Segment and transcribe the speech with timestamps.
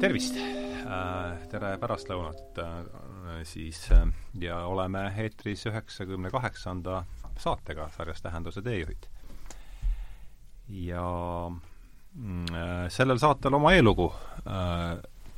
[0.00, 0.36] tervist!
[1.50, 2.58] tere pärastlõunat
[3.48, 3.78] siis
[4.40, 7.00] ja oleme eetris üheksakümne kaheksanda
[7.40, 9.06] saatega sarjas Tähenduse teejuhid.
[10.68, 11.06] ja
[12.14, 12.44] mm,
[12.92, 14.12] sellel saatel oma eelugu.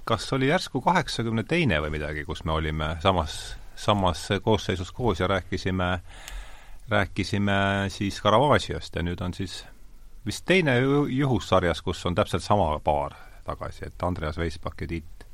[0.05, 5.27] kas oli järsku kaheksakümne teine või midagi, kus me olime samas, samas koosseisus koos ja
[5.27, 6.01] rääkisime,
[6.89, 9.65] rääkisime siis Caravaggiast ja nüüd on siis
[10.27, 10.79] vist teine
[11.09, 15.27] juhus sarjas, kus on täpselt sama paar tagasi, et Andreas Veisbak ja Tiit,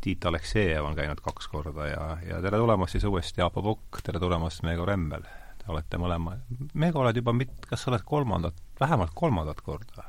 [0.00, 4.22] Tiit Aleksejev on käinud kaks korda ja, ja tere tulemast siis uuesti, Aapo Pukk, tere
[4.22, 5.26] tulemast, Meego Remmel.
[5.60, 6.38] Te olete mõlema,
[6.72, 10.08] Meego, oled juba mit-, kas sa oled kolmandat, vähemalt kolmandat korda?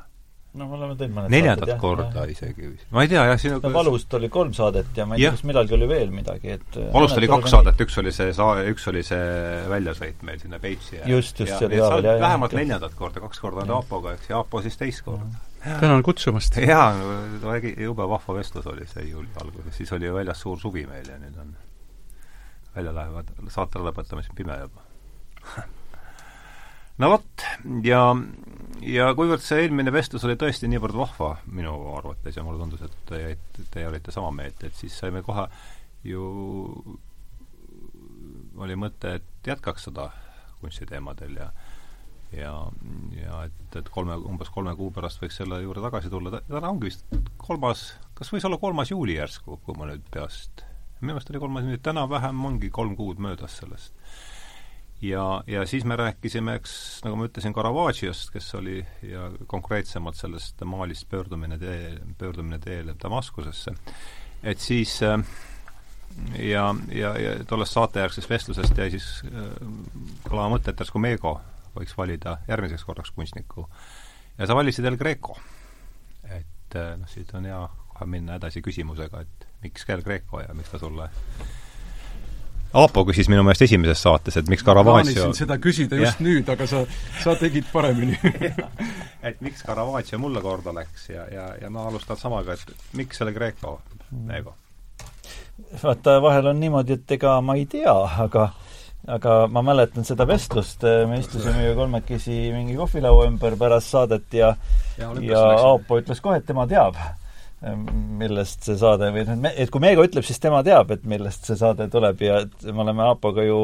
[0.52, 2.32] no me oleme teinud mõned neljandat saated, korda jah.
[2.34, 2.72] isegi.
[2.92, 5.46] ma ei tea, jah, sinu no Valust oli kolm saadet ja ma ei tea, kas
[5.48, 9.04] millalgi oli veel midagi, et Valust oli kaks saadet, üks oli see saa-, üks oli
[9.08, 12.98] see väljasõit meil sinna Peipsi ja Just, just, see oli ka veel, jah, vähemalt neljandat
[13.00, 15.30] korda, kaks korda on Aapoga, eks, ja Aapo siis teist korda.
[15.62, 16.58] Tänan kutsumast!
[16.58, 16.94] jaa,
[17.78, 21.20] jube vahva vestlus oli see juuli alguses, siis oli ju väljas suur suvi meil ja
[21.22, 21.54] nüüd on,
[22.76, 24.86] välja lähevad, saate lõpetamisel pime juba.
[27.02, 27.46] no vot,
[27.86, 28.02] ja,
[28.86, 32.98] ja kuivõrd see eelmine vestlus oli tõesti niivõrd vahva minu arvates ja mulle tundus, et
[33.10, 33.36] teie,
[33.74, 35.46] teie olite sama meelt, et siis saime kohe
[36.08, 36.26] ju,
[38.62, 40.10] oli mõte, et jätkaks seda
[40.62, 41.52] kunstiteemadel ja
[42.36, 42.56] ja,
[43.16, 46.90] ja et, et kolme, umbes kolme kuu pärast võiks selle juurde tagasi tulla, täna ongi
[46.90, 47.06] vist
[47.42, 50.66] kolmas, kas võis olla kolmas juuli järsku, kui ma nüüd peast,
[51.02, 53.94] minu meelest oli kolmas juuli, täna-vähem ongi kolm kuud möödas sellest.
[55.02, 56.74] ja, ja siis me rääkisime, eks,
[57.06, 63.76] nagu ma ütlesin, Caravaggiast, kes oli, ja konkreetsemalt sellest Malist pöördumine tee, pöördumine teele Damaskusesse,
[64.44, 65.20] et siis äh,
[66.40, 69.56] ja, ja, ja tollest saatejärgsest vestlusest jäi siis äh,
[70.30, 71.40] kõlama mõte, et järsku Meego
[71.76, 73.68] võiks valida järgmiseks korraks kunstniku.
[74.38, 75.38] ja sa valisid El Greco.
[76.24, 80.54] et äh, noh, siit on hea kohe minna edasi küsimusega, et miks El Greco ja
[80.54, 81.10] miks ta sulle
[82.72, 86.24] Aapo küsis minu meelest esimeses saates, et miks Caravaggio plaanisin seda küsida just Jah.
[86.24, 86.86] nüüd, aga sa,
[87.20, 88.16] sa tegid paremini
[89.28, 93.34] et miks Caravaggio mulle korda läks ja, ja, ja ma alustan samaga, et miks El
[93.36, 93.82] Greco,
[94.12, 94.56] Meego?
[95.84, 97.92] vaata, vahel on niimoodi, et ega ma ei tea,
[98.24, 98.48] aga
[99.08, 104.56] aga ma mäletan seda vestlust, me istusime ju kolmekesi mingi kohvilaua ümber pärast saadet ja
[104.98, 105.42] Ja ja.
[105.72, 106.98] Aapo ütles kohe, et tema teab,
[108.22, 111.58] millest see saade või noh, et kui Meego ütleb, siis tema teab, et millest see
[111.58, 113.58] saade tuleb ja et me oleme Aapoga ju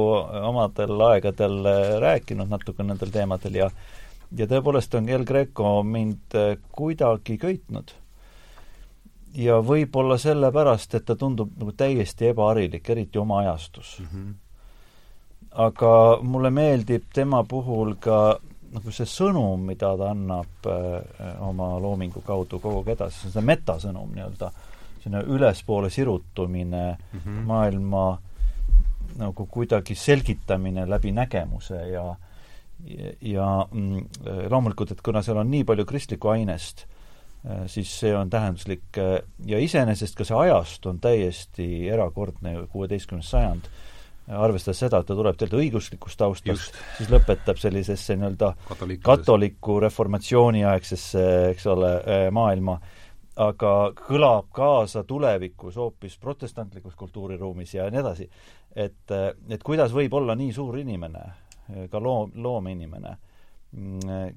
[0.49, 1.61] omadel aegadel
[2.01, 3.69] rääkinud natuke nendel teemadel ja
[4.37, 6.35] ja tõepoolest on El Greco mind
[6.75, 7.93] kuidagi köitnud.
[9.37, 14.05] ja võib-olla sellepärast, et ta tundub nagu täiesti ebaharilik, eriti oma ajastus mm.
[14.05, 14.33] -hmm.
[15.51, 18.37] Aga mulle meeldib tema puhul ka
[18.73, 23.35] nagu see sõnum, mida ta annab äh, oma loomingu kaudu kogu aeg edasi, see on
[23.37, 24.51] see metasõnum nii-öelda,
[25.03, 27.45] selline ülespoole sirutumine Mm -hmm.
[27.45, 28.19] maailma
[29.17, 32.15] nagu kuidagi selgitamine läbi nägemuse ja
[32.85, 34.05] ja, ja mm,
[34.49, 36.85] loomulikult, et kuna seal on nii palju kristlikku ainest,
[37.67, 43.69] siis see on tähenduslik äh, ja iseenesest ka see ajast on täiesti erakordne, kuueteistkümnes sajand,
[44.27, 48.51] arvestades seda, et ta tuleb tegelikult õiguslikust taustast, siis lõpetab sellisesse nii-öelda
[49.05, 51.23] katoliku reformatsiooniaegsesse,
[51.53, 51.91] eks ole,
[52.35, 52.75] maailma,
[53.47, 58.29] aga kõlab kaasa tulevikus hoopis protestantlikus kultuuriruumis ja nii edasi.
[58.75, 59.15] et,
[59.49, 61.23] et kuidas võib olla nii suur inimene,
[61.91, 63.17] ka loom, loomeinimene,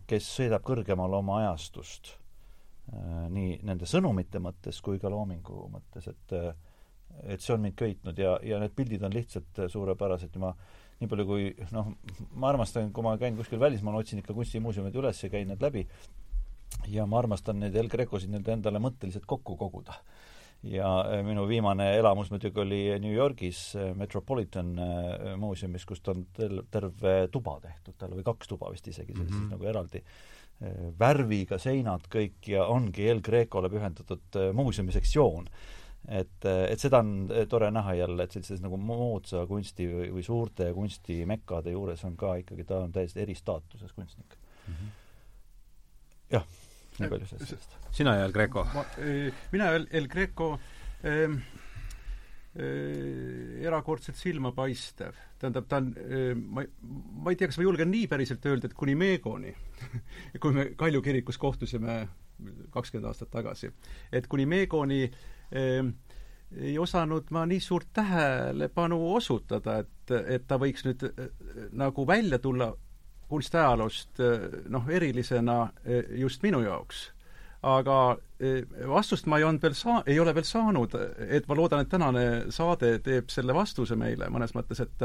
[0.07, 2.17] kes sõidab kõrgemale oma ajastust,
[3.31, 6.35] nii nende sõnumite mõttes kui ka loomingu mõttes, et
[7.25, 10.55] et see on mind köitnud ja, ja need pildid on lihtsalt suurepärased ja ma
[11.01, 11.95] nii palju kui noh,
[12.37, 15.87] ma armastan, kui ma käin kuskil välismaal, otsin ikka kunstimuuseumid üles ja käin need läbi,
[16.93, 19.97] ja ma armastan neid El Grecosid nii-öelda endale mõtteliselt kokku koguda.
[20.63, 26.27] ja äh, minu viimane elamus muidugi oli New Yorgis äh, Metropolitan äh, muuseumis, kust on
[26.37, 29.51] tel-, terve tuba tehtud talle või kaks tuba vist isegi, see mm -hmm.
[29.55, 30.05] nagu eraldi
[31.01, 35.47] värviga seinad kõik ja ongi El Grecole pühendatud muuseumi sektsioon
[36.09, 40.71] et, et seda on tore näha jälle, et sellises nagu moodsa kunsti või, või suurte
[40.77, 44.75] kunstimekkade juures on ka ikkagi, ta on täiesti eristaatuses kunstnik mm.
[44.75, 44.93] -hmm.
[46.37, 46.47] jah,
[46.99, 47.77] nii palju sellest.
[47.93, 48.67] sina ja El Greco?
[49.53, 50.53] mina El, El Greco
[51.05, 51.41] ähm,
[52.57, 55.15] äh, erakordselt silmapaistev.
[55.39, 56.65] tähendab, ta on äh,, ma,
[57.25, 59.53] ma ei tea, kas ma julgen nii päriselt öelda, et kuni Meegoni
[60.41, 62.09] kui me Kalju kirikus kohtusime
[62.71, 63.69] kakskümmend aastat tagasi,
[64.13, 65.21] et kuni Meegoni äh,
[65.53, 71.29] ei osanud ma nii suurt tähelepanu osutada, et, et ta võiks nüüd äh,
[71.73, 72.73] nagu välja tulla
[73.31, 74.19] kunstiajaloost
[74.75, 75.69] noh, erilisena
[76.19, 77.13] just minu jaoks.
[77.63, 78.17] aga
[78.89, 80.97] vastust ma ei olnud veel saa-, ei ole veel saanud,
[81.29, 85.05] et ma loodan, et tänane saade teeb selle vastuse meile mõnes mõttes, et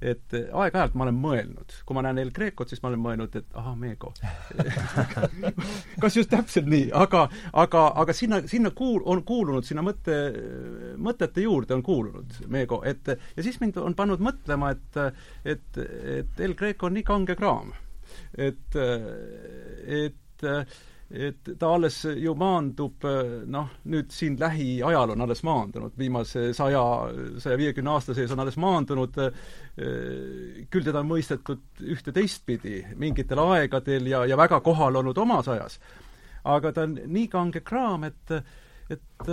[0.00, 3.58] et aeg-ajalt ma olen mõelnud, kui ma näen El Grecot, siis ma olen mõelnud, et
[3.58, 4.12] ahah, Meego.
[6.02, 7.26] Kas just täpselt nii, aga,
[7.64, 10.18] aga, aga sinna, sinna kuul-, on kuulunud, sinna mõtte,
[11.00, 15.00] mõtete juurde on kuulunud Meego, et ja siis mind on pannud mõtlema, et
[15.44, 15.78] et,
[16.20, 17.72] et El Greco on nii kange kraam.
[18.38, 18.76] et,
[19.86, 20.46] et
[21.10, 23.04] et ta alles ju maandub
[23.46, 26.82] noh, nüüd siin lähiajal on alles maandunud, viimase saja,
[27.42, 29.20] saja viiekümne aasta sees on alles maandunud,
[29.76, 35.78] küll teda on mõistetud ühte teistpidi mingitel aegadel ja, ja väga kohal olnud omas ajas.
[36.44, 38.34] aga ta on nii kange kraam, et,
[38.90, 39.30] et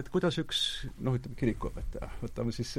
[0.00, 0.62] et kuidas üks
[1.04, 2.72] noh, ütleme kirikuõpetaja, võtame siis,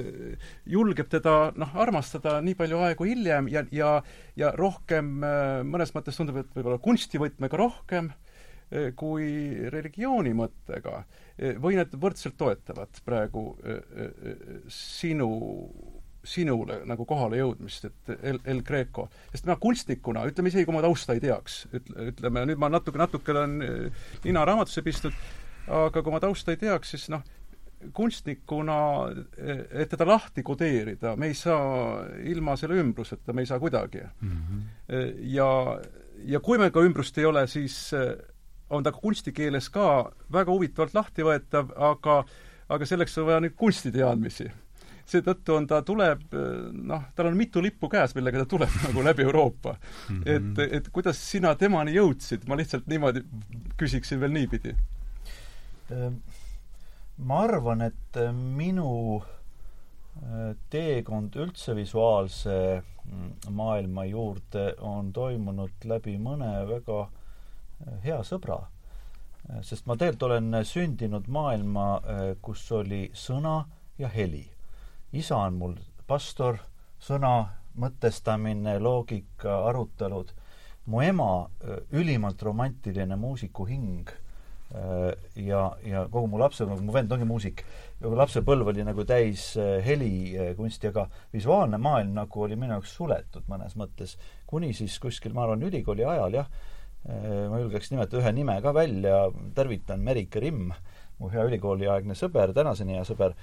[0.69, 3.94] julgeb teda noh, armastada nii palju aegu hiljem ja, ja
[4.39, 5.21] ja rohkem
[5.68, 8.12] mõnes mõttes tundub, et võib-olla kunstivõtmega rohkem
[8.95, 9.25] kui
[9.68, 11.01] religiooni mõttega
[11.59, 13.50] või need võrdselt toetavad praegu
[14.71, 15.31] sinu
[16.23, 19.07] sinule nagu kohale jõudmist, et El, El Greco.
[19.31, 23.01] sest ma kunstnikuna, ütleme isegi, kui ma tausta ei teaks, ütle, ütleme nüüd ma natuke,
[23.01, 23.56] natuke olen
[24.25, 25.18] nina raamatusse pistnud,
[25.67, 27.23] aga kui ma tausta ei teaks, siis noh,
[27.93, 28.77] kunstnikuna,
[29.71, 34.29] et teda lahti kodeerida, me ei saa ilma selle ümbruseta, me ei saa kuidagi mm.
[34.29, 34.61] -hmm.
[35.33, 35.79] ja,
[36.25, 37.91] ja kui meil ka ümbrust ei ole, siis
[38.69, 42.23] on ta kunstikeeles ka väga huvitavalt lahtivõetav, aga
[42.71, 44.51] aga selleks on vaja nüüd kunstiteadmisi.
[45.11, 46.21] seetõttu on ta, tuleb
[46.71, 50.21] noh, tal on mitu lippu käes, millega ta tuleb nagu läbi Euroopa mm.
[50.21, 50.61] -hmm.
[50.61, 53.23] et, et kuidas sina temani jõudsid, ma lihtsalt niimoodi
[53.77, 54.75] küsiksin veel niipidi
[57.21, 66.17] ma arvan, et äh, minu äh, teekond üldse visuaalse mm, maailma juurde on toimunud läbi
[66.17, 68.63] mõne väga äh, hea sõbra.
[69.65, 71.85] sest ma tegelikult olen sündinud maailma,
[72.45, 73.65] kus oli sõna
[73.97, 74.45] ja heli.
[75.11, 75.73] isa on mul
[76.07, 76.59] pastor,
[77.01, 80.31] sõna, mõtestamine, loogika, arutelud.
[80.85, 81.49] mu ema
[81.91, 84.09] ülimalt romantiline muusikuhing
[85.35, 87.63] ja, ja kogu mu lapsepõlv, mu vend ongi muusik,
[88.01, 93.75] lapsepõlv oli nagu täis äh, helikunsti, aga visuaalne maailm nagu oli minu jaoks suletud mõnes
[93.79, 94.18] mõttes.
[94.47, 96.47] kuni siis kuskil, ma arvan, ülikooli ajal jah,
[97.03, 99.25] äh, ma julgeks nimetada ühe nime ka välja,
[99.56, 100.71] tervitan Merike Rimm,
[101.19, 103.35] mu hea ülikooliaegne sõber, tänaseni hea sõber,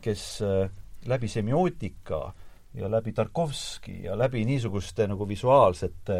[0.00, 0.22] kes
[1.08, 2.18] läbi semiootika
[2.76, 6.18] ja läbi Tarkovski ja läbi niisuguste nagu visuaalsete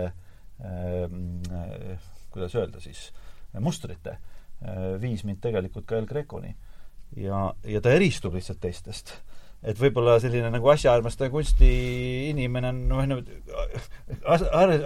[2.31, 3.11] kuidas öelda siis,
[3.59, 4.19] mustrite,
[4.63, 6.55] äh, viis mind tegelikult ka El Greconi.
[7.17, 9.17] ja, ja ta eristub lihtsalt teistest.
[9.63, 13.25] et võib-olla selline nagu asjaarmastaja kunstiinimene on noh, nagu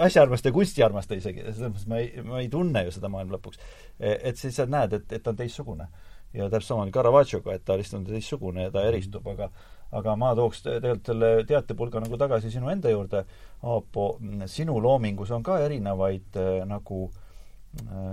[0.03, 3.61] asjaarmastaja kunstiarmastaja isegi, selles mõttes ma ei, ma ei tunne ju seda maailma lõpuks.
[4.01, 5.87] E, et siis sa näed, et, et ta on teistsugune.
[6.35, 9.51] ja täpselt sama on Caravaggiоga, et ta lihtsalt on teistsugune ja ta eristub, aga
[9.95, 13.25] aga ma tooks tegelikult selle teatepulga nagu tagasi sinu enda juurde,
[13.63, 14.19] Aapo,
[14.51, 17.24] sinu loomingus on ka erinevaid äh, nagu Äh,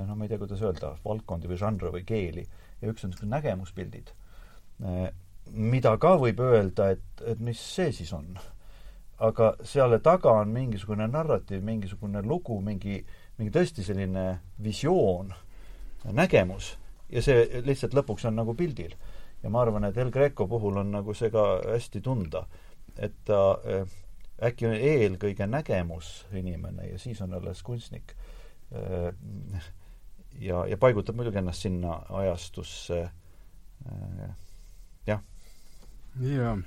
[0.07, 2.45] no ma ei tea, kuidas öelda, valdkondi või žanre või keeli,
[2.81, 4.11] ja üks on niisugused nägemuspildid,
[4.85, 5.11] äh,
[5.51, 8.33] mida ka võib öelda, et, et mis see siis on.
[9.21, 13.03] aga selle taga on mingisugune narratiiv, mingisugune lugu, mingi,
[13.37, 15.33] mingi tõesti selline visioon,
[16.17, 16.77] nägemus,
[17.09, 18.95] ja see lihtsalt lõpuks on nagu pildil.
[19.43, 22.47] ja ma arvan, et El Greco puhul on nagu see ka hästi tunda,
[22.97, 23.85] et ta äh,
[24.41, 28.20] äkki on eelkõige nägemus inimene ja siis on alles kunstnik Äh,
[30.39, 34.29] ja, ja paigutab muidugi ennast sinna ajastusse äh,
[35.07, 35.23] jah.
[36.21, 36.57] jaa.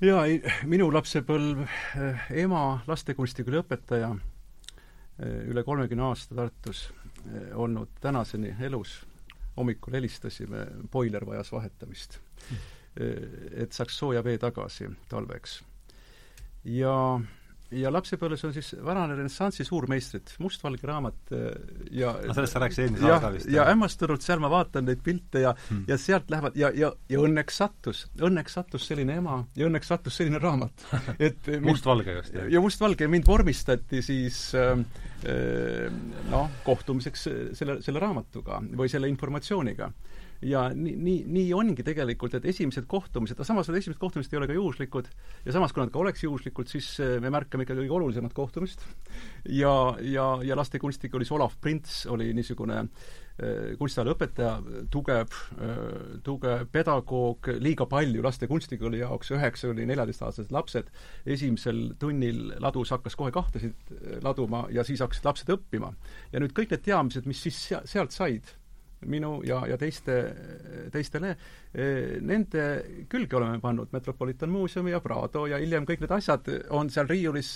[0.00, 4.14] jaa, ei, minu lapsepõlv, äh, ema lastekunstikooli õpetaja,
[5.48, 6.90] üle kolmekümne aasta Tartus
[7.54, 9.06] olnud, tänaseni elus.
[9.56, 12.18] hommikul helistasime, boiler vajas vahetamist.
[13.56, 15.62] et saaks sooja vee tagasi talveks.
[16.64, 17.20] ja
[17.74, 21.46] ja lapsepõlves on siis varane renessansi suurmeistrid, mustvalge raamat äh,
[21.98, 23.50] ja no sellest sa rääkisid eelmise aasta vist.
[23.50, 25.84] ja hämmastunud, seal ma vaatan neid pilte ja hmm.
[25.90, 30.18] ja sealt lähevad ja, ja, ja õnneks sattus, õnneks sattus selline ema ja õnneks sattus
[30.20, 30.86] selline raamat.
[31.28, 32.48] et mustvalge just, jah?
[32.52, 34.76] ja mustvalge, mind vormistati siis äh,
[35.26, 35.90] äh
[36.30, 39.90] noh, kohtumiseks selle, selle raamatuga või selle informatsiooniga
[40.42, 44.48] ja nii, nii, nii ongi tegelikult, et esimesed kohtumised, samas need esimesed kohtumised ei ole
[44.50, 45.08] ka juhuslikud
[45.46, 48.84] ja samas, kui nad ka oleks juhuslikud, siis äh, me märkame ikka kõige olulisemat kohtumist.
[49.48, 54.58] ja, ja, ja lastekunstikolis Olav Prints oli niisugune äh, kunstiala õpetaja,
[54.92, 55.80] tugev, äh,
[56.26, 60.92] tugev pedagoog, liiga palju laste kunstikooli jaoks, üheksa kuni neljateistaastased lapsed,
[61.26, 65.94] esimesel tunnil ladus hakkas kohe kahtesid laduma ja siis hakkasid lapsed õppima.
[66.32, 68.56] ja nüüd kõik need teadmised, mis siis sealt said,
[69.04, 70.16] minu ja, ja teiste,
[70.92, 71.34] teistele,
[72.24, 72.64] nende
[73.12, 77.52] külge oleme pannud Metropolitan Muuseumi ja Prado ja hiljem kõik need asjad on seal riiulis,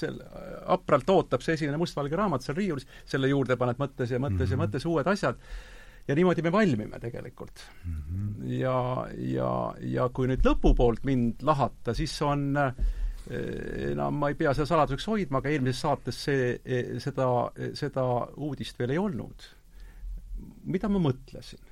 [0.68, 4.44] apralt ootab see esimene mustvalge raamat seal riiulis, selle juurde paned mõttes ja mõttes mm
[4.44, 4.50] -hmm.
[4.50, 4.64] ja mhm.
[4.66, 5.40] mõttes uued asjad,
[6.08, 7.92] ja niimoodi me valmime tegelikult mm.
[7.92, 8.52] -hmm.
[8.58, 12.56] ja, ja, ja kui nüüd lõpupoolt mind lahata, siis on
[13.30, 16.60] enam ma ei pea seda saladuseks hoidma, aga eelmises saates see,
[16.98, 17.26] seda,
[17.74, 18.04] seda
[18.36, 19.44] uudist veel ei olnud
[20.70, 21.66] mida ma mõtlesin?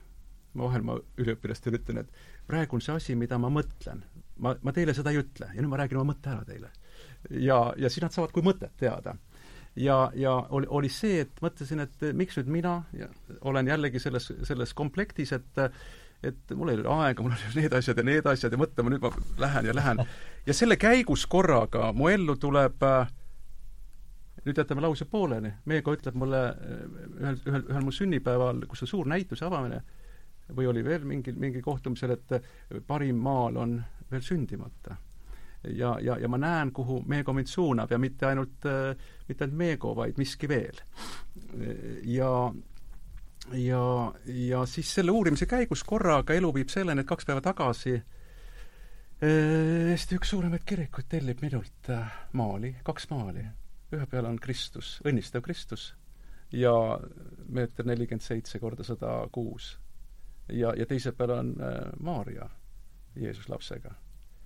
[0.59, 4.03] ma vahel ma üliõpilastele ütlen, et praegu on see asi, mida ma mõtlen.
[4.43, 6.73] ma, ma teile seda ei ütle ja nüüd ma räägin oma mõtte ära teile.
[7.31, 9.17] ja, ja siis nad saavad kui mõtet teada.
[9.77, 12.81] ja, ja oli, oli see, et mõtlesin, et miks nüüd mina
[13.41, 15.65] olen jällegi selles, selles komplektis, et
[16.23, 19.05] et mul ei ole aega, mul on need asjad ja need asjad ja mõtlema, nüüd
[19.05, 20.03] ma lähen ja lähen.
[20.47, 23.13] ja selle käigus korraga mu ellu tuleb äh,
[24.49, 26.85] nüüd jätame lause pooleli, Meego ütleb mulle eh,
[27.21, 29.83] ühel, ühel, ühel mu sünnipäeval, kus on suur näituse avamine,
[30.57, 32.49] või oli veel mingil, mingil kohtumisel, et eh,
[32.87, 33.77] parim maal on
[34.11, 34.97] veel sündimata.
[35.75, 38.97] ja, ja, ja ma näen, kuhu Meego mind suunab ja mitte ainult, eh,
[39.29, 40.81] mitte ainult Meego, vaid miski veel.
[42.05, 42.33] ja
[43.53, 48.01] ja, ja siis selle uurimise käigus korraga elu viib selleni, et kaks päeva tagasi
[49.19, 51.89] Eesti üks suuremaid kirikuid tellib minult
[52.39, 53.43] maali, kaks maali
[53.95, 55.93] ühe peal on Kristus, õnnistav Kristus
[56.53, 56.73] ja
[57.49, 59.77] meeter nelikümmend seitse korda sada kuus.
[60.49, 62.49] ja, ja teise peal on äh, Maarja
[63.17, 63.93] Jeesus lapsega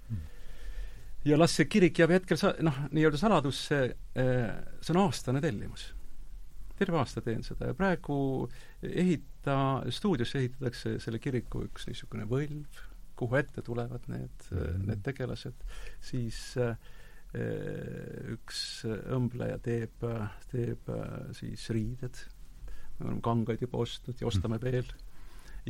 [0.08, 0.22] hmm.
[1.24, 3.82] ja las see kirik jääb hetkel sa-, noh, nii-öelda saladusse
[4.18, 5.92] äh,, see on aastane tellimus.
[6.78, 8.48] terve aasta teen seda ja praegu
[8.82, 12.82] ehita, stuudiosse ehitatakse selle kiriku üks niisugune võlv,
[13.18, 14.86] kuhu ette tulevad need mm, -hmm.
[14.88, 15.62] need tegelased,
[16.00, 16.76] siis Äh,
[17.32, 18.58] üks
[19.16, 20.04] õmbleja teeb,
[20.52, 22.20] teeb äh, siis riided,
[22.98, 24.66] me oleme kangaid juba ostnud ja ostame mm.
[24.66, 24.92] veel,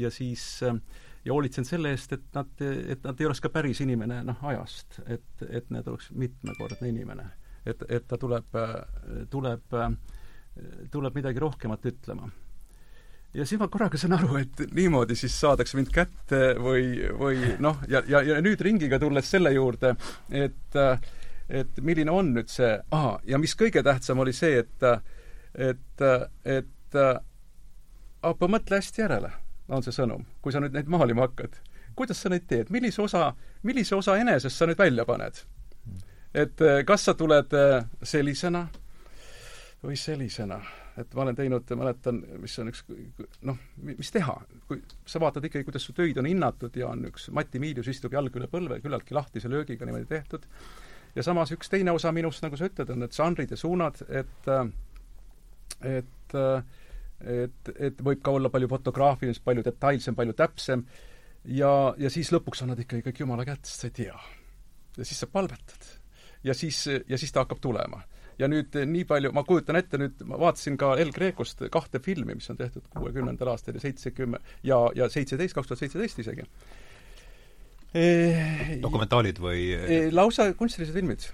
[0.02, 0.74] ja siis äh,
[1.22, 4.98] ja hoolitsen selle eest, et nad, et nad ei oleks ka päris inimene noh, ajast,
[5.06, 7.28] et, et need oleks mitmekordne inimene.
[7.62, 8.56] et, et ta tuleb,
[9.30, 9.76] tuleb,
[10.90, 12.26] tuleb midagi rohkemat ütlema
[13.34, 17.80] ja siis ma korraga saan aru, et niimoodi siis saadakse mind kätte või, või noh,
[17.88, 19.94] ja, ja, ja nüüd ringiga tulles selle juurde,
[20.28, 21.12] et äh,
[21.52, 22.72] et milline on nüüd see,
[23.28, 24.86] ja mis kõige tähtsam oli see, et
[25.52, 26.04] et,
[26.48, 27.00] et
[28.22, 29.32] Aapo, mõtle hästi järele,
[29.74, 31.58] on see sõnum, kui sa nüüd neid maalima hakkad.
[31.98, 33.32] kuidas sa neid teed, millise osa,
[33.62, 35.42] millise osa enesest sa nüüd välja paned?
[36.34, 37.52] et kas sa tuled
[38.02, 38.66] sellisena
[39.82, 40.60] või sellisena,
[40.96, 42.84] et ma olen teinud, mäletan, mis on üks
[43.48, 44.36] noh, mis teha,
[44.68, 48.14] kui sa vaatad ikkagi, kuidas su töid on hinnatud ja on üks Mati Miilius istub
[48.14, 50.46] jalg üle põlve, küllaltki lahtise löögiga niimoodi tehtud,
[51.16, 54.52] ja samas üks teine osa minust, nagu sa ütled, on need žanrid ja suunad, et
[55.82, 56.36] et
[57.22, 60.84] et, et võib ka olla palju fotograafilisem, palju detailsem, palju täpsem
[61.44, 64.16] ja, ja siis lõpuks annad ikkagi kõik Jumala kätte, sest sa ei tea.
[64.96, 65.86] ja siis sa palvetad.
[66.44, 68.02] ja siis, ja siis ta hakkab tulema.
[68.38, 72.34] ja nüüd nii palju, ma kujutan ette nüüd, ma vaatasin ka El Grecost kahte filmi,
[72.34, 76.48] mis on tehtud kuuekümnendal aastal ja seitsekümmend ja, ja seitseteist, kaks tuhat seitseteist isegi
[78.82, 79.66] dokumentaalid või?
[80.12, 81.26] lausa kunstilised filmid.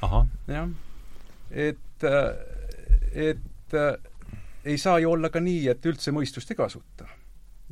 [0.49, 0.69] jah.
[1.50, 2.07] et,
[3.15, 3.77] et
[4.65, 7.07] ei saa ju olla ka nii, et üldse mõistust ei kasuta.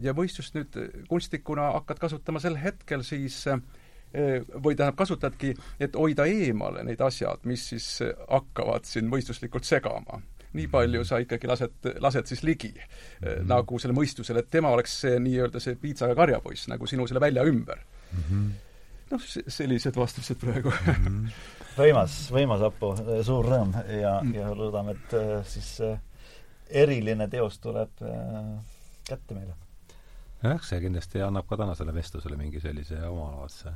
[0.02, 0.78] ja mõistust nüüd
[1.08, 3.42] kunstnikuna hakkad kasutama sel hetkel siis
[4.14, 5.50] või tähendab, kasutadki,
[5.82, 7.88] et hoida eemale need asjad, mis siis
[8.30, 10.22] hakkavad sind mõistuslikult segama
[10.56, 13.48] nii palju sa ikkagi lased, lased siis ligi mm -hmm.
[13.50, 17.44] nagu selle mõistusele, et tema oleks see nii-öelda see piitsaga karjapoiss nagu sinu selle välja
[17.44, 17.78] ümber
[18.12, 18.22] mm.
[18.22, 18.65] -hmm
[19.10, 20.94] noh, sellised vastused praegu mm.
[20.94, 21.28] -hmm.
[21.78, 25.98] võimas, võimas, Apo, suur rõõm ja mm., ja loodame, et äh, siis äh,
[26.70, 28.52] eriline teos tuleb äh,
[29.08, 29.54] kätte meile.
[30.42, 33.74] jah, see kindlasti annab ka tänasele vestlusele mingi sellise omalaadse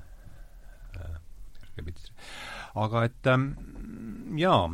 [2.74, 3.46] aga et ähm,
[4.38, 4.68] jaa,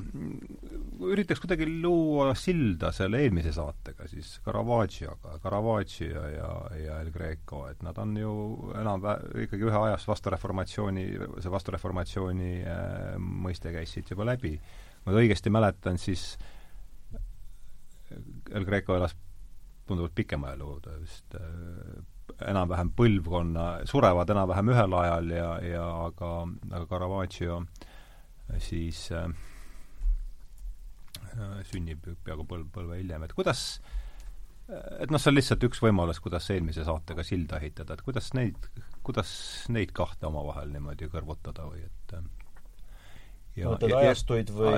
[1.05, 7.83] üritaks kuidagi luua silda selle eelmise saatega siis Caravaggiaga, Caravaggi ja, ja, El Greco, et
[7.85, 8.33] nad on ju
[8.81, 9.05] enam
[9.45, 11.07] ikkagi ühe ajas vastureformatsiooni,
[11.45, 14.57] see vastureformatsiooni äh, mõiste käis siit juba läbi.
[15.07, 16.35] ma õigesti mäletan, siis
[18.51, 19.15] El Greco elas
[19.87, 26.33] tunduvalt pikema elu, ta vist äh, enam-vähem põlvkonna, surevad enam-vähem ühel ajal ja, ja aga,
[26.73, 27.61] aga Caravaggio
[28.63, 29.29] siis äh,
[31.71, 33.67] sünnib peaaegu põlv, põlve hiljem, et kuidas
[34.67, 38.67] et noh, see on lihtsalt üks võimalus, kuidas eelmise saatega silda ehitada, et kuidas neid,
[39.07, 39.31] kuidas
[39.71, 42.17] neid kahte omavahel niimoodi kõrvutada või et
[43.57, 44.75] ja, võtad ajastuid või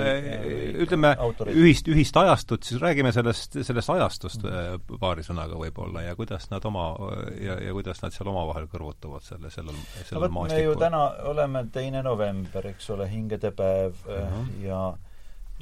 [0.84, 1.12] ütleme,
[1.50, 4.98] ühist, ühist ajastut, siis räägime sellest, sellest ajastust mm.
[5.02, 6.90] paari sõnaga võib-olla ja kuidas nad oma,
[7.40, 10.62] ja, ja kuidas nad seal omavahel kõrvutuvad selle, sellel, sellel no, maastikul.
[10.62, 14.50] me ju täna oleme teine november, eks ole, hingedepäev äh, -huh.
[14.64, 14.82] ja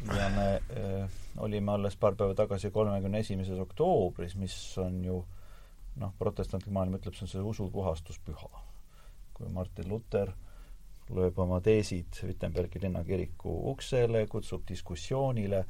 [0.05, 5.21] ja me äh, olime alles paar päeva tagasi kolmekümne esimeses oktoobris, mis on ju
[6.01, 8.65] noh, protestantlik maailm ütleb, see on see usupuhastuspüha.
[9.37, 10.31] kui Martin Luther
[11.13, 15.65] lööb oma teesid Wittenbergi linnakiriku uksele, kutsub diskussioonile.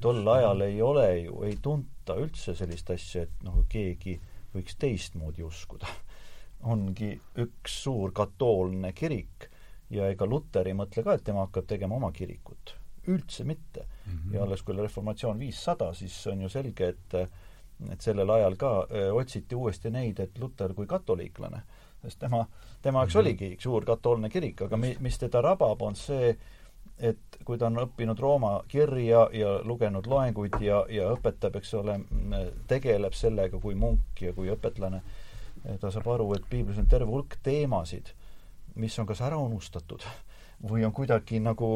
[0.00, 4.18] tol ajal ei ole ju, ei tunta üldse sellist asja, et noh, keegi
[4.54, 5.86] võiks teistmoodi uskuda.
[6.62, 9.48] ongi üks suur katoolne kirik
[9.90, 12.74] ja ega Luter ei mõtle ka, et tema hakkab tegema oma kirikut.
[13.08, 14.12] Üldse mitte mm.
[14.12, 14.34] -hmm.
[14.34, 17.20] ja alles, kui oli reformatsioon viissada, siis on ju selge, et
[17.92, 21.62] et sellel ajal ka öö, otsiti uuesti neid, et Luter kui katoliiklane
[22.02, 22.46] sest tema,
[22.82, 23.20] tema jaoks mm -hmm.
[23.20, 26.36] oligi suur katoolne kirik, aga mi-, mis teda rabab, on see,
[26.98, 32.00] et kui ta on õppinud Rooma kirja ja lugenud loenguid ja, ja õpetab, eks ole,
[32.66, 35.02] tegeleb sellega kui munk ja kui õpetlane,
[35.80, 38.14] ta saab aru, et piiblis on terve hulk teemasid,
[38.74, 40.02] mis on kas ära unustatud
[40.66, 41.68] või on kuidagi nagu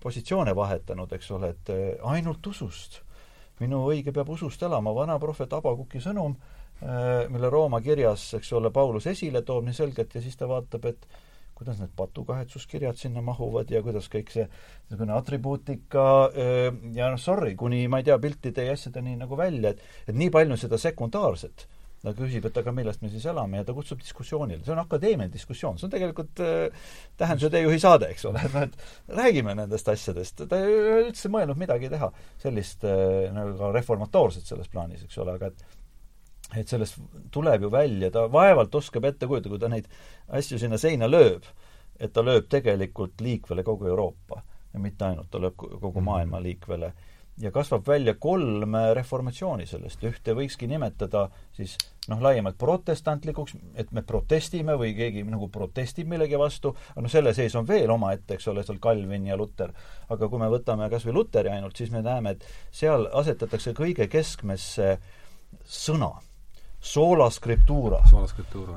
[0.00, 1.72] positsioone vahetanud, eks ole, et
[2.02, 3.02] ainult usust.
[3.60, 6.36] minu õige peab usust elama, vana prohvet Abakuki sõnum
[6.80, 10.86] Äh, mille Rooma kirjas, eks ole, Paulus esile toob nii selgelt ja siis ta vaatab,
[10.88, 11.02] et
[11.58, 17.52] kuidas need patukahetsuskirjad sinna mahuvad ja kuidas kõik see niisugune atribuutika äh, ja noh, sorry,
[17.60, 21.66] kuni ma ei tea, piltide ja asjadeni nagu välja, et et nii palju seda sekundaarset.
[22.00, 25.32] Ta küsib, et aga millest me siis elame ja ta kutsub diskussioonile, see on akadeemiline
[25.32, 26.86] diskussioon, see on tegelikult äh,
[27.20, 31.32] tähenduse teejuhi saade, eks ole, et noh, et räägime nendest asjadest, ta ei ole üldse
[31.32, 32.08] mõelnud midagi teha
[32.40, 35.78] sellist äh, nagu reformatoorset selles plaanis, eks ole, aga et
[36.58, 36.96] et sellest
[37.30, 39.86] tuleb ju välja, ta vaevalt oskab ette kujutada, kui ta neid
[40.38, 41.44] asju sinna seina lööb,
[42.00, 44.42] et ta lööb tegelikult liikvele kogu Euroopa.
[44.72, 46.06] Ja mitte ainult, ta lööb kogu mhm.
[46.06, 46.92] maailma liikvele.
[47.40, 51.26] Ja kasvab välja kolm reformatsiooni sellest, ühte võikski nimetada
[51.56, 51.76] siis
[52.08, 57.54] noh, laiemalt protestantlikuks, et me protestime või keegi nagu protestib millegi vastu, noh, selle sees
[57.58, 59.72] on veel omaette, eks ole, seal Calvin ja Luter.
[60.08, 64.08] aga kui me võtame kas või Luteri ainult, siis me näeme, et seal asetatakse kõige
[64.10, 64.96] keskmesse
[65.66, 66.12] sõna
[66.80, 68.00] sola scriptura.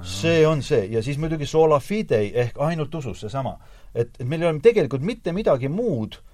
[0.03, 3.57] see on see ja siis muidugi sola fidei ehk ainult usus, seesama.
[3.95, 6.32] et, et meil ei ole tegelikult mitte midagi muud, eh,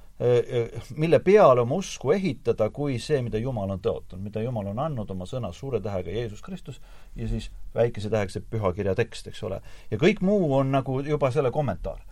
[0.95, 5.11] mille peale oma usku ehitada, kui see, mida Jumal on tõotanud, mida Jumal on andnud
[5.15, 6.81] oma sõnas suure tähega Jeesus Kristus
[7.15, 9.61] ja siis väikese tähega see pühakirja tekst, eks ole.
[9.91, 12.03] ja kõik muu on nagu juba selle kommentaar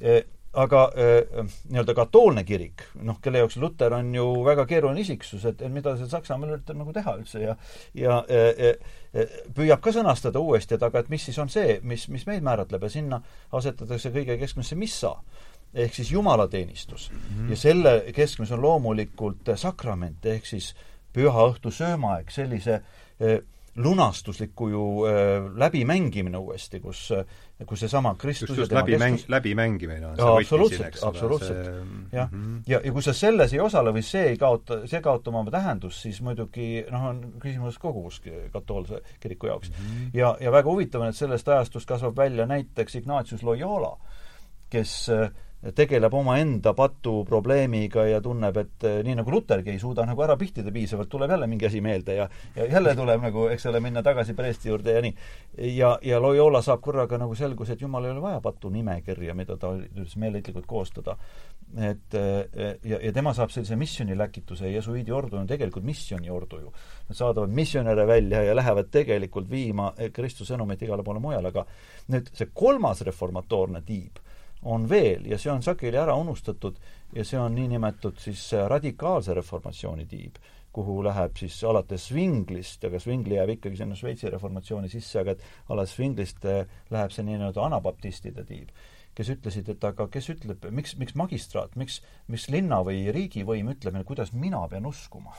[0.00, 5.46] eh, aga äh, nii-öelda katoolne kirik, noh, kelle jaoks Luter on ju väga keeruline isiksus,
[5.48, 7.54] et, mida see Saksamaal üritab nagu teha üldse ja
[7.96, 8.76] ja äh,
[9.16, 12.44] äh, püüab ka sõnastada uuesti, et aga et mis siis on see, mis, mis meid
[12.44, 15.14] määratleb ja sinna asetatakse kõige keskmesse missa
[15.74, 17.18] ehk siis jumalateenistus mm.
[17.18, 17.50] -hmm.
[17.50, 20.74] ja selle keskmes on loomulikult sakrament ehk siis
[21.12, 23.38] püha õhtu söömaaeg, sellise äh,
[23.76, 25.12] lunastusliku ju äh,
[25.56, 27.06] läbimängimine uuesti, kus,
[27.66, 31.70] kus seesama Kristus just, just läbimäng, läbimängimine on see absoluutselt, absoluutselt.
[32.12, 32.58] jah, mhm.
[32.66, 36.02] ja, ja kui sa selles ei osale või see ei kaota, see kaotab oma tähendust,
[36.04, 38.10] siis muidugi noh, on küsimus kogu
[38.52, 39.86] katoolse kiriku jaoks mm.
[39.86, 40.10] -hmm.
[40.20, 43.96] ja, ja väga huvitav on, et sellest ajastust kasvab välja näiteks Ignatius Loyola,
[44.70, 45.30] kes äh,
[45.70, 50.34] tegeleb omaenda patu probleemiga ja tunneb, et eh, nii nagu Lutergi ei suuda nagu ära
[50.38, 54.02] pihtida piisavalt, tuleb jälle mingi asi meelde ja ja jälle tuleb nagu, eks ole, minna
[54.02, 55.14] tagasi preesti juurde ja nii.
[55.76, 59.56] ja, ja Loyola saab korraga nagu selguse, et jumal ei ole vaja patu nimekirja, mida
[59.56, 61.16] ta üritas meeleheitlikult koostada.
[61.78, 66.74] et eh, ja, ja tema saab sellise missiooniläkituse jesuiidi ordu on tegelikult missiooniordu ju.
[67.08, 71.64] Nad saadavad missionäre välja ja lähevad tegelikult viima Kristuse sõnumit igale poole mujale, aga
[72.10, 74.18] nüüd see kolmas reformatoorne tiib
[74.62, 76.78] on veel ja see on sageli ära unustatud
[77.14, 80.38] ja see on niinimetatud siis radikaalse reformatsiooni tiib,
[80.72, 85.44] kuhu läheb siis alates Zwinglist, aga Zwingli jääb ikkagi sinna Šveitsi reformatsiooni sisse, aga et
[85.68, 88.70] alates Zwinglist eh, läheb see nii-öelda anabaptistide tiib,
[89.18, 92.00] kes ütlesid, et aga kes ütleb, miks, miks magistraat, miks,
[92.32, 95.36] miks linna või riigivõim ütleb meile, kuidas mina pean uskuma?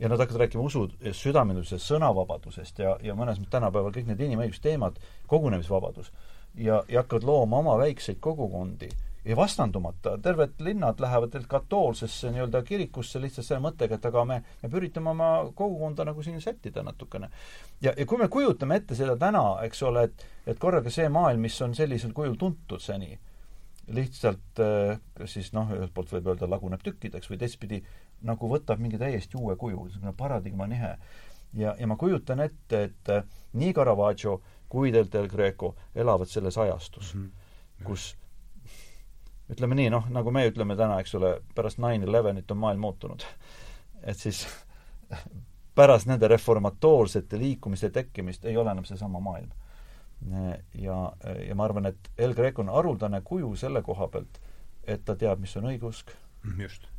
[0.00, 4.96] Ja nad hakkavad rääkima usu südamelisest sõnavabadusest ja, ja mõnes mõttes tänapäeval kõik need inimõigusteemad,
[5.28, 6.08] kogunemisvabadus
[6.54, 8.88] ja, ja hakkavad looma oma väikseid kogukondi,
[9.24, 14.70] ja vastandumata, terved linnad lähevad katoolsesse nii-öelda kirikusse lihtsalt selle mõttega, et aga me, me
[14.80, 17.30] üritame oma kogukonda nagu siin sättida natukene.
[17.80, 21.40] ja, ja kui me kujutame ette seda täna, eks ole, et, et korraga see maailm,
[21.40, 23.18] mis on sellisel kujul tuntud seni,
[23.90, 24.62] lihtsalt
[25.18, 27.82] kas siis noh, ühelt poolt võib öelda, laguneb tükkideks või teistpidi
[28.26, 30.96] nagu võtab mingi täiesti uue kuju, niisugune paradigma nihe.
[31.54, 36.58] ja, ja ma kujutan ette, et äh, nii Caravaggio kui Del Del Greco elavad selles
[36.58, 37.84] ajastus mm, -hmm.
[37.84, 38.16] kus
[39.50, 43.24] ütleme nii, noh, nagu me ütleme täna, eks ole, pärast nine elevenit on maailm muutunud.
[44.02, 44.46] et siis
[45.74, 49.50] pärast nende reformatoorsete liikumiste tekkimist ei ole enam seesama maailm.
[50.74, 51.12] ja,
[51.48, 54.40] ja ma arvan, et El Greco on haruldane kuju selle koha pealt,
[54.84, 56.12] et ta teab, mis on õigeusk,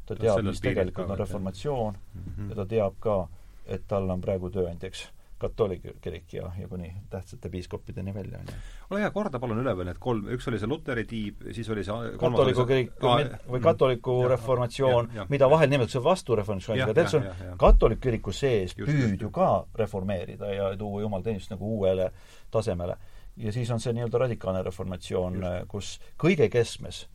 [0.06, 2.50] ta teab, mis tegelikult on reformatsioon mm -hmm.
[2.50, 3.28] ja ta teab ka,
[3.66, 5.08] et tal on praegu tööandjaks
[5.42, 8.58] katoolik kirik ja, ja kuni tähtsate piiskoppideni välja, on ju.
[8.90, 11.84] ole hea, korda palun üle veel need kolm, üks oli see Luteri tiib, siis oli
[11.88, 17.62] see katoliku kirik või katoliku ja, reformatsioon, mida vahel nimetatakse vastureformatsiooniks, aga tegelikult see on
[17.64, 19.50] katoliku kiriku sees just, püüd ju ka
[19.82, 22.12] reformeerida ja tuua jumalateenistust nagu uuele
[22.52, 22.98] tasemele.
[23.38, 27.08] ja siis on see nii-öelda radikaalne reformatsioon, kus kõige keskmes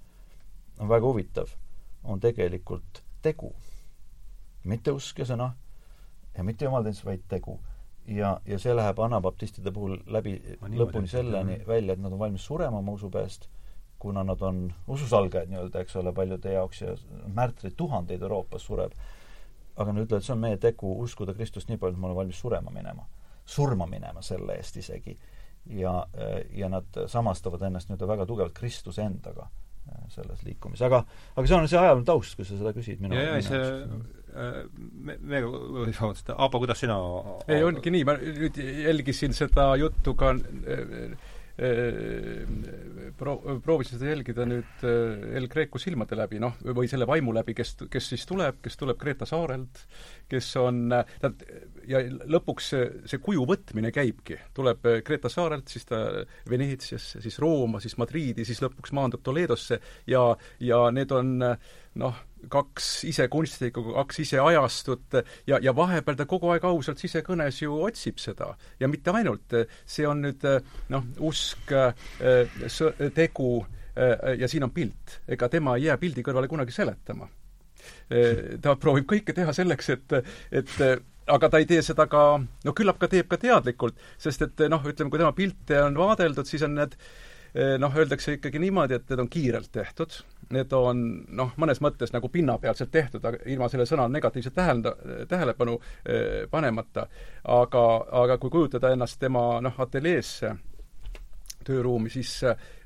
[0.81, 1.55] on väga huvitav,
[2.05, 3.55] on tegelikult tegu.
[4.65, 5.53] mitte usk ja sõna
[6.37, 7.61] ja mitte jumalateenistus, vaid tegu
[8.09, 12.79] ja, ja see läheb anabaptistide puhul läbi lõpuni selleni välja, et nad on valmis surema
[12.79, 13.49] oma usu pärast,
[13.99, 16.97] kuna nad on ususalgajad nii-öelda, eks ole, paljude jaoks ja
[17.35, 18.93] märtreid tuhandeid Euroopas sureb.
[19.77, 22.41] aga nad ütlevad, see on meie tegu uskuda Kristust nii palju, et ma olen valmis
[22.41, 23.07] surema minema.
[23.45, 25.19] surma minema selle eest isegi.
[25.67, 26.07] ja,
[26.55, 29.49] ja nad samastavad ennast nii-öelda väga tugevalt Kristuse endaga
[30.11, 31.05] selles liikumises, aga
[31.37, 33.61] aga see on see ajalooline taust, kui sa seda küsid minu ja, ja see
[34.37, 36.99] me, me, vabandust, Aabo, kuidas sina
[37.49, 41.15] ei, ongi nii, ma nüüd jälgisin seda juttu ka äh,
[41.57, 42.43] äh,
[43.17, 47.57] pro-, proovisin seda jälgida nüüd äh, El Greco silmade läbi, noh, või selle vaimu läbi,
[47.57, 49.87] kes, kes siis tuleb, kes tuleb Kreeta saarelt,
[50.29, 51.47] kes on, tähendab,
[51.89, 52.05] ja
[52.37, 54.41] lõpuks see, see kuju võtmine käibki.
[54.57, 56.03] tuleb Kreeta saarelt, siis ta
[56.51, 59.81] Veneetsiasse, siis Rooma, siis Madriidi, siis lõpuks maandub Toledosse
[60.13, 60.29] ja,
[60.61, 61.39] ja need on
[61.97, 67.61] noh, kaks ise kunstnikku, kaks ise ajastut ja, ja vahepeal ta kogu aeg ausalt sisekõnes
[67.63, 68.53] ju otsib seda.
[68.81, 69.57] ja mitte ainult,
[69.87, 70.45] see on nüüd
[70.93, 71.73] noh, usk,
[73.17, 73.51] tegu
[74.39, 75.21] ja siin on pilt.
[75.29, 77.29] ega tema ei jää pildi kõrvale kunagi seletama.
[78.63, 80.19] ta proovib kõike teha selleks, et,
[80.51, 80.75] et
[81.27, 82.25] aga ta ei tee seda ka,
[82.65, 86.47] no küllap ka teeb ka teadlikult, sest et noh, ütleme, kui tema pilte on vaadeldud,
[86.49, 86.97] siis on need
[87.81, 90.19] noh, öeldakse ikkagi niimoodi, et need on kiirelt tehtud
[90.55, 91.03] need on
[91.35, 94.95] noh, mõnes mõttes nagu pinnapealselt tehtud, aga ilma selle sõna negatiivset tähenda,
[95.29, 97.09] tähelepanu eh, panemata.
[97.45, 97.85] aga,
[98.23, 100.55] aga kui kujutada ennast tema noh, ateljeesse,
[101.67, 102.39] tööruumi, siis,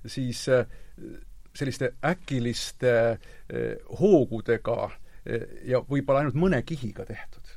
[0.07, 0.67] siis eh,
[1.55, 4.91] selliste äkiliste eh, hoogudega
[5.27, 7.57] eh, ja võib-olla ainult mõne kihiga tehtud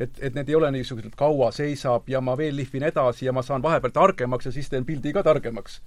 [0.00, 3.44] et, et need ei ole niisugused, kaua seisab ja ma veel lihvin edasi ja ma
[3.46, 5.80] saan vahepeal targemaks ja siis teen pildi ka targemaks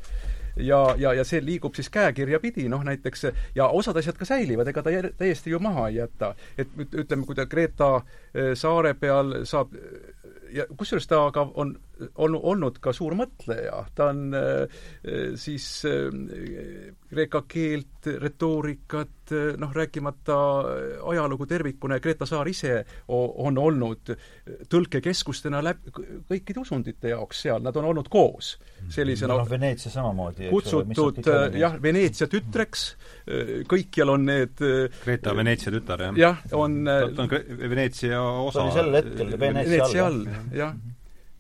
[0.56, 4.68] ja, ja, ja see liigub siis käekirja pidi, noh näiteks, ja osad asjad ka säilivad,
[4.68, 6.36] ega ta täiesti ju maha ei jäta.
[6.58, 7.96] et ütleme, kui ta Kreeta
[8.34, 9.74] eh, saare peal saab
[10.54, 11.76] ja kusjuures ta aga on,
[12.16, 14.84] on olnud ka suur mõtleja, ta on äh,
[15.40, 20.36] siis äh, kreeka keelt, retoorikat, noh, rääkimata
[21.08, 24.12] ajalugu tervikuna ja Greta Saar ise on olnud
[24.70, 25.86] tõlkekeskustena läb-,
[26.28, 28.58] kõikide usundite jaoks seal, nad on olnud koos
[28.92, 32.88] sellisena noh, Veneetsia samamoodi, kutsutud jah, Veneetsia tütreks,
[33.72, 34.66] kõikjal on need
[35.06, 36.20] Greta Veneetsia tütar, jah?
[36.20, 37.32] jah, on ta on
[37.64, 40.76] Veneetsia osa ta oli sel hetkel Veneetsia all, all, jah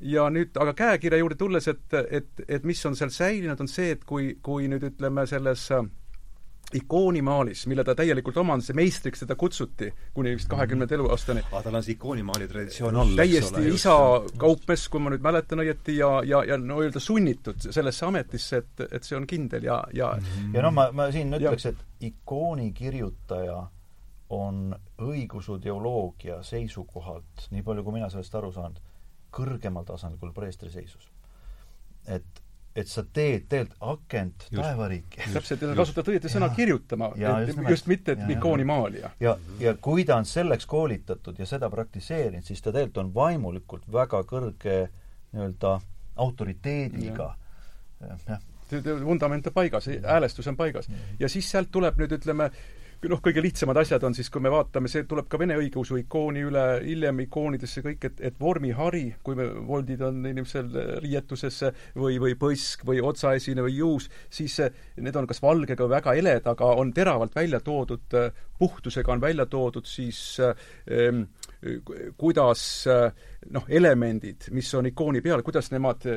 [0.04, 3.94] ja nüüd aga käekirja juurde tulles, et, et, et mis on seal säilinud, on see,
[3.96, 5.86] et kui, kui nüüd ütleme selles äh,
[6.74, 11.44] ikoonimaalis, mille ta täielikult omandas ja meistriks teda kutsuti kuni vist kahekümnenda eluaastani.
[11.52, 13.96] aa, tal on see ikoonimaali traditsioon all, täiesti ole, isa
[14.42, 18.86] kaupmes, kui ma nüüd mäletan õieti, ja, ja, ja no öelda sunnitud sellesse ametisse, et,
[18.90, 20.16] et see on kindel ja, ja
[20.54, 23.62] ja noh, ma, ma siin ütleks, et ikooni kirjutaja
[24.34, 28.74] on õigusudeoloogia seisukohalt, nii palju kui mina sellest aru saan,
[29.34, 31.12] kõrgemal tasandil kui preestri seisus.
[32.08, 32.44] et
[32.76, 35.28] et sa teed tegelikult akent taevariiki.
[35.34, 39.12] täpselt, ja sa kasutad õieti sõna kirjutama, et just, just mitte, et ikooni maalija.
[39.22, 43.86] ja, ja kui ta on selleks koolitatud ja seda praktiseerinud, siis ta tegelikult on vaimulikult
[43.94, 44.80] väga kõrge
[45.34, 45.76] nii-öelda
[46.26, 47.30] autoriteediga.
[48.02, 48.42] jah.
[49.06, 50.90] vundament on paigas, häälestus on paigas.
[51.20, 52.50] ja siis sealt tuleb nüüd ütleme,
[53.10, 56.44] noh, kõige lihtsamad asjad on siis, kui me vaatame, see tuleb ka vene õigeusu ikooni
[56.48, 60.70] üle, hiljem ikoonidesse kõik, et, et vormihari, kui me, voldid on inimesel
[61.04, 61.60] riietuses
[62.00, 64.60] või, või põsk või otsaesine või juus, siis
[64.98, 68.20] need on kas valgega või väga heledad, aga on teravalt välja toodud,
[68.60, 71.26] puhtusega on välja toodud siis ähm,
[72.20, 72.64] kuidas
[73.52, 76.08] noh, elemendid, mis on ikooni peal, kuidas nemad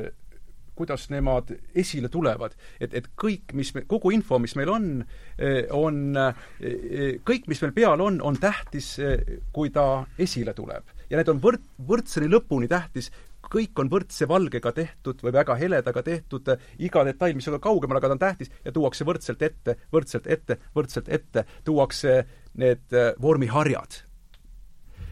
[0.77, 2.55] kuidas nemad esile tulevad.
[2.79, 4.89] et, et kõik, mis me, kogu info, mis meil on,
[5.37, 10.93] eh, on, eh, kõik, mis meil peal on, on tähtis, eh, kui ta esile tuleb.
[11.09, 13.11] ja need on võrd-, võrdseni lõpuni tähtis,
[13.47, 16.49] kõik on võrdse valgega tehtud või väga heledaga tehtud,
[16.83, 20.57] iga detail, mis on kaugemal, aga ta on tähtis ja tuuakse võrdselt ette, võrdselt ette,
[20.75, 22.25] võrdselt ette, tuuakse
[22.59, 24.01] need vormiharjad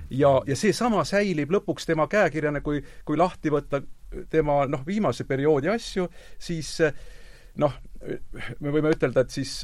[0.10, 3.82] ja, ja seesama säilib lõpuks tema käekirjana, kui, kui lahti võtta
[4.30, 6.08] tema noh, viimase perioodi asju,
[6.40, 6.78] siis
[7.62, 7.76] noh,
[8.60, 9.62] me võime ütelda, et siis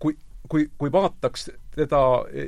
[0.00, 0.16] kui,
[0.48, 2.00] kui, kui vaataks teda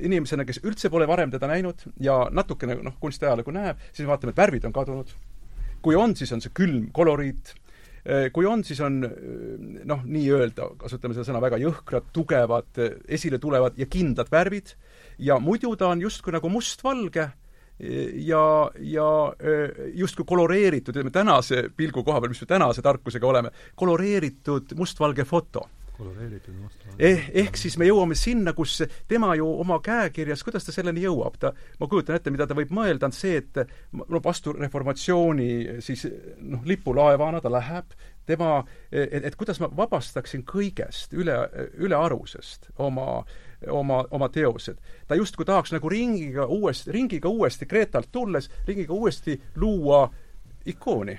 [0.07, 4.43] inimesena, kes üldse pole varem teda näinud ja natukene noh, kunstiajalugu näeb, siis vaatame, et
[4.43, 5.15] värvid on kadunud.
[5.83, 7.53] kui on, siis on see külm koloriit,
[8.35, 13.87] kui on, siis on noh, nii-öelda, kasutame seda sõna väga jõhkrad, tugevad, esile tulevad ja
[13.91, 14.75] kindlad värvid
[15.19, 17.29] ja muidu ta on justkui nagu mustvalge
[18.25, 19.09] ja, ja
[19.95, 25.67] justkui koloreeritud, ütleme tänase pilgu koha peal, mis me tänase tarkusega oleme, koloreeritud mustvalge foto
[25.97, 27.29] koloreeritud mustvalge eh,.
[27.43, 31.53] ehk siis me jõuame sinna, kus tema ju oma käekirjas, kuidas ta selleni jõuab, ta,
[31.81, 33.63] ma kujutan ette, mida ta võib mõelda, on see, et
[33.97, 35.49] no vastu reformatsiooni
[35.85, 36.07] siis
[36.41, 37.97] noh, lipulaevana ta läheb,
[38.29, 38.59] tema,
[38.91, 41.39] et, et kuidas ma vabastaksin kõigest üle,
[41.81, 44.77] ülearusest oma äh, oma, oma teosed.
[45.09, 50.11] ta justkui tahaks nagu ringiga uuesti, ringiga uuesti Kreetalt tulles, ringiga uuesti luua
[50.67, 51.19] ikooni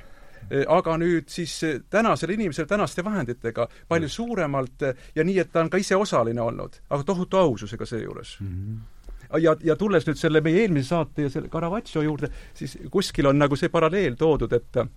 [0.68, 5.80] aga nüüd siis tänasel inimesel tänaste vahenditega palju suuremalt ja nii, et ta on ka
[5.82, 8.48] ise osaline olnud, aga tohutu aususega seejuures mm.
[8.48, 9.40] -hmm.
[9.42, 13.40] ja, ja tulles nüüd selle meie eelmise saate ja selle Caravaggio juurde, siis kuskil on
[13.40, 14.88] nagu see paralleel toodud, et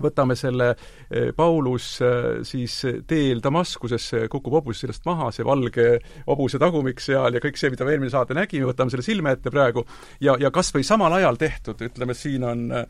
[0.00, 2.78] võtame selle eh, Paulus eh, siis
[3.08, 5.86] teel Damaskusesse kukub hobus sellest maha, see valge
[6.26, 9.52] hobuse tagumik seal ja kõik see, mida me eelmine saade nägime, võtame selle silme ette
[9.52, 9.84] praegu
[10.20, 12.86] ja, ja kas või samal ajal tehtud, ütleme siin on eh,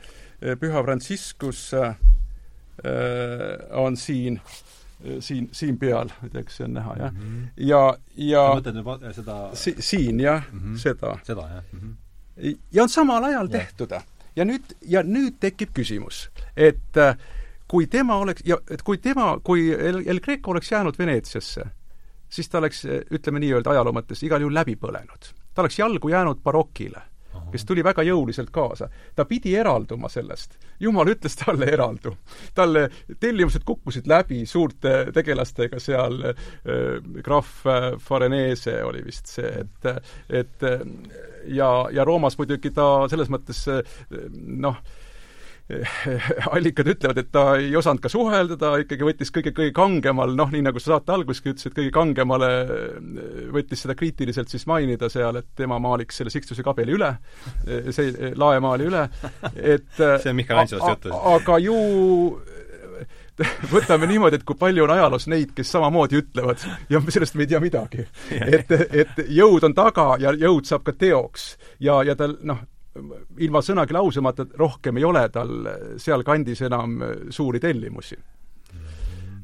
[0.58, 1.68] Püha Franciscus
[3.78, 4.40] on siin
[5.20, 7.20] siin, siin peal, ma ei tea, kas see on näha, jah mm.
[7.20, 7.48] -hmm.
[7.68, 7.80] ja,
[8.16, 10.78] ja sa mõtled nüüd seda si siin, jah mm, -hmm.
[10.78, 11.12] seda.
[11.26, 11.80] seda, jah mm.
[11.80, 12.58] -hmm.
[12.72, 13.58] ja on samal ajal ja.
[13.58, 13.92] tehtud
[14.36, 17.16] ja nüüd, ja nüüd tekib küsimus, et äh,
[17.68, 21.64] kui tema oleks, ja et kui tema, kui El, El Greco oleks jäänud Veneetsiasse,
[22.32, 25.32] siis ta oleks, ütleme nii-öelda ajaloo mõttes, igal juhul läbi põlenud.
[25.54, 27.02] ta oleks jalgu jäänud barokile,
[27.52, 28.88] kes tuli väga jõuliselt kaasa.
[29.14, 30.58] ta pidi eralduma sellest.
[30.80, 32.16] jumal ütles talle eraldu.
[32.54, 32.88] talle
[33.20, 40.66] tellimused kukkusid läbi suurte tegelastega seal äh,, krahv Farenese oli vist see, et, et
[41.46, 43.64] ja, ja Roomas muidugi ta selles mõttes
[44.32, 44.76] noh,
[46.54, 50.52] allikad ütlevad, et ta ei osanud ka suhelda, ta ikkagi võttis kõige, kõige kangemal, noh,
[50.52, 52.50] nii nagu sa saate alguseski ütlesid, kõige kangemale
[53.54, 57.12] võttis seda kriitiliselt siis mainida seal, et tema maaliks selle Sixtuse kabeli üle,
[57.90, 59.06] see laemaali üle,
[59.56, 61.14] et see on Mihkel Ansilast juttu.
[61.36, 61.78] aga ju
[63.72, 67.52] võtame niimoodi, et kui palju on ajaloos neid, kes samamoodi ütlevad ja sellest me ei
[67.52, 68.04] tea midagi.
[68.58, 71.56] et, et jõud on taga ja jõud saab ka teoks.
[71.80, 72.60] ja, ja tal noh,
[73.40, 75.52] ilma sõnagi lausemata rohkem ei ole tal
[76.00, 76.98] sealkandis enam
[77.32, 78.18] suuri tellimusi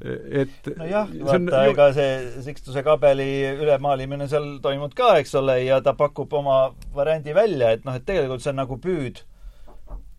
[0.05, 1.73] et nojah, vaata ju...
[1.73, 6.59] ega see Sixtuse kabeli ülemaalimine seal toimub ka, eks ole, ja ta pakub oma
[6.95, 9.25] variandi välja, et noh, et tegelikult see on nagu püüd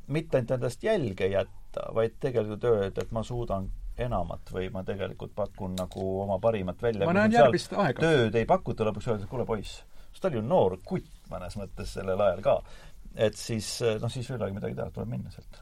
[0.10, 5.34] mitte ainult endast jälge jätta, vaid tegelikult öelda, et ma suudan enamat või ma tegelikult
[5.36, 7.08] pakun nagu oma parimat välja.
[7.08, 8.02] ma näen järgmist aega.
[8.02, 11.94] tööd ei pakuta, lõpuks öeldakse, kuule poiss, sest ta oli ju noor kutt mõnes mõttes
[11.96, 12.60] sellel ajal ka.
[13.16, 15.62] Et siis, noh, siis ei olegi midagi teha, tuleb minna sealt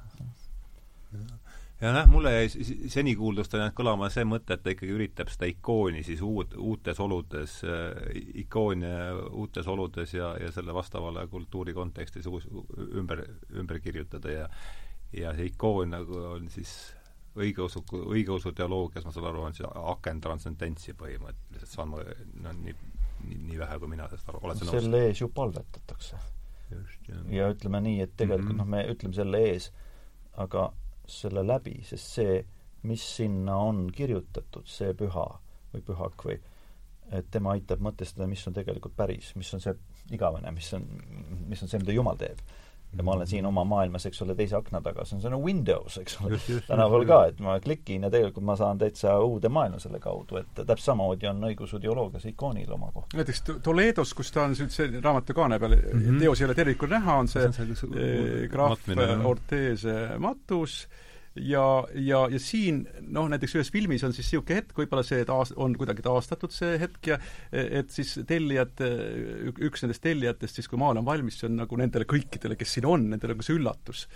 [1.82, 5.50] ja noh, mulle jäi seni kuuldust jäänud kõlama see mõte, et ta ikkagi üritab seda
[5.52, 8.92] ikooni siis uut, uutes oludes äh,, ikoone
[9.30, 12.50] uutes oludes ja, ja selle vastavale kultuuri kontekstis uus,
[12.88, 14.52] ümber, ümber kirjutada ja
[15.16, 16.74] ja see ikoon nagu on siis
[17.38, 22.02] õigeusu, õigeusu teoloogias, ma saan aru, on see aken transcendentsi põhimõtteliselt, saan ma,
[22.44, 22.74] no nii,
[23.28, 24.80] nii, nii vähe, kui mina sellest aru, oled sa nõus?
[24.80, 26.20] selle ees ju palvetatakse.
[27.32, 28.66] Ja ütleme nii, et tegelikult mm -hmm.
[28.66, 29.72] noh, me ütleme selle ees,
[30.38, 30.72] aga
[31.08, 32.46] selle läbi, sest see,
[32.84, 35.28] mis sinna on kirjutatud, see püha
[35.74, 36.40] või pühak või
[37.12, 39.74] et tema aitab mõtestada, mis on tegelikult päris, mis on see
[40.12, 40.88] igavene, mis on,
[41.48, 42.42] mis on see, mida Jumal teeb
[42.98, 45.98] ja ma olen siin oma maailmas, eks ole, teise akna taga, see on selline Windows,
[46.02, 46.70] eks ole, just,
[47.10, 50.86] ka, et ma klikin ja tegelikult ma saan täitsa uude maailma selle kaudu, et täpselt
[50.88, 53.14] samamoodi on õigusideoloogias ikoonil oma koht.
[53.18, 56.20] näiteks To- Toledos, kus ta on nüüd see raamatu kaane peal mm, -hmm.
[56.24, 58.88] teos ei ole tervikul näha, on see, See on see eh, graaf.
[59.26, 60.88] Ortese matus
[61.44, 62.82] ja, ja, ja siin
[63.14, 66.78] noh, näiteks ühes filmis on siis niisugune hetk, võib-olla see taas-, on kuidagi taastatud, see
[66.82, 67.20] hetk, ja
[67.52, 68.84] et siis tellijad,
[69.68, 72.90] üks nendest tellijatest siis, kui maal on valmis, see on nagu nendele kõikidele, kes siin
[72.90, 74.08] on, nendele nagu see üllatus.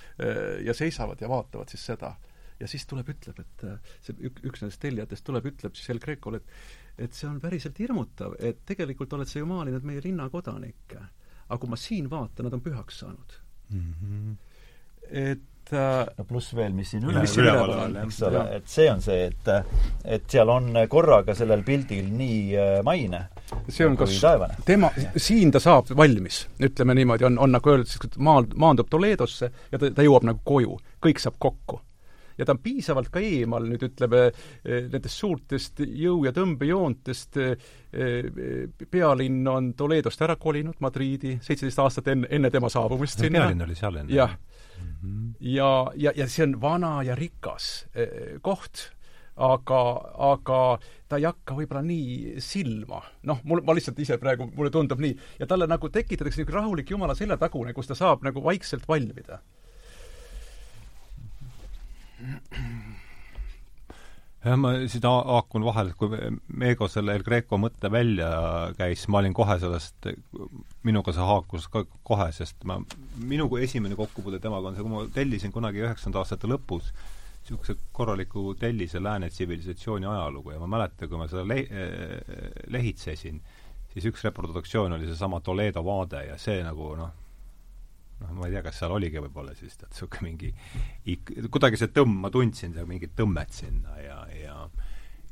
[0.66, 2.16] ja seisavad ja vaatavad siis seda.
[2.60, 3.66] ja siis tuleb, ütleb, et
[4.06, 7.80] see ük-, üks nendest tellijatest tuleb, ütleb siis El Grecole, et et see on päriselt
[7.82, 11.00] hirmutav, et tegelikult oled sa ju maalinud meie linna kodanikke.
[11.52, 13.40] aga kui ma siin vaatan, nad on pühaks saanud.
[13.70, 13.94] mm.
[14.02, 14.36] -hmm.
[15.10, 19.30] et no pluss veel, mis siin Ja, üleval on, eks ole, et see on see,
[19.30, 19.52] et
[20.04, 23.28] et seal on korraga sellel pildil nii äh, maine
[23.70, 24.58] see on kas taevane.
[24.66, 29.80] tema, siin ta saab valmis, ütleme niimoodi, on, on nagu öeldud, maal, maandub Toledosse ja
[29.80, 31.82] ta, ta jõuab nagu koju, kõik saab kokku.
[32.38, 34.22] ja ta on piisavalt ka eemal nüüd ütleme,
[34.66, 37.38] nendest suurtest jõu- ja tõmbejoontest,
[38.90, 43.46] pealinn on Toledost ära kolinud, Madriidi, seitseteist aastat enne, enne tema saabumist sinna.
[43.46, 44.16] pealinn oli seal enne?
[44.16, 44.38] jah.
[44.82, 45.36] Mhm.
[45.40, 48.92] ja, ja, ja see on vana ja rikas eh, koht,
[49.42, 49.80] aga,
[50.32, 50.60] aga
[51.10, 53.02] ta ei hakka võib-olla nii silma.
[53.24, 56.94] noh, mul, ma lihtsalt ise praegu, mulle tundub nii, ja talle nagu tekitatakse niisugune rahulik
[56.94, 59.42] jumala seljatagune, kus ta saab nagu vaikselt valmida.
[64.44, 66.18] Jah, ma siin ha- haakun vahele, kui
[66.62, 68.30] Meego selle El Greco mõtte välja
[68.78, 70.10] käis, ma olin kohe sellest,
[70.88, 72.80] minuga see haakus ka kohe, sest ma,
[73.22, 76.94] minu kui esimene kokkupuude temaga on see, kui ma tellisin kunagi üheksakümnenda aastate lõpus
[77.42, 81.66] niisuguse korraliku tellise lääne tsivilisatsiooni ajalugu ja ma mäletan, kui ma seda le-,
[82.70, 83.42] lehitsesin,
[83.94, 87.10] siis üks reproduktsioon oli seesama Toledo vaade ja see nagu noh,
[88.22, 90.54] noh, ma ei tea, kas seal oligi võib-olla siis tead, niisugune mingi
[91.14, 94.58] ik-, kuidagi see tõmm, ma tundsin seal mingit tõmmet sinna ja, ja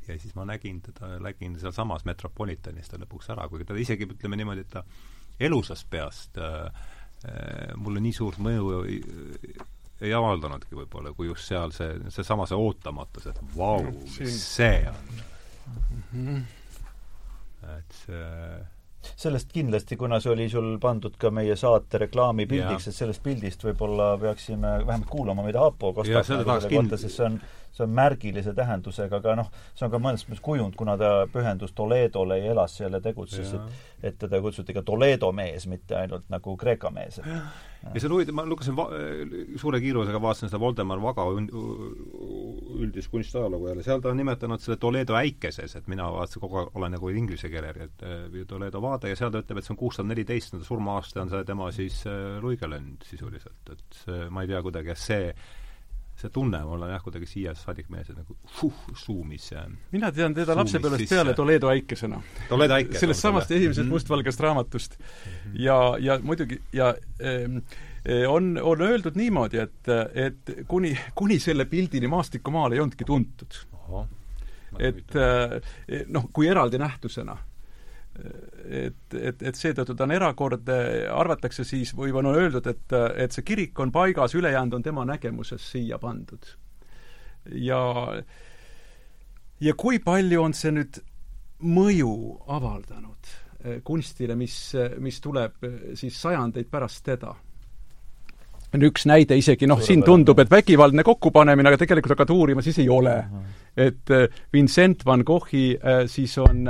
[0.08, 4.38] ja siis ma nägin teda, nägin sealsamas Metropolitanis ta lõpuks ära, kuigi ta isegi, ütleme
[4.40, 4.82] niimoodi, et ta
[5.40, 6.66] elusast peast äh,
[7.28, 8.98] äh, mulle nii suurt mõju ei,
[10.00, 16.44] ei avaldanudki võib-olla, kui just seal see, seesama see ootamatus, et vau, mis see on.
[17.76, 18.34] et see
[19.16, 24.12] sellest kindlasti, kuna see oli sul pandud ka meie saate reklaamipildiks, et sellest pildist võib-olla
[24.20, 29.36] peaksime vähemalt kuulama, mida Aapo kostab nagu sest see on, see on märgilise tähendusega, aga
[29.38, 33.02] noh, see on ka mõnes mõttes kujund, kuna ta pühendus Toledole ja elas seal ja
[33.04, 38.08] tegutses, et et teda kutsuti ka Toledo mees, mitte ainult nagu Kreeka mees, ja see
[38.08, 38.88] on huvitav, ma lugesin va-,
[39.60, 41.26] suure kiirusega vaatasin seda Voldemar Vaga
[42.80, 46.74] üldist kunstiajalugu jälle, seal ta on nimetanud selle Toledo äikeses, et mina vaatasin kogu aeg,
[46.80, 49.80] olen nagu inglise keeler, et äh, Toledo vaade ja seal ta ütleb, et see on
[49.84, 54.96] kuussada neliteist, surma-aasta on see tema siis äh, luigelend sisuliselt, et ma ei tea kuidagi,
[54.98, 55.34] see
[56.20, 59.50] see tunne mul on jah, kuidagi siiast saadik mees, et nagu fuh, suumis
[59.92, 62.20] mina tean teda lapsepõlvest peale Toledo äikesena.
[62.48, 62.98] Toledo äike.
[62.98, 63.92] sellest samast esimesest Mhm.
[63.94, 64.98] mustvalgest raamatust.
[65.54, 67.58] ja, ja muidugi, ja ähm,
[68.04, 73.60] eh, on, on öeldud niimoodi, et, et kuni, kuni selle pildini maastikumaal ei olnudki tuntud.
[74.78, 77.36] et eh, noh, kui eraldi nähtusena.
[78.64, 80.78] Et, et, et seetõttu ta on erakordne,
[81.12, 85.70] arvatakse siis, või on öeldud, et, et see kirik on paigas, ülejäänud on tema nägemuses
[85.72, 86.54] siia pandud.
[87.54, 87.80] ja,
[89.60, 91.00] ja kui palju on see nüüd
[91.60, 92.14] mõju
[92.48, 93.30] avaldanud
[93.64, 94.56] eh, kunstile, mis,
[95.00, 97.34] mis tuleb eh, siis sajandeid pärast teda?
[98.70, 102.76] on üks näide isegi, noh, siin tundub, et vägivaldne kokkupanemine, aga tegelikult hakkad uurima, siis
[102.78, 103.16] ei ole.
[103.74, 105.72] et eh, Vincent van Goghi
[106.06, 106.68] siis on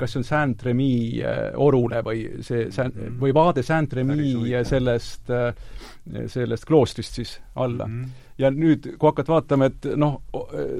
[0.00, 6.66] kas see on Saint-Remy eh, orule või see Saint- või vaade Saint-Remy sellest, eh, sellest
[6.68, 8.00] kloostrist siis alla mm.
[8.00, 8.32] -hmm.
[8.42, 10.20] ja nüüd, kui hakkad vaatama, et noh,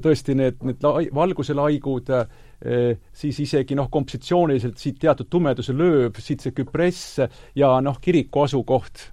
[0.04, 6.44] tõesti need, need lai, valguselaigud eh, siis isegi noh, kompositsiooniliselt siit teatud tumeduse lööb, siit
[6.44, 7.20] see küpress
[7.54, 9.10] ja noh, kiriku asukoht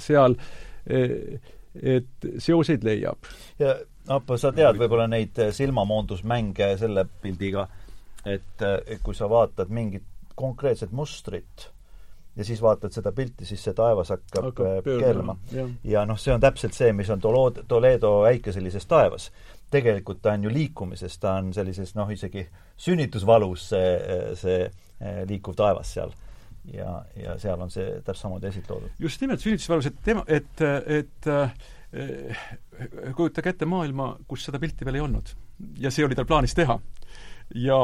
[0.00, 0.34] seal,
[0.88, 3.26] et seoseid leiab.
[3.60, 3.74] ja
[4.08, 7.66] Aapo, sa tead võib-olla neid silmamoondusmänge selle pildiga,
[8.28, 10.06] et eh, kui sa vaatad mingit
[10.38, 11.68] konkreetset mustrit
[12.38, 15.36] ja siis vaatad seda pilti, siis see taevas hakkab Hakkab eh, keerlema.
[15.84, 19.30] ja noh, see on täpselt see, mis on Tolo-, Toledo äikeselises taevas.
[19.70, 23.90] tegelikult ta on ju liikumises, ta on sellises noh, isegi sünnitusvalus see,
[24.38, 26.14] see eh, liikuv taevas seal.
[26.72, 28.94] ja, ja seal on see täpselt samamoodi esitoodud.
[28.98, 31.32] just nimelt sünnitusvalus, et tema, et, et
[33.16, 35.34] kujutage ette maailma, kus seda pilti veel ei olnud.
[35.80, 36.78] ja see oli tal plaanis teha.
[37.56, 37.76] Ja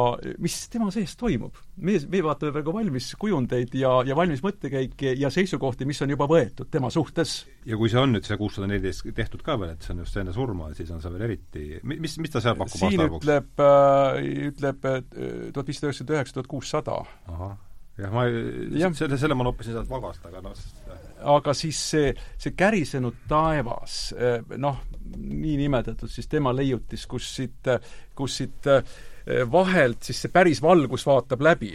[0.45, 1.57] mis tema sees toimub.
[1.81, 6.29] meie, me vaatame praegu valmis kujundeid ja, ja valmis mõttekäike ja seisukohti, mis on juba
[6.29, 7.37] võetud tema suhtes.
[7.65, 10.19] ja kui see on nüüd see kuussada neliteist tehtud ka veel, et see on just
[10.21, 14.19] enne surma, siis on see veel eriti, mis, mis ta seal pakub siin ütleb äh,,
[14.51, 15.01] ütleb äh,
[15.55, 16.99] tuhat viissada üheksakümmend üheksa, tuhat kuussada.
[17.97, 18.93] jah, ma ja.
[18.93, 20.61] selle, selle ma noppisin sealt vagast, aga noh
[21.25, 24.85] aga siis see, see kärisenud taevas, äh, noh,
[25.17, 27.73] niinimetatud siis tema leiutis, kus siit,
[28.17, 28.85] kus siit äh,
[29.53, 31.75] vahelt siis see päris valgus vaatab läbi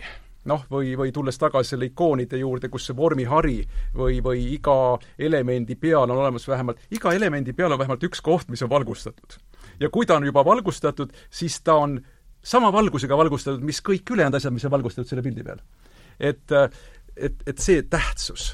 [0.49, 3.57] noh, või, või tulles tagasi selle ikoonide juurde, kus see vormihari
[3.95, 8.49] või, või iga elemendi peal on olemas vähemalt, iga elemendi peal on vähemalt üks koht,
[8.49, 9.39] mis on valgustatud.
[9.79, 11.99] ja kui ta on juba valgustatud, siis ta on
[12.43, 15.61] sama valgusega valgustatud, mis kõik ülejäänud asjad, mis on valgustatud selle pildi peal.
[16.19, 16.57] et,
[17.15, 18.53] et, et see tähtsus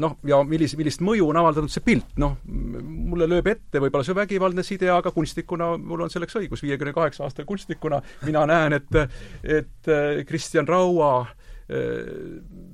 [0.00, 4.16] noh, ja millise, millist mõju on avaldanud see pilt, noh, mulle lööb ette võib-olla see
[4.16, 9.00] vägivaldne side, aga kunstnikuna mul on selleks õigus, viiekümne kaheksa aasta kunstnikuna mina näen, et
[9.44, 9.90] et
[10.28, 11.26] Kristjan Raua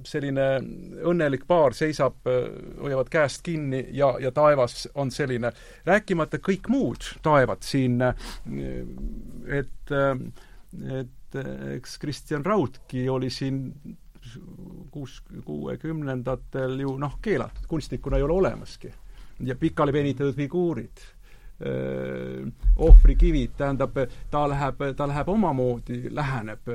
[0.02, 0.46] selline
[1.06, 5.52] õnnelik paar seisab, hoiavad käest kinni ja, ja taevas on selline,
[5.86, 8.02] rääkimata kõik muud taevad siin,
[9.46, 9.94] et
[10.98, 11.40] et
[11.76, 13.70] eks Kristjan Raudki oli siin
[14.90, 18.92] kuus, kuuekümnendatel ju noh, keelatud, kunstnikuna ei ole olemaski.
[19.40, 21.00] ja pikali venitatud figuurid,
[22.76, 23.96] ohvrikivid, tähendab,
[24.30, 26.68] ta läheb, ta läheb omamoodi, läheneb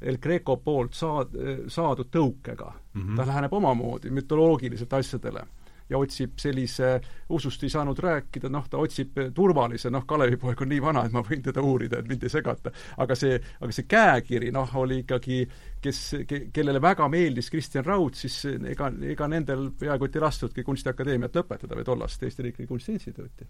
[0.00, 1.34] El Greco poolt saad-,
[1.68, 3.02] saadud tõukega mm.
[3.02, 3.16] -hmm.
[3.16, 5.46] ta läheneb omamoodi mütoloogiliselt asjadele
[5.90, 6.92] ja otsib sellise,
[7.34, 11.22] usust ei saanud rääkida, noh, ta otsib turvalise, noh, Kalevipoeg on nii vana, et ma
[11.26, 12.72] võin teda uurida, et mind ei segata.
[12.96, 15.40] aga see, aga see käekiri, noh, oli ikkagi,
[15.82, 20.64] kes ke,, kellele väga meeldis Kristjan Raud, siis ega, ega nendel peaaegu et ei lastudki
[20.66, 23.48] Kunstiakadeemiat lõpetada või tollast Eesti Riiklikku Kunstiinstituuti.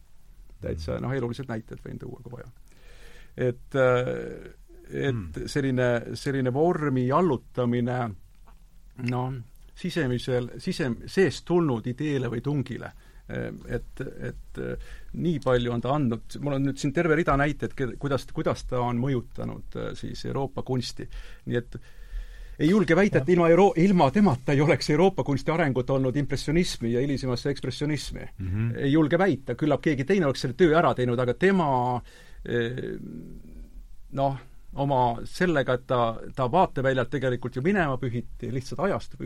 [0.61, 2.49] täitsa, noh, elulised näited võin tuua, kui vaja.
[3.37, 5.47] et, et hmm.
[5.47, 8.01] selline, selline vormi allutamine
[9.09, 9.33] noh,
[9.81, 12.93] sisemisel, sise, seest tulnud ideele või tungile.
[13.31, 14.59] Et, et
[15.23, 18.81] nii palju on ta andnud, mul on nüüd siin terve rida näiteid, kuidas, kuidas ta
[18.83, 21.07] on mõjutanud siis Euroopa kunsti.
[21.47, 21.79] nii et
[22.61, 26.93] ei julge väita, et ilma euro-, ilma temata ei oleks Euroopa kunsti arengut olnud impressionismi
[26.93, 28.49] ja hilisemasse ekspressionismi mm.
[28.49, 28.77] -hmm.
[28.83, 31.71] ei julge väita, küllap keegi teine oleks selle töö ära teinud, aga tema
[34.13, 34.39] noh,
[34.79, 36.01] oma sellega, et ta,
[36.37, 39.17] ta vaateväljalt tegelikult ju minema pühiti lihtsalt ajast,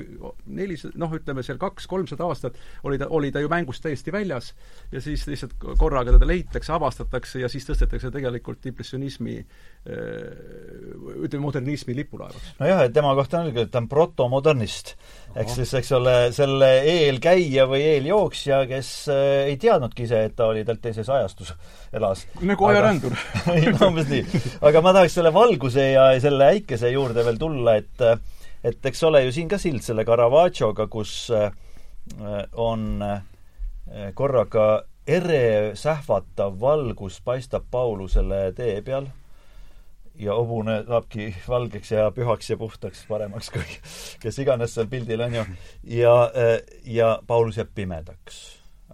[0.46, 2.56] nelisada, noh, ütleme seal kaks-kolmsada aastat
[2.88, 4.54] oli ta, oli ta ju mängust täiesti väljas
[4.92, 9.36] ja siis lihtsalt korraga teda leitakse, avastatakse ja siis tõstetakse tegelikult impressionismi
[9.84, 12.54] ütleme, modernismi lipulaevaks.
[12.58, 14.94] nojah, et tema kohta on öeldud, et ta on protomodernist.
[15.36, 20.46] ehk siis, eks ole, selle eelkäija või eeljooksja, kes äh, ei teadnudki ise, et ta
[20.48, 21.52] oli talt teises ajastus,
[21.92, 22.24] elas.
[22.40, 23.12] nagu ajarändur
[23.88, 24.40] umbes nii.
[24.64, 28.06] aga ma tahaks selle valguse ja selle äikese juurde veel tulla, et
[28.64, 31.50] et eks ole ju siin ka sild selle Caravaggiоga, kus äh,
[32.56, 33.20] on äh,
[34.16, 39.10] korraga ere sähvatav valgus paistab Paulusele tee peal
[40.18, 43.64] ja hobune saabki valgeks ja pühaks ja puhtaks, paremaks kui
[44.22, 45.46] kes iganes seal pildil on ju.
[46.00, 46.14] ja,
[46.86, 48.42] ja Paulus jääb pimedaks.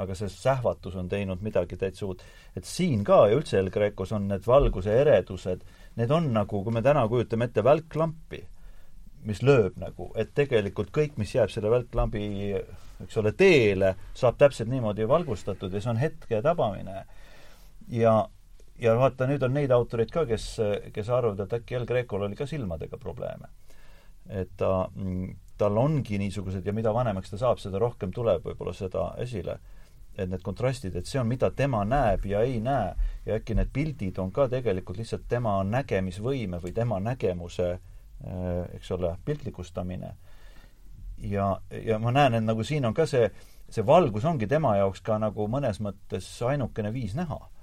[0.01, 2.23] aga see sähvatus on teinud midagi täitsa uut.
[2.57, 5.67] et siin ka ja üldse El Grecos on need valguse eredused,
[5.97, 8.41] need on nagu, kui me täna kujutame ette välklampi,
[9.29, 12.25] mis lööb nagu, et tegelikult kõik, mis jääb selle välklambi,
[13.05, 17.05] eks ole, teele, saab täpselt niimoodi valgustatud ja see on hetke tabamine.
[17.89, 18.23] ja
[18.81, 20.47] ja vaata, nüüd on neid autoreid ka, kes,
[20.95, 23.53] kes arvavad, et äkki El Grecol oli ka silmadega probleeme.
[24.31, 24.89] et ta,
[25.59, 29.59] tal ongi niisugused ja mida vanemaks ta saab, seda rohkem tuleb võib-olla seda esile.
[30.19, 32.95] et need kontrastid, et see on, mida tema näeb ja ei näe
[33.27, 38.91] ja äkki need pildid on ka tegelikult lihtsalt tema nägemisvõime või tema nägemuse äh, eks
[38.91, 40.15] ole, piltlikustamine.
[41.19, 43.31] ja, ja ma näen, et nagu siin on ka see,
[43.69, 47.60] see valgus ongi tema jaoks ka nagu mõnes mõttes ainukene viis näha Äh,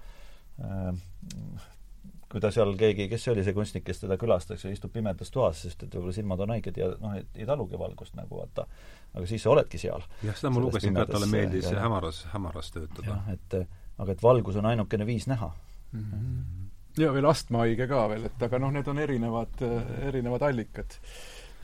[2.27, 5.31] kui ta seal keegi, kes see oli see kunstnik, kes teda külastas ja istub pimedas
[5.31, 8.67] toas, sest et võib-olla silmad on haiged ja noh, et ei talugi valgust nagu vaata.
[9.13, 10.03] aga siis sa oledki seal.
[10.25, 13.07] jah, seda ma lugesin ka, et talle meeldis ja, hämaras, hämaras töötada.
[13.13, 13.57] jah, et
[13.97, 15.49] aga et valgus on ainukene viis näha
[15.91, 16.03] mm.
[16.03, 17.01] -hmm.
[17.03, 19.63] ja veel astmahaige ka veel, et aga noh, need on erinevad,
[20.11, 20.99] erinevad allikad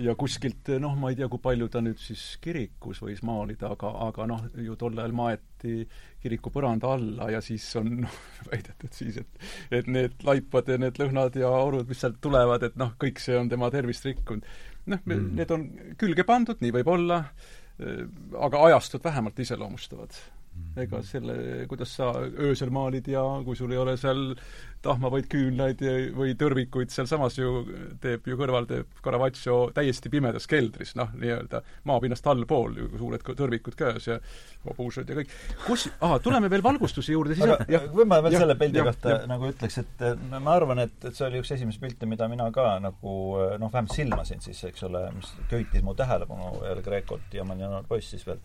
[0.02, 3.91] ja kuskilt noh, ma ei tea, kui palju ta nüüd siis kirikus võis maalida, aga,
[4.08, 5.76] aga noh, ju tol ajal maeti
[6.24, 8.20] kiriku põranda alla ja siis on noh,
[8.50, 12.78] väidetud siis, et et need laipad ja need lõhnad ja orud, mis sealt tulevad, et
[12.80, 14.48] noh, kõik see on tema tervist rikkunud.
[14.89, 15.68] noh mm., need on
[16.00, 17.24] külge pandud, nii võib olla,
[18.38, 20.18] aga ajastut vähemalt iseloomustavad
[20.80, 21.36] ega selle,
[21.70, 24.32] kuidas sa öösel maalid ja kui sul ei ole seal
[24.84, 25.80] tahmavaid küünlaid
[26.18, 27.62] või tõrvikuid, sealsamas ju
[28.04, 34.10] teeb ju kõrval, teeb Caravaggio täiesti pimedas keldris, noh, nii-öelda maapinnast allpool, suured tõrvikud käes
[34.10, 34.18] ja
[34.66, 35.32] hobused ja kõik.
[35.68, 38.82] kus, aa, tuleme veel valgustuse juurde, siis aga jah, kui ma veel ja, selle pildi
[38.82, 39.22] ja, kohta ja.
[39.30, 42.74] nagu ütleks, et ma arvan, et, et see oli üks esimesi pilte, mida mina ka
[42.84, 43.16] nagu
[43.62, 47.72] noh, vähemalt silmasin siis, eks ole, mis köitis mu tähelepanu El Grecot ja ma olin
[47.72, 48.43] noor poiss siis veel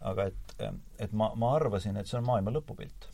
[0.00, 0.56] aga et,
[0.98, 3.08] et ma, ma arvasin, et see on maailma lõpupilt.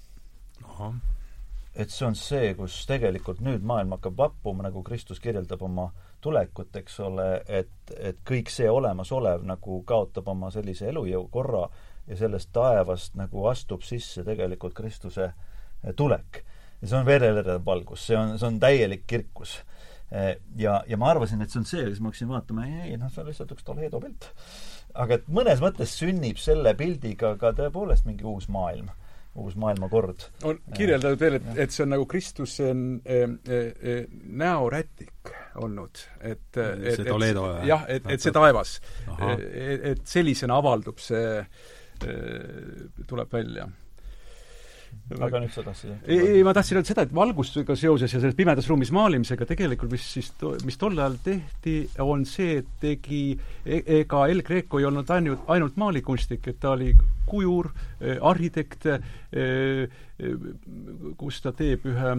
[1.75, 5.89] et see on see, kus tegelikult nüüd maailm hakkab vappuma, nagu Kristus kirjeldab oma
[6.25, 11.67] tulekut, eks ole, et, et kõik see olemasolev nagu kaotab oma sellise elujõu korra
[12.07, 15.33] ja sellest taevast nagu astub sisse tegelikult Kristuse
[15.97, 16.45] tulek.
[16.81, 19.59] ja see on verelerv valgus, see on, see on täielik kirkus
[20.57, 23.11] ja, ja ma arvasin, et see on see, siis ma hakkasin vaatama, ei, ei noh,
[23.13, 24.31] see on lihtsalt üks Toledo pilt
[24.95, 28.91] aga et mõnes mõttes sünnib selle pildiga ka tõepoolest mingi uus maailm,
[29.41, 30.29] uus maailmakord.
[30.47, 33.97] on kirjeldatud veel, et, et see on nagu Kristuse e, e, e,
[34.43, 35.33] näorätik
[35.63, 38.77] olnud, et, et, et jah, et, et see taevas,
[39.21, 41.41] et sellisena avaldub see,
[42.01, 43.69] tuleb välja
[45.21, 48.37] aga nüüd sa tahtsid ei, ei, ma tahtsin öelda seda, et valgustusega seoses ja selles
[48.39, 50.31] pimedas ruumis maalimisega tegelikult mis siis,
[50.67, 53.25] mis tol ajal tehti, on see, et tegi
[53.65, 56.93] e, ega El Greco ei olnud ainult, ainult maalikunstnik, et ta oli
[57.27, 57.71] kujur,
[58.01, 59.89] eh, arhitekt, eh,
[61.19, 62.17] kus ta teeb ühe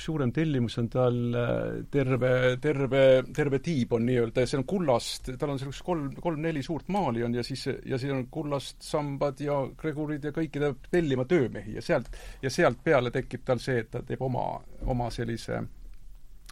[0.00, 3.02] üks suurem tellimus on tal äh, terve, terve,
[3.36, 7.24] terve tiib on nii-öelda ja see on kullast, tal on sellised kolm, kolm-neli suurt maali
[7.26, 11.26] on ja siis, ja siin on kullast sambad ja gregurid ja kõiki ta peab tellima
[11.28, 12.08] töömehi ja sealt,
[12.40, 14.46] ja sealt peale tekib tal see, et ta teeb oma,
[14.88, 15.60] oma sellise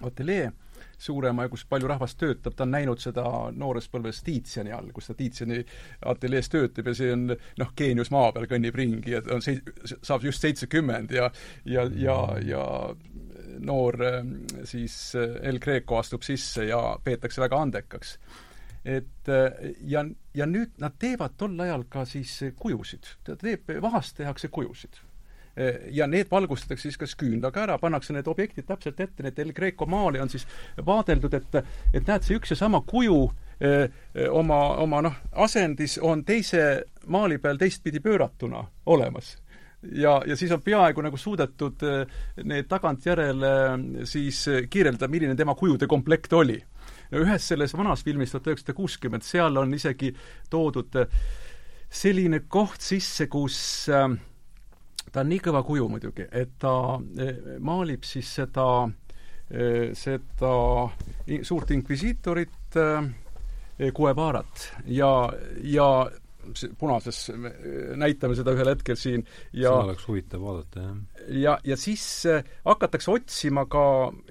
[0.05, 0.51] ateljee
[0.99, 3.25] suurema ja kus palju rahvast töötab, ta on näinud seda
[3.55, 5.63] noores põlves Tiitsjani all, kus ta Tiitsjani
[6.11, 10.27] ateljees töötab ja see on noh, geenius maa peal kõnnib ringi ja on sei-, saab
[10.27, 11.31] just seitsekümmend ja
[11.65, 12.65] ja, ja, ja
[13.61, 14.35] noor ähm,
[14.65, 18.19] siis äh, El Greco astub sisse ja peetakse väga andekaks.
[18.85, 20.05] et äh, ja,
[20.35, 25.01] ja nüüd nad teevad tol ajal ka siis kujusid, ta teeb, vahast tehakse kujusid.
[25.59, 29.53] Äh, ja need valgustatakse siis kas küünlaga ära, pannakse need objektid täpselt ette, need El
[29.53, 30.47] Greco maali on siis
[30.87, 31.61] vaadeldud, et
[31.93, 33.27] et näed, see üks ja sama kuju
[33.59, 33.89] öö,
[34.31, 39.35] oma, oma noh, asendis on teise maali peal teistpidi pööratuna olemas
[39.83, 45.37] ja, ja siis on peaaegu nagu suudetud eh, need tagantjärele eh, siis eh, kirjeldada, milline
[45.39, 46.59] tema kujude komplekt oli.
[47.09, 50.11] ühes selles vanas filmis tuhat üheksasada kuuskümmend, seal on isegi
[50.51, 50.93] toodud
[51.89, 56.99] selline koht sisse, kus ta on nii kõva kuju muidugi, et ta
[57.65, 58.67] maalib siis seda,
[59.97, 60.53] seda
[61.49, 62.77] suurt inkvisiitorit,
[63.97, 65.13] Guevarat ja,
[65.65, 65.89] ja
[66.79, 67.29] punases,
[67.99, 70.97] näitame seda ühel hetkel siin ja seda oleks huvitav vaadata, jah.
[71.43, 73.85] ja, ja siis äh, hakatakse otsima ka,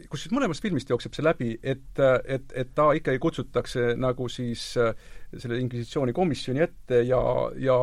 [0.07, 4.69] kusjuures mõlemast filmist jookseb see läbi, et, äh, et, et ta ikkagi kutsutakse nagu siis
[4.81, 4.93] äh,
[5.35, 7.21] selle inkvisitsiooni komisjoni ette ja,
[7.61, 7.79] ja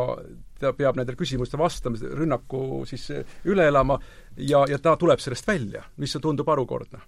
[0.60, 3.10] ta peab nendele küsimustele vastama, rünnaku siis
[3.44, 3.98] üle elama
[4.38, 7.02] ja, ja ta tuleb sellest välja, mis tundub harukordne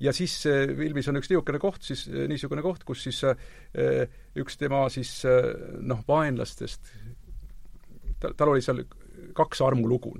[0.00, 0.40] ja siis
[0.76, 4.08] filmis on üks niisugune koht siis, äh, niisugune koht, kus siis äh,
[4.38, 5.12] üks tema siis
[5.80, 6.90] noh, vaenlastest,
[8.18, 8.82] tal, tal oli seal
[9.34, 10.16] kaks armulugu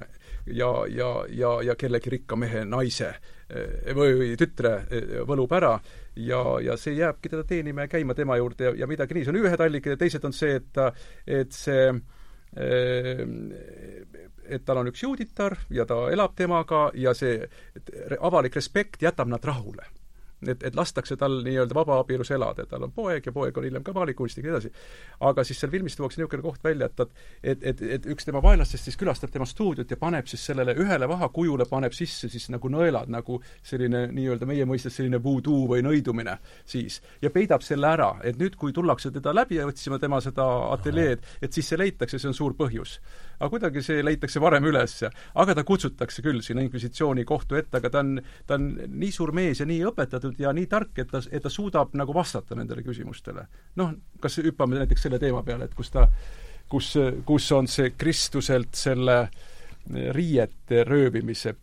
[0.47, 3.15] ja, ja, ja, ja kellegi rikka mehe naise
[3.97, 4.73] või, tütre
[5.27, 5.73] võlub ära
[6.21, 9.33] ja, ja see jääbki teda teenima ja käima tema juurde ja, ja midagi nii, see
[9.35, 10.81] on ühed allikad ja teised on see, et
[11.27, 11.89] et see
[14.49, 17.49] et tal on üks juuditar ja ta elab temaga ja see
[18.21, 19.85] avalik respekt jätab nad rahule
[20.47, 23.95] et, et lastakse tal nii-öelda vabaabielus elada, tal on poeg ja poeg on hiljem ka
[23.97, 24.71] maalikunstnik ja nii edasi.
[25.29, 27.01] aga siis seal filmis tuuakse niisugune koht välja, et
[27.43, 31.09] et, et, et üks tema vaenlastest siis külastab tema stuudiot ja paneb siis sellele ühele
[31.09, 36.39] vahakujule, paneb sisse siis nagu nõelad, nagu selline nii-öelda meie mõistes selline voodoo või nõidumine
[36.67, 37.01] siis.
[37.23, 41.53] ja peidab selle ära, et nüüd, kui tullakse teda läbi otsima, tema seda ateljeed, et
[41.53, 42.99] siis see leitakse, see on suur põhjus.
[43.39, 44.97] Aga kuidagi see leitakse varem üles,
[45.35, 49.33] aga ta kutsutakse küll sinna inkvisitsiooni kohtu ette, aga ta on, ta on nii suur
[49.37, 52.83] mees ja nii õpetatud, ja nii tark, et ta, et ta suudab nagu vastata nendele
[52.87, 53.47] küsimustele.
[53.77, 56.09] noh, kas hüppame näiteks selle teema peale, et kus ta,
[56.69, 56.95] kus,
[57.27, 59.21] kus on see Kristuselt selle
[60.13, 61.55] riiete röövimise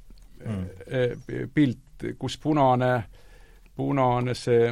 [0.46, 0.66] mm.
[0.88, 2.92] Eh, pilt, kus punane,
[3.76, 4.72] punane see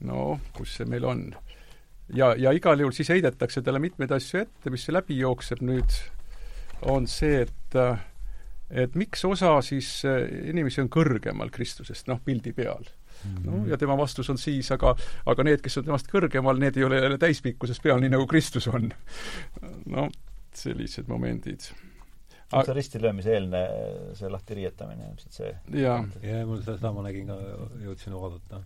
[0.00, 1.22] no kus see meil on?
[2.14, 5.98] Ja, ja igal juhul siis heidetakse talle mitmeid asju ette, mis läbi jookseb nüüd,
[6.88, 7.80] on see, et
[8.68, 12.84] et miks osa siis äh, inimesi on kõrgemal Kristusest, noh, pildi peal.
[13.44, 14.94] no ja tema vastus on siis, aga,
[15.26, 18.68] aga need, kes on temast kõrgemal, need ei ole jälle täispikkuses peal, nii nagu Kristus
[18.68, 18.92] on.
[19.86, 20.08] no
[20.54, 21.70] sellised momendid
[22.48, 23.62] see ristilöömise eelne,
[24.16, 25.50] see lahti riietamine, ilmselt see.
[25.82, 26.00] jaa.
[26.24, 27.36] ja mul seda ma nägin ka,
[27.84, 28.62] jõudsin vaadata.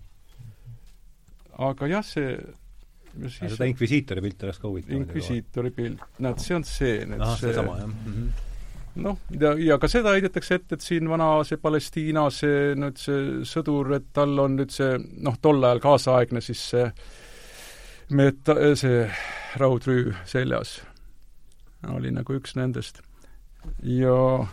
[1.71, 2.37] aga jah, see
[3.33, 4.97] seda inkvisiitori pilti oleks ka huvitav.
[4.97, 7.93] inkvisiitori pilt, näed, see on see nüüd ahah, seesama, jah.
[7.93, 8.49] Mm -hmm
[8.95, 13.45] noh, ja, ja ka seda heidetakse ette, et siin vana see Palestiina, see nüüd see
[13.49, 16.89] sõdur, et tal on nüüd see noh, tol ajal kaasaegne siis see
[18.13, 19.07] meta-, see
[19.61, 20.81] raudrüü seljas.
[21.89, 23.01] oli nagu üks nendest.
[23.83, 24.47] Ja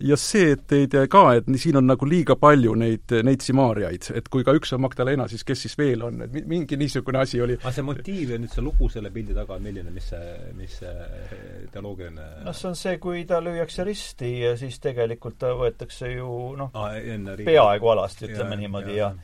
[0.00, 4.08] ja see, et ei tea ka, et siin on nagu liiga palju neid, neid simaariaid,
[4.16, 7.42] et kui ka üks on Magdalena, siis kes siis veel on, et mingi niisugune asi
[7.44, 7.58] oli.
[7.60, 10.78] aga see motiiv ja nüüd see lugu selle pildi taga on milline, mis see, mis
[10.80, 11.28] see
[11.74, 16.32] teoloogiline noh, see on see, kui ta lüüakse risti ja siis tegelikult ta võetakse ju
[16.58, 16.96] noh ah,,
[17.44, 19.14] peaaegu alasti, ütleme ja, niimoodi, ja ja,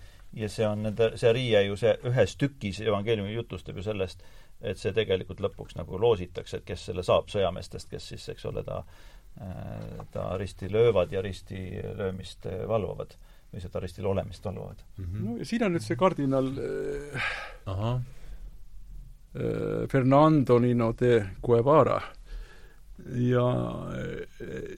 [0.43, 4.25] ja see on nende, see riie ju see ühes tükis evangeeliumi jutustab ju sellest,
[4.61, 8.65] et see tegelikult lõpuks nagu loositakse, et kes selle saab sõjameestest, kes siis, eks ole,
[8.67, 8.83] ta
[10.13, 11.59] ta risti löövad ja risti
[11.95, 13.13] löömist valvavad
[13.53, 15.05] või seda ristil olemist valvavad mm.
[15.05, 15.25] -hmm.
[15.25, 17.29] no ja siin on nüüd see kardinal äh,
[17.67, 17.93] Aha.
[19.37, 22.01] äh, Fernando Nino de Guevara
[23.29, 23.49] ja
[23.95, 24.77] äh,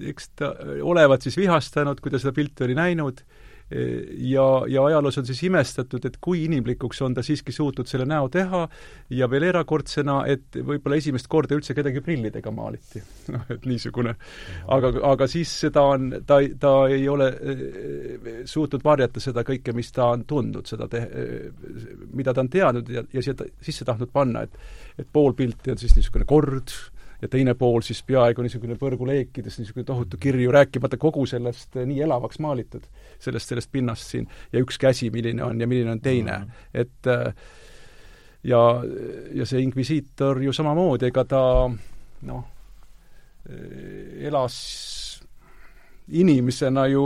[0.00, 3.39] eks ta olevat siis vihastanud, kui ta seda pilti oli näinud äh,,
[3.70, 8.28] ja, ja ajaloos on siis imestatud, et kui inimlikuks on ta siiski suutnud selle näo
[8.32, 8.64] teha
[9.14, 13.02] ja veel erakordsena, et võib-olla esimest korda üldse kedagi prillidega maaliti.
[13.34, 14.16] noh, et niisugune.
[14.68, 19.92] aga, aga siis seda on, ta, ta ei ole eh, suutnud varjata seda kõike, mis
[19.94, 24.10] ta on tundnud, seda te-, eh, mida ta on teadnud ja, ja seda sisse tahtnud
[24.12, 24.58] panna, et
[25.00, 26.72] et pool pilti on siis niisugune kord,
[27.22, 32.02] ja teine pool siis peaaegu niisugune põrguleekides, niisugune tohutu kirju, rääkimata kogu sellest eh, nii
[32.06, 32.86] elavaks maalitud,
[33.18, 36.68] sellest, sellest pinnast siin, ja üks käsi, milline on ja milline on teine mm, -hmm.
[36.74, 37.34] et eh,
[38.44, 38.62] ja,
[39.34, 41.42] ja see inkvisiitor ju samamoodi, ega ta
[42.22, 42.44] noh,
[43.48, 44.60] eh, elas
[46.08, 47.04] inimesena ju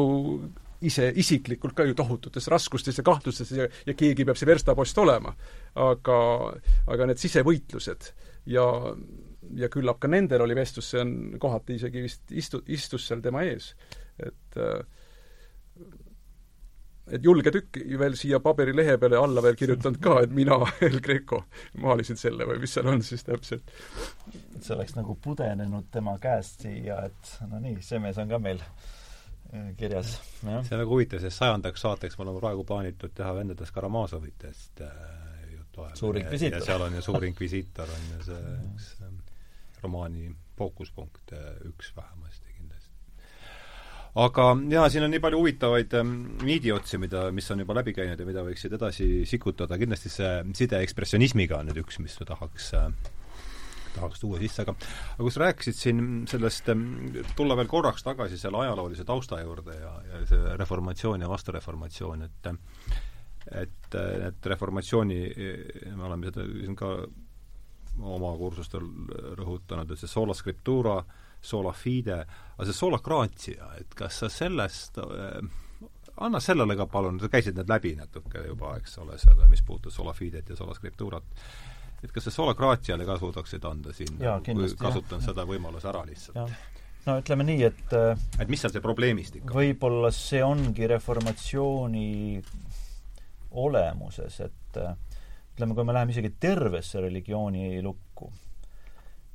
[0.85, 5.35] ise isiklikult ka ju tohututes raskustes ja kahtlustes ja, ja keegi peab see verstapost olema.
[5.75, 6.19] aga,
[6.87, 8.12] aga need sisevõitlused
[8.47, 8.65] ja
[9.59, 13.45] ja küllap ka nendel oli vestlus, see on kohati isegi vist istu-, istus seal tema
[13.47, 13.74] ees.
[14.18, 14.61] et
[17.12, 21.42] et julge tükk veel siia paberilehe peale alla veel kirjutanud ka, et mina, El Greco,
[21.82, 23.72] maalisin selle või mis seal on siis täpselt.
[24.32, 28.40] et see oleks nagu pudenenud tema käest siia, et no nii, see mees on ka
[28.40, 30.16] meil äh, kirjas.
[30.40, 34.97] see on väga huvitav, sest sajandaks saateks mul on praegu plaanitud teha vendadest Karamazovitest äh,
[35.53, 36.01] juttu ajada.
[36.01, 36.62] suur inkvisiitor.
[36.62, 38.90] ja seal on ju suur inkvisiitor, on ju see üks
[39.85, 41.35] romaani fookuspunkt
[41.68, 42.93] üks vähemasti kindlasti.
[44.26, 45.99] aga jaa, siin on nii palju huvitavaid
[46.45, 50.80] niidiotsi, mida, mis on juba läbi käinud ja mida võiksid edasi sikutada, kindlasti see side
[50.87, 52.89] ekspressionismiga on nüüd üks, mis tahaks äh,
[53.95, 56.87] tahaks tuua sisse, aga aga kui sa rääkisid siin sellest, ähm,
[57.39, 62.55] tulla veel korraks tagasi selle ajaloolise tausta juurde ja, ja see reformatsioon ja vastureformatsioon, et
[63.45, 65.18] et need reformatsiooni,
[65.93, 66.95] me oleme seda siin ka
[68.01, 68.86] oma kursustel
[69.38, 70.99] rõhutanud, et see sola scriptura,
[71.45, 72.16] sola fide,
[72.57, 75.38] aga see sola gratia, et kas sa sellest äh,
[76.20, 79.97] anna sellele ka palun, sa käisid need läbi natuke juba, eks ole, selle, mis puudutas
[79.99, 81.47] sola fidet ja sola scripturat,
[82.03, 85.28] et kas sa sola gratiale ka suudaksid anda siin, kui kasutan jah.
[85.30, 86.70] seda võimaluse ära lihtsalt?
[87.05, 89.57] no ütleme nii, et äh, et mis seal see probleemistik on?
[89.59, 92.09] võib-olla see ongi reformatsiooni
[93.64, 94.95] olemuses, et äh,
[95.55, 98.30] ütleme, kui me läheme isegi tervesse religiooni lukku,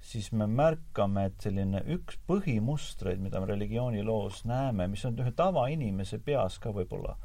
[0.04, 6.20] siis me märkame, et selline üks põhimustreid, mida me religiooniloos näeme, mis on ühe tavainimese
[6.24, 7.16] peas ka võib-olla,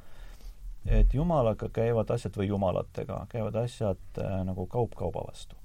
[0.86, 5.57] et jumalaga käivad asjad või jumalatega käivad asjad äh, nagu kaup kauba vastu.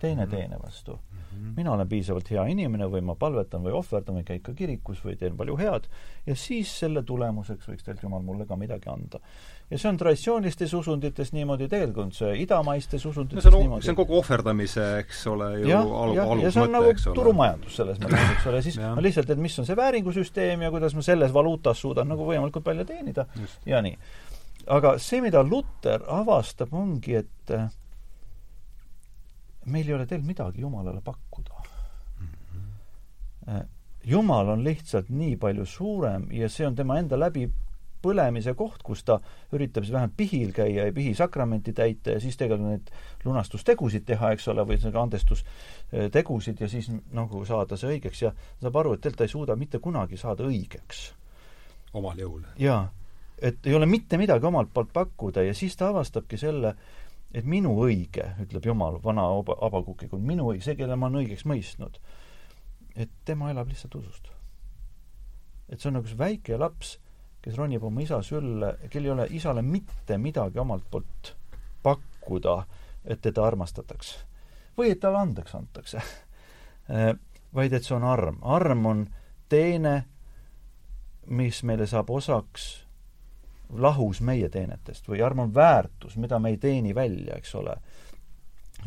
[0.00, 0.30] teine mhm.
[0.30, 0.98] teine vastu.
[1.36, 1.56] -hmm.
[1.56, 5.16] mina olen piisavalt hea inimene või ma palvetan või ohverdan või käin ka kirikus või
[5.16, 5.88] teen palju head
[6.26, 9.20] ja siis selle tulemuseks võiks tegelikult Jumal mulle ka midagi anda
[9.70, 13.86] ja see on traditsioonilistes usundites niimoodi, tegelikult see idamaistes usundites no see on niimoodi.
[13.86, 17.18] see on kogu ohverdamise, eks ole, ju ja, alu, alusmõte, eks ole.
[17.18, 20.94] turumajandus selles mõttes, eks ole, siis no lihtsalt, et mis on see vääringusüsteem ja kuidas
[20.94, 23.58] ma selles valuutas suudan nagu võimalikult palju teenida Just.
[23.66, 23.98] ja nii.
[24.78, 27.66] aga see, mida Luter avastab, ongi, et äh,
[29.66, 31.62] meil ei ole tegelikult midagi Jumalale pakkuda
[32.20, 32.28] mm.
[32.30, 33.72] -hmm.
[34.06, 37.48] Jumal on lihtsalt nii palju suurem ja see on tema enda läbi
[38.06, 39.18] põlemise koht, kus ta
[39.56, 42.90] üritab siis vähemalt pihil käia ja pihisakramenti täita ja siis tegelikult neid
[43.26, 48.32] lunastustegusid teha, eks ole, või sellega andestustegusid ja siis nagu saada see õigeks ja
[48.62, 51.08] saab aru, et tegelikult ta ei suuda mitte kunagi saada õigeks.
[51.94, 52.44] omal jõul.
[52.58, 52.92] jaa.
[53.42, 56.76] et ei ole mitte midagi omalt poolt pakkuda ja siis ta avastabki selle,
[57.34, 59.26] et minu õige, ütleb Jumal vana
[59.60, 61.98] Habakukiga, minu õige, see, kelle ma olen õigeks mõistnud,
[62.96, 64.30] et tema elab lihtsalt usust.
[65.68, 66.98] et see on nagu see väike laps,
[67.46, 71.36] kes ronib oma isa sülle, kel ei ole isale mitte midagi omalt poolt
[71.86, 72.56] pakkuda,
[73.04, 74.16] et teda armastataks.
[74.76, 76.02] või et talle andeks antakse
[77.54, 78.40] vaid et see on arm.
[78.42, 79.06] arm on
[79.48, 79.94] teene,
[81.26, 82.66] mis meile saab osaks
[83.78, 87.76] lahus meie teenetest või arm on väärtus, mida me ei teeni välja, eks ole.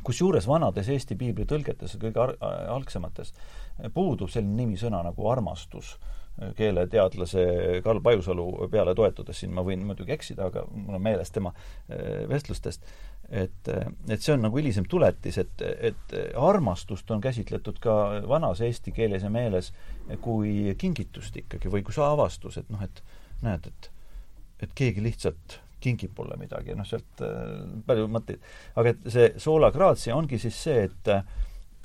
[0.04, 2.28] kusjuures vanades Eesti piibli tõlgetes, kõige
[2.76, 3.34] algsemates,
[3.94, 5.98] puudub selline nimisõna nagu armastus
[6.58, 7.46] keeleteadlase
[7.84, 11.54] Karl Pajusalu peale toetudes, siin ma võin muidugi eksida, aga mul on meeles tema
[11.90, 12.86] eh, vestlustest,
[13.30, 13.70] et,
[14.10, 17.96] et see on nagu hilisem tuletis, et, et armastust on käsitletud ka
[18.28, 19.72] vanas eesti keeles ja meeles
[20.24, 23.04] kui kingitust ikkagi või kui saavastus, et noh, et
[23.46, 23.92] näed, et
[24.60, 28.42] et keegi lihtsalt kingib mulle midagi, noh, sealt äh, palju mõtteid.
[28.76, 31.14] aga et see sola gratia ongi siis see, et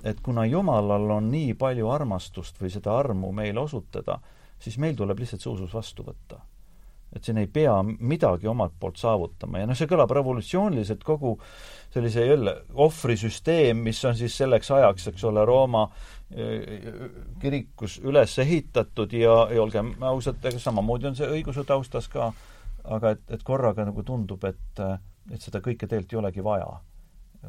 [0.04, 4.18] et kuna Jumalal on nii palju armastust või seda armu meile osutada,
[4.64, 6.40] siis meil tuleb lihtsalt see usus vastu võtta
[7.14, 11.36] et siin ei pea midagi omalt poolt saavutama ja noh, see kõlab revolutsiooniliselt, kogu
[11.94, 12.56] sellise jälle
[12.86, 15.84] ohvrisüsteem, mis on siis selleks ajaks, eks ole, Rooma
[16.34, 16.90] eh,
[17.42, 22.32] kirikus üles ehitatud ja, ja olgem ausad, ega samamoodi on see õiguse taustas ka,
[22.96, 24.84] aga et, et korraga nagu tundub, et,
[25.30, 26.70] et seda kõike tegelikult ei olegi vaja,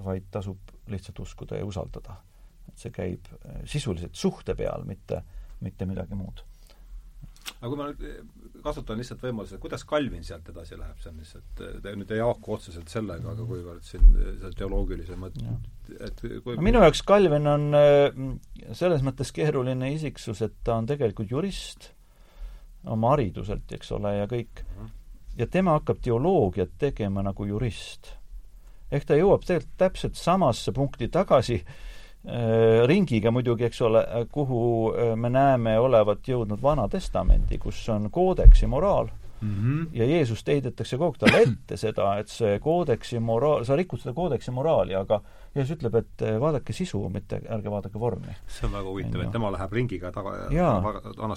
[0.05, 2.22] vaid tasub lihtsalt uskuda ja usaldada.
[2.70, 5.24] et see käib eh, sisuliselt suhte peal, mitte,
[5.66, 6.45] mitte midagi muud
[7.53, 8.19] aga kui ma eh,
[8.65, 12.55] kasutan lihtsalt võimaluse, kuidas Calvin sealt edasi läheb, see on lihtsalt, te nüüd ei haaku
[12.57, 15.57] otseselt sellega, aga kuivõrd siin eh, see teoloogilise mõtte,
[15.99, 18.21] et kui minu jaoks Calvin on eh,
[18.73, 21.91] selles mõttes keeruline isiksus, et ta on tegelikult jurist
[22.91, 24.61] oma hariduselt, eks ole, ja kõik.
[24.65, 24.93] Mhm.
[25.35, 28.13] ja tema hakkab teoloogiat tegema nagu jurist.
[28.91, 31.57] ehk ta jõuab tegelikult täpselt samasse punkti tagasi,
[32.88, 34.01] ringiga muidugi, eks ole,
[34.32, 34.61] kuhu
[34.93, 39.09] äh, me näeme olevat jõudnud Vana Testamendi, kus on koodeksi moraal
[39.41, 39.55] mm.
[39.55, 39.88] -hmm.
[39.93, 44.13] ja Jeesust heidetakse kogu aeg talle ette seda, et see koodeksi moraal, sa rikud seda
[44.13, 45.21] koodeksi moraali, aga
[45.56, 48.34] Jeesus ütleb, et äh, vaadake sisu, mitte ärge vaadake vormi.
[48.51, 50.76] see on väga huvitav, et tema läheb ringiga taga jaa,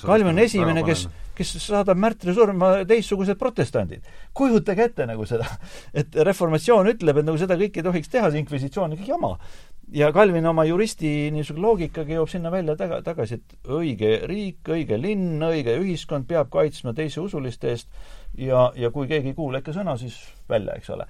[0.03, 1.07] Kalvin on esimene, kes,
[1.39, 4.07] kes saadab märtri surma teistsugused protestandid.
[4.35, 5.47] kujutage ette nagu seda,
[6.03, 9.37] et reformatsioon ütleb, et nagu seda kõike ei tohiks teha, see inkvisitsioon on kõik jama
[9.93, 14.99] ja Calvin oma juristi niisuguse loogikaga jõuab sinna välja taga, tagasi, et õige riik, õige
[15.01, 17.89] linn, õige ühiskond peab kaitsma teise usuliste eest
[18.37, 20.19] ja, ja kui keegi ei kuula ikka sõna, siis
[20.51, 21.09] välja, eks ole.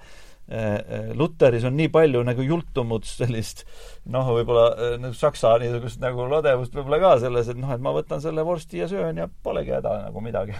[0.49, 3.67] Äh, äh, Luteris on nii palju nagu jultumut sellist
[4.09, 8.23] noh, võib-olla nagu saksa niisugust nagu ladevust võib-olla ka selles, et noh, et ma võtan
[8.23, 10.55] selle vorsti ja söön ja polegi häda nagu midagi.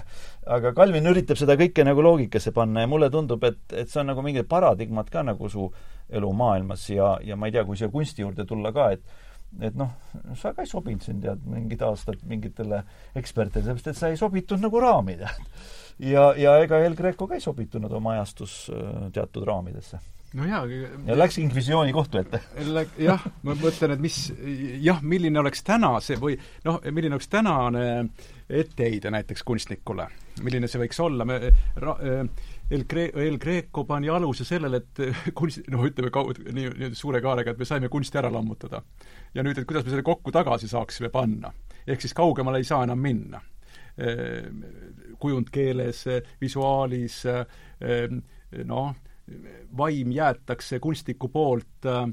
[0.45, 4.11] aga Calvin üritab seda kõike nagu loogikasse panna ja mulle tundub, et, et see on
[4.11, 5.65] nagu mingid paradigmad ka nagu su
[6.09, 9.25] elumaailmas ja, ja ma ei tea, kui siia kunsti juurde tulla ka, et
[9.65, 9.89] et noh,
[10.37, 12.83] sa ka ei sobinud siin tead mingid aastad mingitele
[13.17, 15.47] ekspertidele, sellepärast et sa ei sobitunud nagu raami tead.
[15.99, 19.99] Ja, ja ega El Greco ka ei sobitunud oma ajastus äh, teatud raamidesse
[20.33, 20.63] no jaa.
[21.05, 22.41] ja läks inkvisitsiooni kohtu ette.
[22.97, 24.17] jah, ma mõtlen, et mis,
[24.83, 26.37] jah, milline oleks täna see või
[26.67, 27.85] noh, milline oleks tänane
[28.49, 30.07] etteheide näiteks kunstnikule,
[30.45, 31.39] milline see võiks olla, me
[31.81, 31.95] ra,
[32.69, 35.01] El Gre-, El Greco pani aluse sellele, et
[35.37, 38.83] kunst, noh, ütleme kaud-, nii, nii suure kaarega, et me saime kunsti ära lammutada.
[39.33, 41.53] ja nüüd, et kuidas me selle kokku tagasi saaksime panna.
[41.87, 43.41] ehk siis kaugemale ei saa enam minna.
[45.19, 46.05] Kujundkeeles,
[46.41, 47.23] visuaalis,
[48.65, 48.95] noh,
[49.77, 52.07] vaim jäetakse kunstniku poolt äh,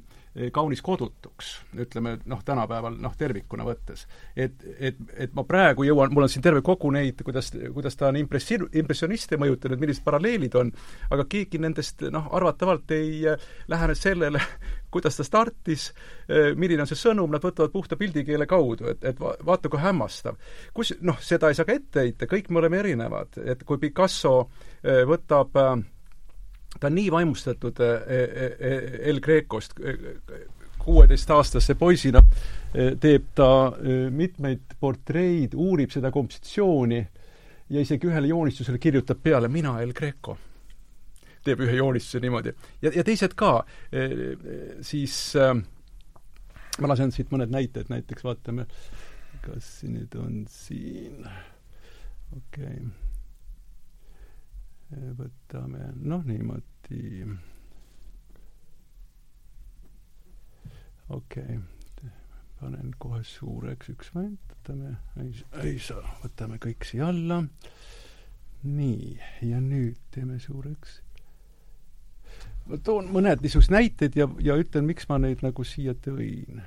[0.52, 4.06] kaunis kodutuks, ütleme noh, tänapäeval noh, tervikuna võttes.
[4.36, 8.10] et, et, et ma praegu jõuan, mul on siin terve kogu neid, kuidas, kuidas ta
[8.10, 10.72] on impressi-, impressioniste mõjutanud, millised paralleelid on,
[11.10, 14.42] aga keegi nendest noh, arvatavalt ei äh, lähene sellele,
[14.94, 15.88] kuidas ta startis,
[16.28, 19.80] äh, milline on see sõnum, nad võtavad puhta pildikeele kaudu, et, et va-, vaata kui
[19.80, 20.36] hämmastav.
[20.76, 24.38] kus noh, seda ei saa ka ette heita, kõik me oleme erinevad, et kui Picasso
[24.84, 25.76] võtab äh,
[26.80, 29.72] ta on nii vaimustatud äh, äh, äh, El Grecost,
[30.78, 32.22] kuueteistaastase poisina
[33.00, 33.72] teeb ta
[34.10, 36.98] mitmeid portreid, uurib seda kompositsiooni
[37.70, 40.36] ja isegi ühele joonistusele kirjutab peale mina El Greco.
[41.46, 42.52] teeb ühe joonistuse niimoodi.
[42.82, 43.64] ja, ja teised ka,
[44.82, 45.34] siis
[46.78, 48.66] ma lasen siit mõned näited, näiteks vaatame,
[49.46, 51.26] kas nüüd on siin,
[52.36, 53.05] okei okay
[54.90, 57.24] võtame noh, niimoodi
[61.08, 61.58] okei okay.,
[62.60, 65.32] panen kohe suureks üks moment, võtame, ei,
[65.64, 67.42] ei saa, võtame kõik siia alla.
[68.66, 69.10] nii,
[69.46, 71.00] ja nüüd teeme suureks.
[72.66, 76.62] ma toon mõned niisugused näited ja, ja ütlen, miks ma neid nagu siia tõin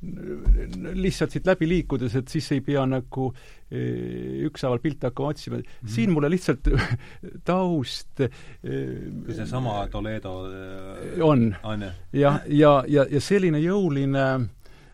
[0.00, 3.26] lihtsalt siit läbi liikudes, et siis ei pea nagu
[3.68, 5.62] eh, ükshaaval pilte hakkama otsima mm.
[5.62, 5.90] -hmm.
[5.94, 6.70] siin mulle lihtsalt
[7.48, 14.24] taust kui seesama Toledo eh, on, on, jah, ja, ja, ja selline jõuline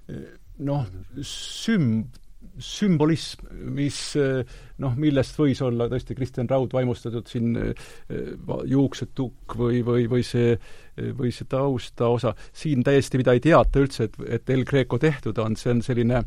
[0.08, 0.26] eh,
[0.58, 0.86] noh,
[1.22, 2.06] süm-,
[2.62, 3.46] sümbolism,
[3.76, 3.98] mis
[4.82, 7.56] noh, millest võis olla tõesti Kristjan Raud vaimustatud siin
[8.70, 10.56] juuksetukk või, või, või see
[10.96, 15.56] või see taustaosa, siin täiesti, mida ei teata üldse, et, et El Greco tehtud on,
[15.60, 16.22] see on selline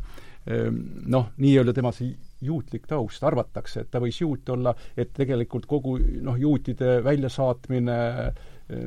[1.10, 5.98] noh, nii-öelda tema see juutlik taust, arvatakse, et ta võis juut olla, et tegelikult kogu
[5.98, 7.98] noh, juutide väljasaatmine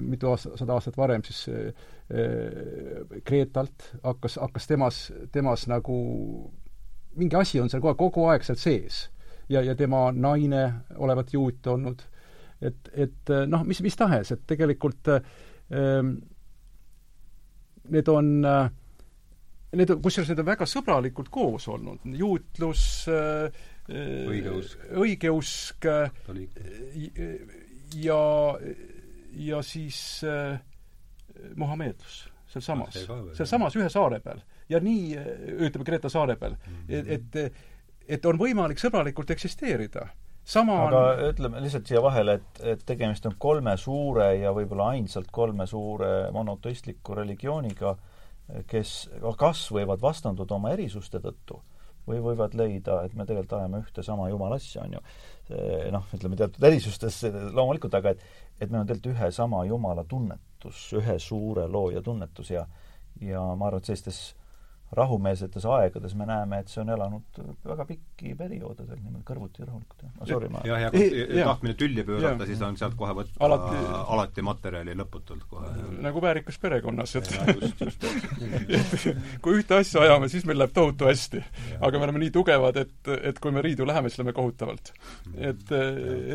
[0.02, 1.46] mitu aasta, sada aastat varem siis
[3.24, 5.00] Kreetalt hakkas, hakkas temas,
[5.32, 5.98] temas nagu
[7.16, 9.10] mingi asi on seal kogu aeg, kogu aeg seal sees.
[9.50, 10.64] ja, ja tema naine
[10.96, 12.04] olevat juut olnud.
[12.62, 16.16] et, et noh, mis, mis tahes, et tegelikult ähm,
[17.90, 18.72] need on äh,
[19.74, 23.56] Need, kusjuures need on väga sõbralikult koos olnud, juutlus äh,,
[23.90, 25.88] õigeusk, õigeusk
[28.04, 28.20] ja,
[29.48, 29.98] ja siis
[30.30, 30.62] äh,
[31.58, 32.20] Muhameedlus
[32.54, 33.00] sealsamas,
[33.34, 35.14] sealsamas ühe saare peal ja nii,
[35.68, 36.90] ütleme Kreeta saare peal -hmm.
[36.90, 37.54] et, et
[38.08, 40.08] et on võimalik sõbralikult eksisteerida.
[40.44, 41.20] sama aga on...
[41.32, 46.32] ütleme lihtsalt siia vahele, et, et tegemist on kolme suure ja võib-olla ainsalt kolme suure
[46.32, 47.96] monoteistliku religiooniga,
[48.68, 51.62] kes kas võivad vastanduda oma erisuste tõttu
[52.08, 55.04] või võivad leida, et me tegelikult ajame ühte sama jumala asja, on ju.
[55.92, 57.22] noh, ütleme teatud erisustes
[57.56, 58.26] loomulikult, aga et
[58.60, 62.66] et meil on tegelikult ühe sama jumala tunnetus, ühe suure looja tunnetus ja
[63.22, 64.36] ja ma arvan, et sellistes
[64.98, 70.06] rahumeelsetes aegades me näeme, et see on elanud väga pikki perioode veel niimoodi kõrvuti rahulikult.
[70.20, 73.82] no sorry, ma jah, ja kui tahtmine tülli pöörata, siis on sealt kohe võtta alati,
[74.16, 75.72] alati materjali lõputult kohe.
[76.06, 77.28] nagu väärikas perekonnas, et
[79.44, 81.44] kui ühte asja ajame, siis meil läheb tohutu hästi.
[81.80, 84.94] aga me oleme nii tugevad, et, et kui me riidu läheme, siis läheme kohutavalt.
[85.36, 85.68] et,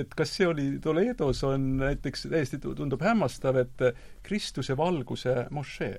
[0.02, 3.90] et kas see oli Toledos, on näiteks täiesti tundub hämmastav, et
[4.22, 5.96] Kristuse valguse mošee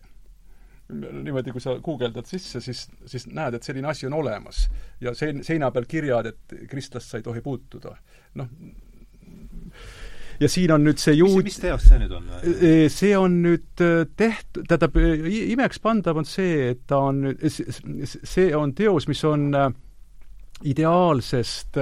[0.90, 4.68] niimoodi, kui sa guugeldad sisse, siis, siis näed, et selline asi on olemas.
[5.02, 7.96] ja sein-, seina peal kirjad, et kristlast sa ei tohi puutuda.
[8.40, 8.50] noh,
[10.40, 11.44] ja siin on nüüd see juut-...
[11.44, 12.32] mis, mis teos see nüüd on?
[12.42, 14.98] E, see on nüüd äh, tehtud, tähendab,
[15.30, 17.46] imekspandav on see, et ta on nüüd,
[18.06, 19.52] see on teos, mis on
[20.70, 21.78] ideaalsest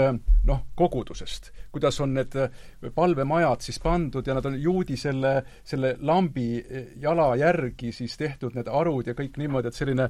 [0.46, 2.52] noh, kogudusest kuidas on need äh,
[2.96, 8.58] palvemajad siis pandud ja nad on juudi selle, selle lambi äh, jala järgi siis tehtud,
[8.58, 10.10] need arud ja kõik niimoodi, et selline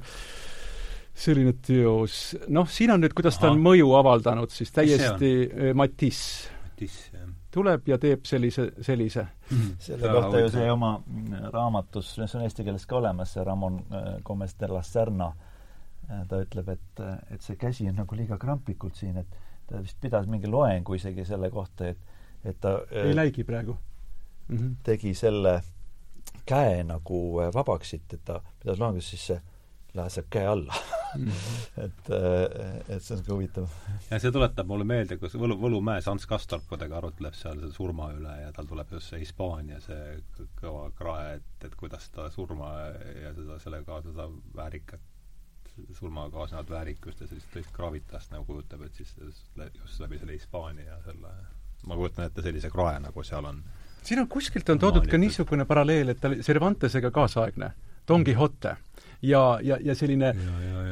[1.18, 2.36] selline teos.
[2.48, 3.46] noh, siin on nüüd, kuidas Aha.
[3.46, 6.54] ta on mõju avaldanud siis täiesti äh, Matisse.
[6.68, 9.70] Matisse, jah tuleb ja teeb sellise, sellise mm..
[9.80, 10.90] selle kohta ju see oma
[11.50, 13.80] raamatus, see on eesti keeles ka olemas, see Ramon
[14.24, 15.30] Gomez de la Serna,
[16.28, 17.02] ta ütleb, et,
[17.32, 21.24] et see käsi on nagu liiga kramplikult siin, et ta vist pidas mingi loengu isegi
[21.28, 21.98] selle kohta, et,
[22.44, 23.76] et ta ei läigi praegu
[24.48, 24.56] mm.
[24.56, 24.74] -hmm.
[24.82, 25.60] tegi selle
[26.48, 29.40] käe nagu äh, vabaks siit, et ta pidas loengu, siis see
[29.96, 30.74] laseb käe alla
[31.16, 31.28] mm.
[31.28, 31.58] -hmm.
[31.84, 33.68] et, äh, et see on ka huvitav.
[34.10, 38.12] ja see tuletab mulle meelde, kus Võlu, Võlumäes Ants Kastorp kuidagi arutleb seal selle surma
[38.12, 40.18] üle ja tal tuleb just see Hispaania see
[40.62, 42.72] kõva krae, et, et kuidas ta surma
[43.22, 45.17] ja seda, sellega kaasa seda väärikat
[45.98, 50.90] surmaga kaasnevat väärikust ja sellist tõsist gravitast nagu kujutab, et siis just läbi selle Hispaania
[50.90, 51.32] ja selle
[51.86, 53.62] ma kujutan ette sellise krae, nagu seal on.
[54.02, 57.72] siin on kuskilt on toodud ka niisugune paralleel, et ta oli Cervantesega kaasaegne,
[58.08, 58.76] Don Quixote.
[59.22, 60.32] ja, ja, ja selline,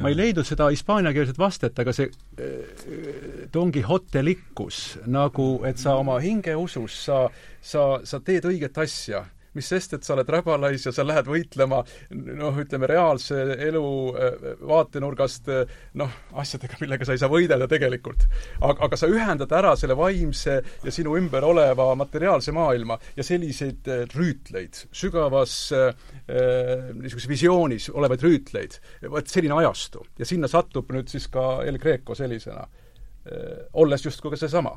[0.01, 2.09] ma ei leidnud seda hispaaniakeelset vastet, aga see
[2.39, 7.25] äh, Don Quixote likkus nagu, et sa oma hingeusus, sa,
[7.61, 9.25] sa, sa teed õiget asja
[9.57, 11.81] mis sest, et sa oled räbalais ja sa lähed võitlema
[12.37, 13.83] noh, ütleme reaalse elu
[14.13, 18.27] äh, vaatenurgast äh, noh, asjadega, millega sa ei saa võidelda tegelikult.
[18.61, 23.89] aga, aga sa ühendad ära selle vaimse ja sinu ümber oleva materiaalse maailma ja selliseid
[23.91, 25.55] äh, rüütleid, sügavas
[26.27, 28.75] niisuguses visioonis olevaid rüütleid,
[29.11, 30.03] vot selline ajastu.
[30.19, 32.65] ja sinna satub nüüd siis ka El Greco sellisena,
[33.79, 34.75] olles justkui ka seesama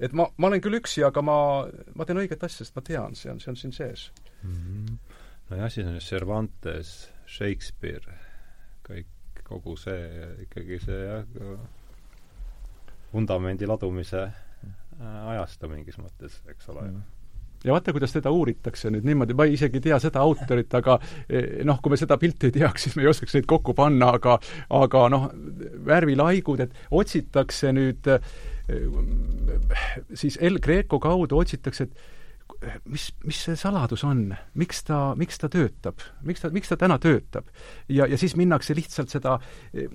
[0.00, 1.38] et ma, ma olen küll üksi, aga ma,
[1.94, 4.08] ma teen õiget asja, sest ma tean, see on, see on siin sees
[4.42, 4.54] mm.
[4.54, 5.18] -hmm.
[5.50, 6.94] nojah, siis on Cervantes,
[7.26, 8.18] Shakespeare,
[8.86, 11.60] kõik, kogu see, ikkagi see jah,
[13.12, 16.96] vundamendi ladumise äh, ajastu mingis mõttes, eks ole mm.
[16.96, 17.14] -hmm
[17.64, 21.64] ja vaata, kuidas teda uuritakse nüüd niimoodi, ma isegi ei tea seda autorit, aga eh,
[21.66, 24.36] noh, kui me seda pilti ei teaks, siis me ei oskaks neid kokku panna, aga
[24.78, 25.26] aga noh,
[25.88, 28.30] värvilaigud, et otsitakse nüüd äh,
[30.14, 32.18] siis El Greco kaudu otsitakse, et
[32.88, 36.98] mis, mis see saladus on, miks ta, miks ta töötab, miks ta, miks ta täna
[37.02, 37.48] töötab?
[37.88, 39.38] ja, ja siis minnakse lihtsalt seda
[39.72, 39.88] eh,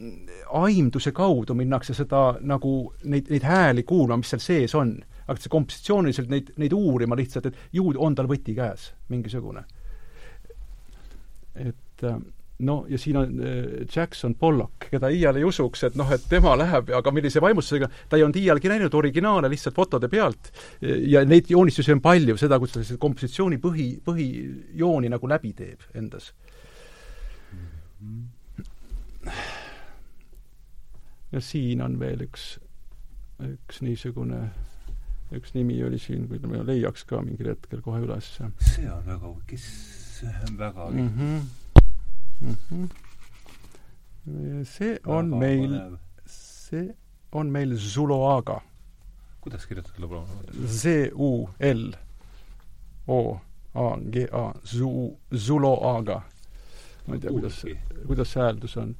[0.61, 4.95] aimduse kaudu, minnakse seda nagu neid, neid hääli kuulma, mis seal sees on.
[5.27, 9.65] hakatakse kompositsiooniliselt neid, neid uurima lihtsalt, et ju on tal võti käes, mingisugune.
[11.55, 12.17] et äh,
[12.65, 13.55] no ja siin on äh,
[13.95, 18.17] Jackson Pollock, keda iial ei usuks, et noh, et tema läheb, aga millise vaimustusega, ta
[18.17, 20.51] ei olnud iialgi näinud originaale lihtsalt fotode pealt
[20.81, 25.87] ja neid joonistusi on palju, seda, kuidas ta selle kompositsiooni põhi, põhijooni nagu läbi teeb
[25.97, 26.31] endas.
[31.31, 32.53] ja siin on veel üks,
[33.47, 34.43] üks niisugune,
[35.33, 38.35] üks nimi oli siin, kui ma leiaks ka mingil hetkel kohe üles.
[38.59, 39.67] see on väga, kes,
[40.59, 41.62] väga mm -hmm
[42.43, 42.55] mm.
[42.69, 42.89] -hmm.
[44.65, 46.95] see on Väga meil, see
[47.31, 48.61] on meil Zuloaga.
[49.41, 50.27] kuidas kirjutada selle palun?
[50.67, 51.93] Z-U-L
[53.07, 53.39] O
[53.73, 56.21] A G A, Zu-, Zuloaga.
[57.07, 57.65] ma ei tea, kuidas,
[58.07, 58.95] kuidas see hääldus on.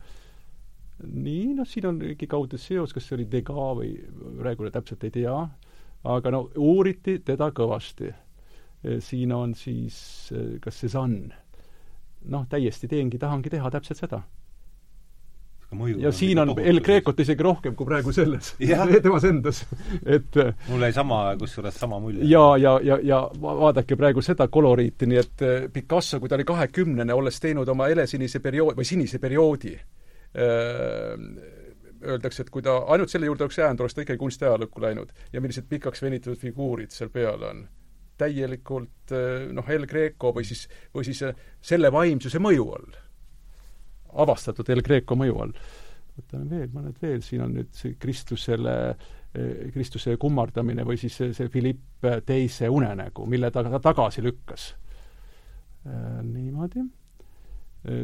[1.03, 3.93] nii, noh, siin on mingi kaudne seos, kas see oli Degas või
[4.39, 5.37] praegu täpselt ei tea,
[6.03, 8.13] aga no uuriti teda kõvasti.
[8.99, 9.97] siin on siis
[10.61, 11.42] kas Cézanne
[12.29, 14.21] noh, täiesti teengi, tahangi teha täpselt seda.
[15.97, 18.51] ja siin on El Grecot isegi rohkem kui praegu selles
[19.05, 19.63] temas endas,
[20.05, 20.37] et
[20.69, 22.27] mul jäi sama, kusjuures sama mulje.
[22.29, 26.45] ja, ja, ja, ja vaadake praegu seda koloriiti, nii et eh, Picasso, kui ta oli
[26.45, 31.27] kahekümnene, olles teinud oma helesinise perioodi või sinise perioodi, eh,
[32.03, 35.15] öeldakse, et kui ta ainult selle juurde oleks jäänud, oleks ta ikkagi kunstiajalukku läinud.
[35.33, 37.65] ja millised pikaks venitatud figuurid seal peal on
[38.19, 42.93] täielikult eh, noh, El Greco või siis, või siis eh, selle vaimsuse mõju all.
[44.23, 45.53] avastatud El Greco mõju all.
[46.17, 48.75] võtame veel, mõned veel, siin on nüüd see Kristusele,
[49.33, 54.73] eh, Kristuse kummardamine või siis see, Philipp teise unenägu, mille ta, ta tagasi lükkas.
[56.23, 56.79] niimoodi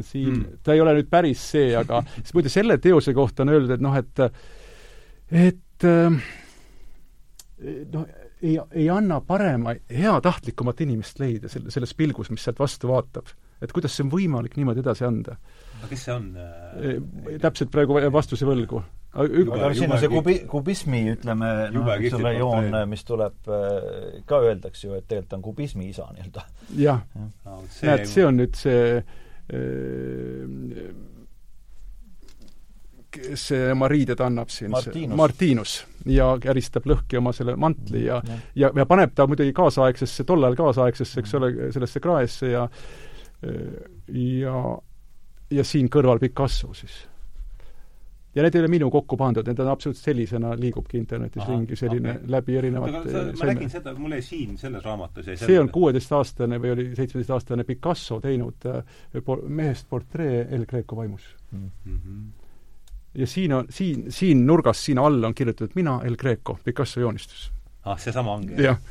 [0.04, 2.02] siin mm., ta ei ole nüüd päris see, aga
[2.34, 4.20] muide selle teose kohta on öeldud, et noh, et
[5.30, 5.86] et
[7.94, 8.04] noh,
[8.42, 13.32] ei, ei anna parema, heatahtlikumat inimest leida selle, selles pilgus, mis sealt vastu vaatab.
[13.60, 15.36] et kuidas see on võimalik niimoodi edasi anda?
[15.80, 17.36] aga kes see on äh...?
[17.42, 18.82] täpselt praegu vastuse võlgu.
[19.12, 24.42] aga siin on see kubi-, kubismi, ütleme, noh, eks ole, joon, mis tuleb, äh, ka
[24.46, 26.46] öeldakse ju, et tegelikult on kubismi isa nii-öelda.
[26.76, 27.28] jah ja.
[27.44, 27.62] no,.
[27.82, 29.04] näed, see on nüüd see äh,
[33.34, 38.42] see oma riided annab siin, Martinus, Martinus ja käristab lõhki oma selle mantli ja mm,
[38.54, 42.68] ja, ja paneb ta muidugi kaasaegsesse, tollal kaasaegsesse, eks ole, sellesse kraesse ja
[44.12, 44.56] ja
[45.50, 47.06] ja siin kõrval Picasso siis.
[48.34, 51.76] ja need ei ole minu kokku pandud, need on absoluutselt sellisena, liigubki internetis Aha, ringi
[51.76, 52.30] selline okay.
[52.36, 56.74] läbi erinevate ma nägin seda, mul jäi siin selles raamatus jäi see on kuueteistaastane või
[56.76, 58.84] oli seitsmeteistaastane Picasso teinud äh,
[59.48, 61.70] mehest portree El Greco vaimus mm.
[61.86, 62.39] -hmm
[63.14, 67.50] ja siin on, siin, siin nurgas, siin all on kirjutatud mina, El Greco, Picasso joonistus.
[67.84, 68.62] ah, seesama ongi?
[68.62, 68.78] jah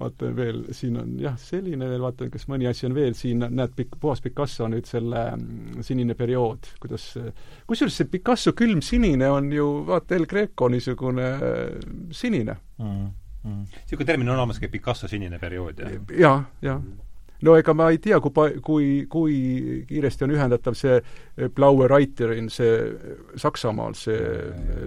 [0.00, 3.74] vaatan veel, siin on jah, selline veel, vaatan, kas mõni asi on veel, siin näed,
[3.76, 7.06] pik-, puhas Picasso nüüd selle mm, sinine periood, kuidas
[7.68, 11.30] kusjuures see Picasso külmsinine on ju vaata, El Greco niisugune
[12.14, 13.08] sinine mm,.
[13.44, 13.64] Mm.
[13.84, 16.14] niisugune termin on olemas, Picasso sinine periood, jah?
[16.18, 16.82] jaa, jah
[17.44, 19.36] no ega ma ei tea, kui pa-, kui, kui
[19.88, 24.20] kiiresti on ühendatav see eh, Blaue Reiterin, see eh, Saksamaal, see,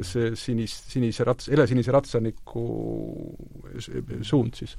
[0.07, 2.63] see sinis, sinise rats-, helesinise ratsaniku
[4.25, 4.77] suund siis.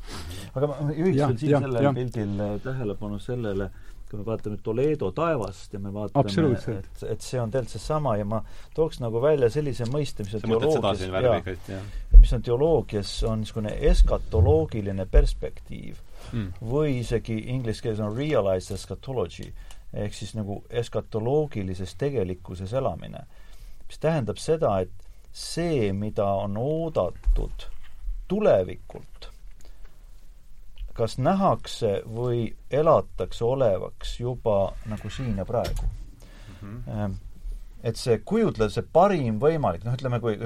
[0.54, 3.70] aga ma juhiks veel siin sellel pildil eh, tähelepanu sellele,
[4.08, 8.26] kui me vaatame Toledo taevast ja me vaatame, et, et see on tegelikult seesama ja
[8.26, 8.42] ma
[8.74, 11.72] tooks nagu välja sellise mõiste, mis on teoloogias,
[12.18, 16.52] mis on teoloogias, on niisugune eskatoloogiline perspektiiv mm.
[16.60, 19.52] või isegi inglise keeles on realized eschatology
[19.92, 23.24] ehk siis nagu eskatoloogilises tegelikkuses elamine.
[23.88, 24.90] mis tähendab seda, et
[25.32, 27.64] see, mida on oodatud
[28.28, 29.30] tulevikult,
[30.92, 35.88] kas nähakse või elatakse olevaks juba nagu siin ja praegu
[36.62, 36.82] mm.
[36.86, 37.14] -hmm.
[37.82, 40.36] et see kujutleda, see parim võimalik, noh, ütleme, kui,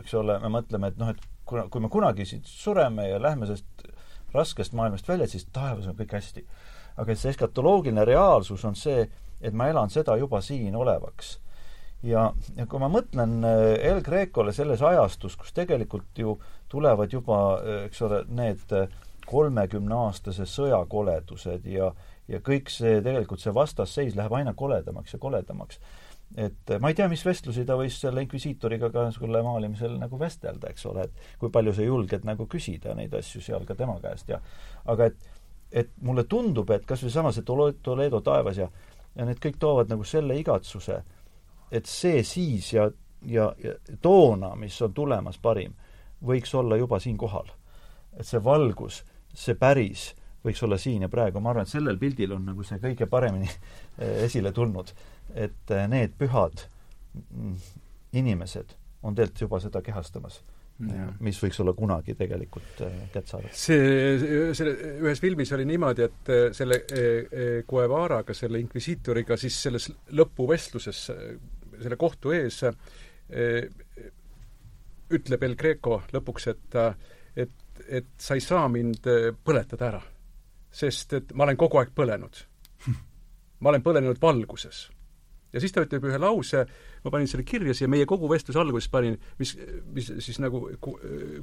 [0.00, 3.46] eks ole, me mõtleme, et noh, et kuna, kui me kunagi siit sureme ja lähme
[3.46, 3.79] sellest
[4.34, 6.44] raskest maailmast välja, siis taevas on kõik hästi.
[7.00, 9.06] aga see eskatoloogiline reaalsus on see,
[9.40, 11.38] et ma elan seda juba siin olevaks.
[12.02, 17.60] ja, ja kui ma mõtlen äh, El Grecole selles ajastus, kus tegelikult ju tulevad juba,
[17.60, 18.88] äh, eks ole, need äh,
[19.26, 21.92] kolmekümneaastase sõja koledused ja
[22.30, 25.80] ja kõik see, tegelikult see vastasseis läheb aina koledamaks ja koledamaks.
[26.38, 30.70] Et ma ei tea, mis vestlusi ta võis selle inkvisiitoriga ka sulle maalimisel nagu vestelda,
[30.70, 34.30] eks ole, et kui palju sa julged nagu küsida neid asju seal ka tema käest
[34.30, 34.38] ja
[34.92, 35.28] aga et,
[35.72, 38.70] et mulle tundub, et kas või sama see Toledo taevas ja
[39.18, 41.00] ja need kõik toovad nagu selle igatsuse,
[41.70, 42.86] et see siis ja,
[43.26, 45.74] ja, ja toona, mis on tulemas parim,
[46.26, 47.50] võiks olla juba siin kohal.
[48.18, 49.04] et see valgus,
[49.34, 50.10] see päris
[50.44, 53.48] võiks olla siin ja praegu, ma arvan, et sellel pildil on nagu see kõige paremini
[54.26, 54.92] esile tulnud
[55.34, 56.64] et äh, need pühad
[57.14, 57.54] mm,
[58.18, 60.40] inimesed on tegelikult juba seda kehastamas.
[61.20, 63.50] mis võiks olla kunagi tegelikult äh, kättesaadav.
[63.52, 64.72] see, selle,
[65.04, 66.78] ühes filmis oli niimoodi, et äh, selle
[67.68, 71.02] Guevaraga, selle inkvisiitoriga siis selles lõpuvestluses
[71.80, 72.62] selle kohtu ees
[75.10, 76.78] ütleb El Greco lõpuks, et
[77.36, 79.04] et, et sa ei saa mind
[79.44, 80.00] põletada ära.
[80.70, 82.40] sest et ma olen kogu aeg põlenud.
[83.60, 84.88] ma olen põlenud valguses
[85.52, 86.64] ja siis ta ütleb ühe lause,
[87.04, 89.56] ma panin selle kirja siia, meie kogu vestluse alguses panin, mis,
[89.94, 90.62] mis siis nagu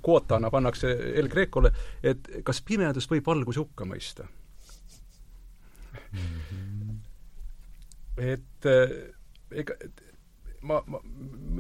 [0.04, 1.72] kvootana pannakse El Grecole,
[2.04, 4.28] et kas pimedust võib valguse hukka mõista
[6.12, 6.20] mm?
[6.50, 7.00] -hmm.
[8.34, 8.70] et
[9.52, 9.80] ega
[10.62, 11.00] ma, ma,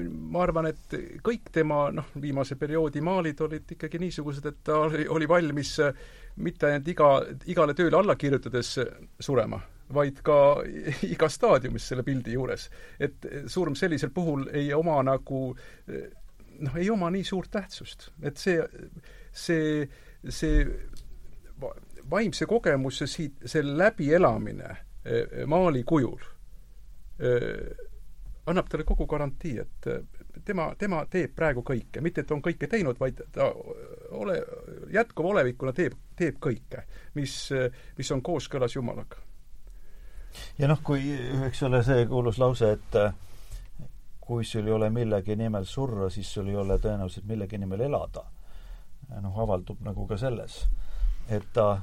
[0.04, 5.08] ma arvan, et kõik tema noh, viimase perioodi maalid olid ikkagi niisugused, et ta oli,
[5.08, 5.78] oli valmis
[6.44, 7.10] mitte ainult iga,
[7.46, 8.78] igale tööle alla kirjutades
[9.20, 9.62] surema
[9.94, 10.38] vaid ka
[11.14, 12.70] igas staadiumis selle pildi juures.
[13.00, 15.42] et surm sellisel puhul ei oma nagu
[16.60, 18.10] noh, ei oma nii suurt tähtsust.
[18.22, 18.62] et see,
[19.32, 19.88] see,
[20.30, 20.66] see
[22.10, 24.70] vaimse kogemuse siit, see läbielamine
[25.06, 26.24] eh, maali kujul
[27.20, 27.86] eh,
[28.48, 29.88] annab talle kogu garantii, et
[30.48, 33.50] tema, tema teeb praegu kõike, mitte et on kõike teinud, vaid ta
[34.16, 34.38] ole,
[34.94, 36.86] jätkuva olevikuna teeb, teeb kõike,
[37.20, 37.34] mis,
[37.98, 39.20] mis on kooskõlas Jumalaga
[40.58, 41.12] ja noh, kui
[41.48, 43.14] eks ole see kuulus lause, et äh,
[44.28, 48.26] kui sul ei ole millegi nimel surra, siis sul ei ole tõenäoliselt millegi nimel elada.
[49.22, 50.66] noh, avaldub nagu ka selles,
[51.32, 51.78] et ta,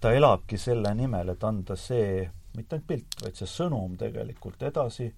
[0.00, 2.26] ta elabki selle nimel, et anda see,
[2.56, 5.08] mitte ainult pilt, vaid see sõnum tegelikult edasi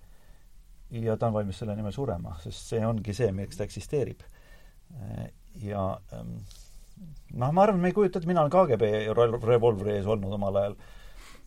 [0.90, 4.22] ja ta on valmis selle nimel surema, sest see ongi see, milleks ta eksisteerib.
[5.64, 5.82] ja
[6.14, 6.36] ähm,
[7.34, 10.78] noh, ma arvan, me ei kujuta ette, mina olen KGB revolvri ees olnud omal ajal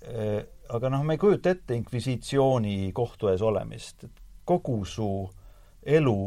[0.02, 5.08] aga noh, me ei kujuta ette inkvisitsiooni kohtu ees olemist, et kogu su
[5.84, 6.22] elu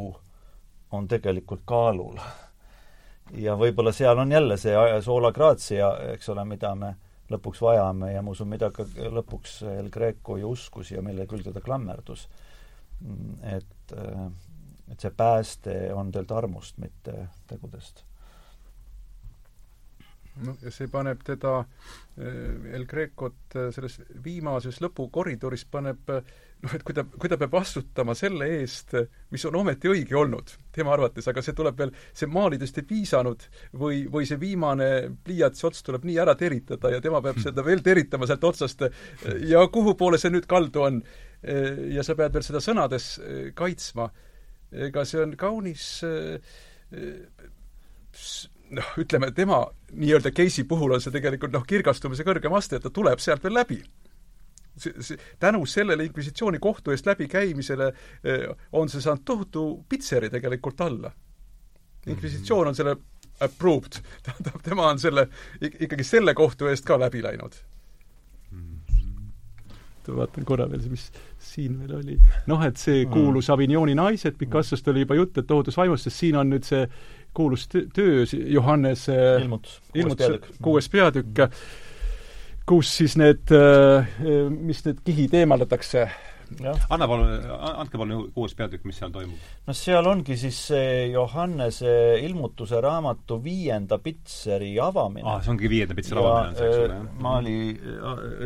[0.95, 2.19] on tegelikult kaalul.
[3.41, 6.95] ja võib-olla seal on jälle see sola grazia, eks ole, mida me
[7.33, 11.53] lõpuks vajame ja ma usun, mida ka lõpuks El Greco ju uskus ja mille külge
[11.53, 12.29] ta klammerdus.
[13.43, 14.27] et, äh,
[14.93, 18.05] et see pääste on tegelikult armust, mitte tegudest
[20.43, 21.59] noh, ja see paneb teda,
[22.19, 27.55] eh, El Grecot eh, selles viimases lõpukoridoris paneb noh, et kui ta, kui ta peab
[27.55, 28.97] vastutama selle eest,
[29.35, 33.47] mis on ometi õige olnud tema arvates, aga see tuleb veel, see maalidest ei piisanud
[33.81, 34.89] või, või see viimane
[35.25, 38.89] pliiatsi ots tuleb nii ära teritada ja tema peab seda veel teritama sealt otsast
[39.47, 41.03] ja kuhu poole see nüüd kaldu on.
[41.93, 43.19] ja sa pead veel seda sõnades
[43.55, 44.09] kaitsma.
[44.73, 45.85] ega see on kaunis
[48.79, 49.61] noh, ütleme tema
[49.93, 53.57] nii-öelda case'i puhul on see tegelikult noh, kirgastumise kõrgem aste, et ta tuleb sealt veel
[53.61, 53.83] läbi.
[54.77, 57.93] see, see, tänu sellele inkvisitsiooni kohtu eest läbikäimisele
[58.25, 61.13] eh, on see saanud tohutu pitseri tegelikult alla.
[62.07, 62.97] inkvisitsioon on selle
[63.41, 65.29] approved, tähendab, tema on selle,
[65.61, 67.57] ikkagi selle kohtu eest ka läbi läinud
[70.13, 71.07] vaatan korra veel, mis
[71.41, 72.19] siin veel oli.
[72.51, 76.37] noh, et see kuulus Avignoni naised, Picassost oli juba jutt, et tohutus vaimus, sest siin
[76.41, 76.85] on nüüd see
[77.35, 81.47] kuulus töö Johannese ilmutus, ilmutus, kuues peatükk,
[82.67, 84.15] kus siis need, äh,
[84.51, 86.09] mis need kihid eemaldatakse
[86.93, 87.31] anna palun,
[87.81, 89.47] andke palun kuues peatükk, mis seal toimub.
[89.67, 95.27] no seal ongi siis see Johannese ilmutuse raamatu viienda pitseri avamine.
[95.29, 97.23] aa, see ongi viienda pitseri avamine on see, eks ole, jah?
[97.27, 97.57] Maali,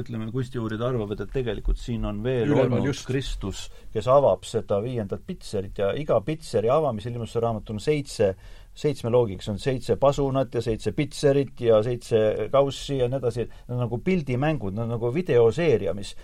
[0.02, 3.06] ütleme, kunstiuurijad arvavad, et tegelikult siin on veel Üleval olnud just.
[3.08, 8.32] Kristus, kes avab seda viiendat pitserit ja iga pitseri avamisel ilmutuse raamatul on seitse
[8.78, 13.76] seitsme loogiks on seitse pasunat ja seitse pitserit ja seitse kaussi ja nii edasi, need
[13.76, 16.14] on nagu pildimängud, need on nagu videoseeria, mis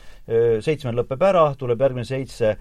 [0.64, 2.54] seitsmel lõpeb ära, tuleb järgmine seitse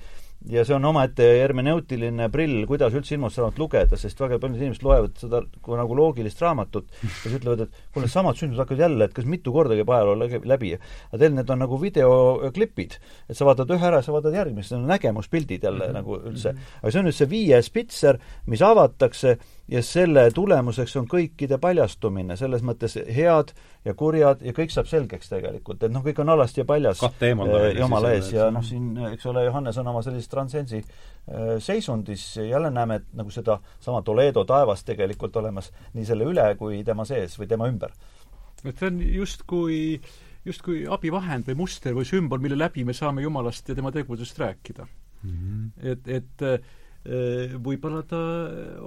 [0.52, 5.16] ja see on omaette hermeneutiline prill, kuidas üldse ilmustusraamatut lugeda, sest väga paljud inimesed loevad
[5.22, 9.16] seda kui nagu loogilist raamatut ja siis ütlevad, et kuule, samad sündmused hakkavad jälle, et
[9.16, 10.74] kas mitu korda käib ajaloo läbi.
[10.76, 12.98] aga teil need on nagu videoklipid,
[13.30, 16.02] et sa vaatad ühe ära, sa vaatad järgmist, need on nägemuspildid jälle mm -hmm.
[16.02, 16.56] nagu üldse.
[16.82, 19.38] aga see on nüüd see viies pitser, mis avatakse
[19.74, 23.54] ja selle tulemuseks on kõikide paljastumine, selles mõttes head
[23.86, 27.02] ja kurjad ja kõik saab selgeks tegelikult, et noh, kõik on alasti ja paljas
[27.80, 30.84] Jumala ees ja noh, siin eks ole, Johannes on oma sellises transcendsi
[31.64, 36.84] seisundis, jälle näeme, et nagu seda sama Toledo taevast tegelikult olemas nii selle üle kui
[36.86, 37.95] tema sees või tema ümber.
[38.64, 39.82] et see on justkui
[40.45, 44.86] justkui abivahend või muster või sümbol, mille läbi me saame Jumalast ja tema tegevusest rääkida
[44.86, 45.30] mm.
[45.32, 45.91] -hmm.
[45.91, 46.48] et, et
[47.03, 48.19] võib-olla ta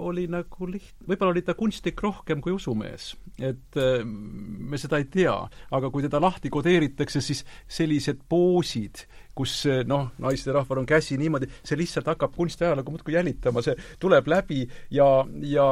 [0.00, 3.14] oli nagu liht-, võib-olla oli ta kunstnik rohkem kui usumees.
[3.36, 5.34] et me seda ei tea,
[5.76, 9.04] aga kui teda lahti kodeeritakse, siis sellised poosid,
[9.36, 14.64] kus noh, naisterahval on käsi niimoodi, see lihtsalt hakkab kunstiajalugu muudkui jälitama, see tuleb läbi
[14.90, 15.10] ja,
[15.44, 15.68] ja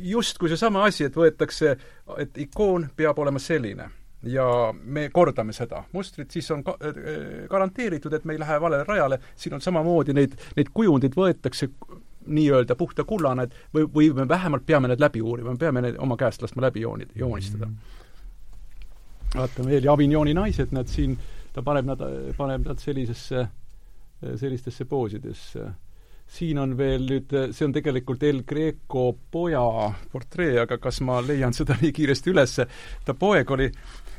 [0.00, 1.76] justkui seesama asi, et võetakse,
[2.16, 3.90] et ikoon peab olema selline
[4.22, 8.84] ja me kordame seda mustrit, siis on ka-, äh, garanteeritud, et me ei lähe valele
[8.84, 11.70] rajale, siin on samamoodi neid, neid kujundeid võetakse
[12.26, 15.98] nii-öelda puhta kullana, et või, või me vähemalt peame need läbi uurima, me peame need
[15.98, 17.76] oma käest laskma läbi jooni, joonistada mm.
[17.76, 19.38] -hmm.
[19.38, 21.16] vaatame veel, Avignoni naised, nad siin,
[21.52, 22.04] ta paneb nad,
[22.36, 23.46] paneb nad sellisesse,
[24.36, 25.70] sellistesse poosidesse
[26.30, 29.64] siin on veel nüüd, see on tegelikult El Greco poja
[30.12, 32.60] portree, aga kas ma leian seda nii kiiresti üles,
[33.04, 34.09] ta poeg oli Äh,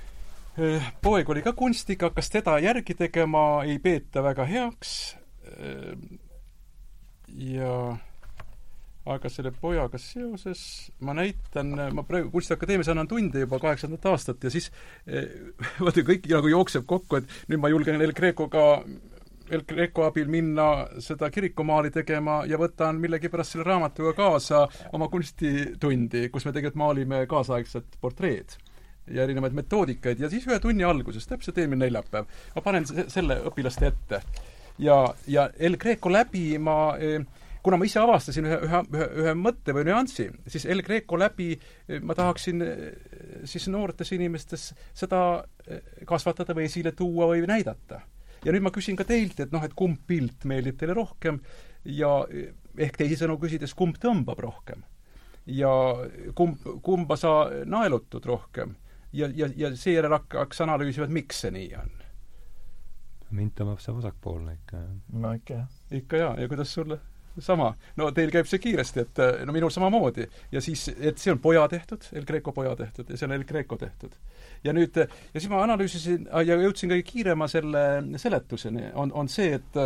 [1.01, 4.95] poeg oli ka kunstnik, hakkas teda järgi tegema, ei peeta väga heaks.
[5.47, 5.95] Äh,
[7.39, 7.75] ja
[9.11, 14.51] aga selle pojaga seoses ma näitan, ma praegu Kunstiakadeemias annan tunde juba kaheksandat aastat ja
[14.53, 14.69] siis
[15.07, 15.31] äh,
[15.85, 18.83] vaata, kõik nagu jookseb kokku, et nüüd ma julgen El Grecoga
[19.51, 24.61] El Greco abil minna seda kirikumaali tegema ja võtan millegipärast selle raamatuga kaasa
[24.95, 28.55] oma kunstitundi, kus me tegelikult maalime kaasaegset portreed
[29.07, 33.87] ja erinevaid metoodikaid ja siis ühe tunni alguses, täpselt eelmine neljapäev, ma panen selle õpilaste
[33.89, 34.21] ette.
[34.79, 37.23] ja, ja El Greco läbi ma eh,
[37.63, 41.51] kuna ma ise avastasin ühe, ühe, ühe, ühe mõtte või nüansi, siis El Greco läbi
[41.55, 42.85] eh, ma tahaksin eh,
[43.49, 45.43] siis noortes inimestes seda
[46.07, 48.01] kasvatada või esile tuua või näidata.
[48.45, 51.41] ja nüüd ma küsin ka teilt, et noh, et kumb pilt meeldib teile rohkem
[51.85, 52.21] ja
[52.77, 54.85] ehk teisisõnu küsides, kumb tõmbab rohkem?
[55.45, 55.71] ja
[56.37, 58.75] kumb, kumba sa naelutud rohkem?
[59.13, 61.93] Ja, ja, ja seejärel hakkaks analüüsima, et miks see nii on.
[63.31, 64.91] mind tõmbab see vasakpoolne ikka, jah.
[65.23, 65.79] no ikka, jah.
[66.01, 66.99] ikka jaa, ja kuidas sulle?
[67.39, 67.73] sama.
[67.97, 70.27] no teil käib see kiiresti, et no minul samamoodi.
[70.51, 73.45] ja siis, et see on poja tehtud, El Greco poja tehtud ja see on El
[73.47, 74.15] Greco tehtud.
[74.63, 77.85] ja nüüd, ja siis ma analüüsisin ja jõudsin kõige kiirema selle
[78.17, 79.83] seletuseni, on, on see, et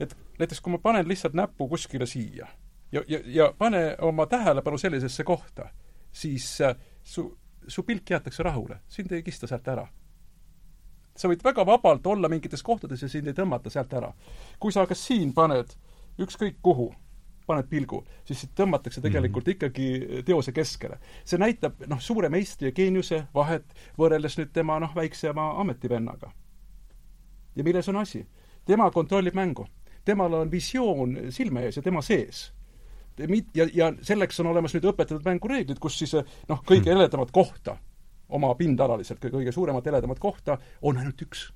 [0.00, 2.46] et näiteks kui ma panen lihtsalt näpu kuskile siia
[2.92, 5.68] ja, ja, ja pane oma tähelepanu sellisesse kohta,
[6.12, 6.58] siis
[7.04, 7.30] su
[7.68, 9.86] su pilk jäetakse rahule, sind ei kista sealt ära.
[11.18, 14.12] sa võid väga vabalt olla mingites kohtades ja sind ei tõmmata sealt ära.
[14.58, 15.74] kui sa aga siin paned
[16.18, 16.92] ükskõik kuhu,
[17.46, 19.56] paned pilgu, siis tõmmatakse tegelikult mm -hmm.
[19.56, 20.98] ikkagi teose keskele.
[21.24, 26.32] see näitab, noh, suure meistri ja geeniuse vahet võrreldes nüüd tema, noh, väiksema ametivennaga.
[27.56, 28.26] ja milles on asi?
[28.64, 29.66] tema kontrollib mängu.
[30.04, 32.57] temal on visioon silme ees ja tema sees
[33.26, 36.96] mit-, ja, ja selleks on olemas nüüd õpetatud mängureeglid, kus siis noh, kõige hmm.
[36.96, 37.76] heledamat kohta,
[38.28, 41.48] oma pindalaliselt kõige suuremat heledamat kohta on ainult üks.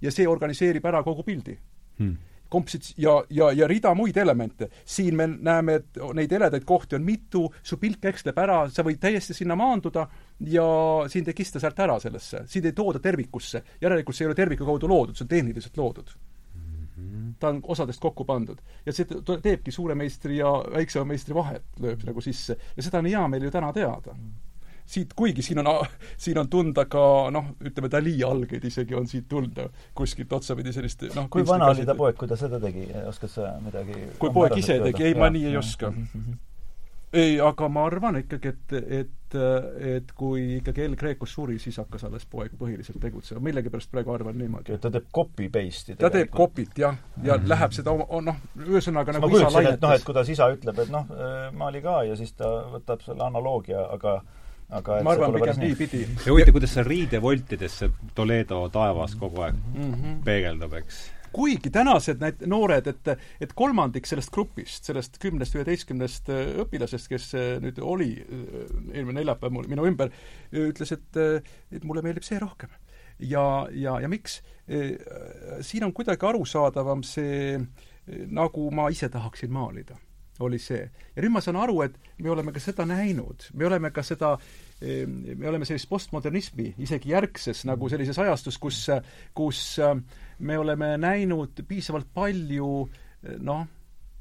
[0.00, 1.58] ja see organiseerib ära kogu pildi
[2.00, 2.18] hmm
[2.50, 4.68] kompsits- ja, ja, ja rida muid elemente.
[4.84, 8.98] siin me näeme, et neid heledaid kohti on mitu, su pilk eksleb ära, sa võid
[9.00, 10.08] täiesti sinna maanduda
[10.50, 10.66] ja
[11.08, 13.62] sind ei kista sealt ära sellesse, sind ei tooda tervikusse.
[13.80, 16.10] järelikult see ei ole terviku kaudu loodud, see on tehniliselt loodud
[17.38, 18.58] ta on osadest kokku pandud.
[18.86, 19.06] ja see
[19.42, 22.56] teebki suure meistri ja väiksema meistri vahet, lööb nagu sisse.
[22.76, 24.16] ja seda on hea meil ju täna teada.
[24.90, 25.86] siit, kuigi siin on,
[26.18, 31.06] siin on tunda ka noh, ütleme Dali algeid isegi on siit tunda kuskilt otsapidi sellist
[31.14, 34.56] noh kui vana oli ta poeg, kui ta seda tegi, oskad sa midagi kui poeg
[34.58, 36.06] ise tegi, ei, ma nii ei oska mm.
[36.14, 36.46] -hmm
[37.12, 39.36] ei, aga ma arvan ikkagi, et, et,
[39.94, 43.42] et kui ikkagi El Grecos suri, siis hakkas alles poeg põhiliselt tegutsema.
[43.46, 44.78] millegipärast praegu arvan niimoodi.
[44.82, 46.98] ta teeb copy-paste'i ta teeb copy't, jah.
[47.22, 47.48] ja mm -hmm.
[47.48, 49.74] läheb seda oma, noh, ühesõnaga nagu isa lainetas.
[49.74, 51.06] et noh, et kuidas isa ütleb, et noh,
[51.52, 54.20] ma oli ka ja siis ta võtab selle analoogia, aga
[54.70, 56.06] aga ma arvan pigem niipidi.
[56.26, 60.22] ja huvitav, kuidas see riidevoltides see Toledo taevas kogu aeg mm -hmm.
[60.24, 63.10] peegeldub, eks kuigi tänased need noored, et,
[63.42, 69.20] et kolmandik sellest grupist, sellest kümnest, üheteistkümnest äh, õpilasest, kes äh, nüüd oli äh, eelmine
[69.20, 70.12] neljapäev mul, minu ümber,
[70.50, 71.20] ütles, et,
[71.70, 72.72] et mulle meeldib see rohkem.
[73.18, 74.40] ja, ja, ja miks?
[75.66, 77.56] siin on kuidagi arusaadavam see,
[78.30, 79.96] nagu ma ise tahaksin maalida
[80.40, 80.84] oli see.
[81.16, 84.36] ja nüüd ma saan aru, et me oleme ka seda näinud, me oleme ka seda,
[84.80, 88.86] me oleme sellist postmodernismi isegi järgses nagu sellises ajastus, kus,
[89.36, 89.60] kus
[90.38, 92.70] me oleme näinud piisavalt palju
[93.44, 93.66] noh,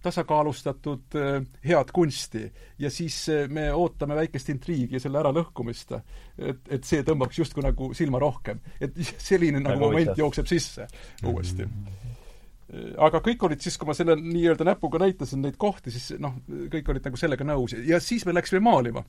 [0.03, 1.15] tasakaalustatud
[1.63, 2.43] head kunsti
[2.79, 3.21] ja siis
[3.51, 5.95] me ootame väikest intriigi ja selle äralõhkumist.
[6.37, 8.59] et, et see tõmbaks justkui nagu silma rohkem.
[8.81, 10.87] et selline nagu moment jookseb sisse
[11.23, 11.71] uuesti mm.
[11.71, 11.99] -hmm
[13.01, 16.91] aga kõik olid siis, kui ma selle nii-öelda näpuga näitasin neid kohti, siis noh, kõik
[16.93, 19.03] olid nagu sellega nõus ja siis me läksime maalima.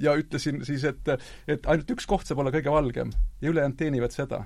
[0.00, 1.08] Ja ütlesin siis, et,
[1.48, 4.44] et ainult üks koht saab olla kõige valgem ja ülejäänud teenivad seda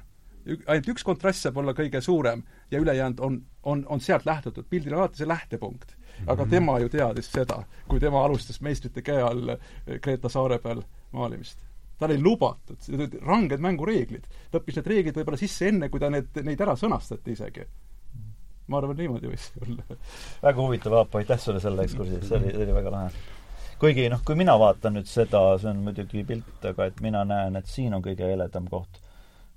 [0.48, 2.42] ainult üks kontrast saab olla kõige suurem
[2.72, 3.38] ja ülejäänud on,
[3.68, 5.96] on, on sealt lähtutud, pildil on alati see lähtepunkt.
[6.26, 6.50] aga -hmm.
[6.50, 9.56] tema ju teadis seda, kui tema alustas meistrite käe all
[10.00, 11.58] Kreeta saare peal maalimist.
[11.98, 12.78] tal ei lubatud,
[13.26, 14.24] ranged mängureeglid.
[14.50, 17.66] ta õppis need reeglid võib-olla sisse enne, kui ta need, neid ära sõnastati isegi
[18.68, 19.96] ma arvan, niimoodi võis olla.
[20.42, 23.10] väga huvitav, Aapo, aitäh sulle selle ekskursi eest, see oli, see oli väga lahe.
[23.78, 27.56] Kuigi noh, kui mina vaatan nüüd seda, see on muidugi pilt, aga et mina näen,
[27.58, 29.00] et siin on kõige heledam koht.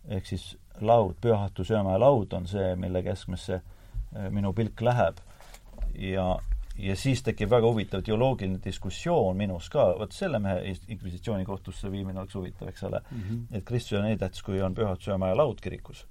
[0.10, 0.46] ehk siis
[0.82, 5.18] laud, Pühatu söömäe laud on see, mille keskmesse äh, minu pilk läheb.
[5.98, 6.38] ja,
[6.78, 12.36] ja siis tekib väga huvitav teoloogiline diskussioon minus ka, vot selle mehe inkvisitsioonikohtusse viimine oleks
[12.36, 13.22] huvitav, eks ole mm.
[13.22, 13.58] -hmm.
[13.58, 16.08] et tähtis, kui on Pühatu söömäe laud kirikus.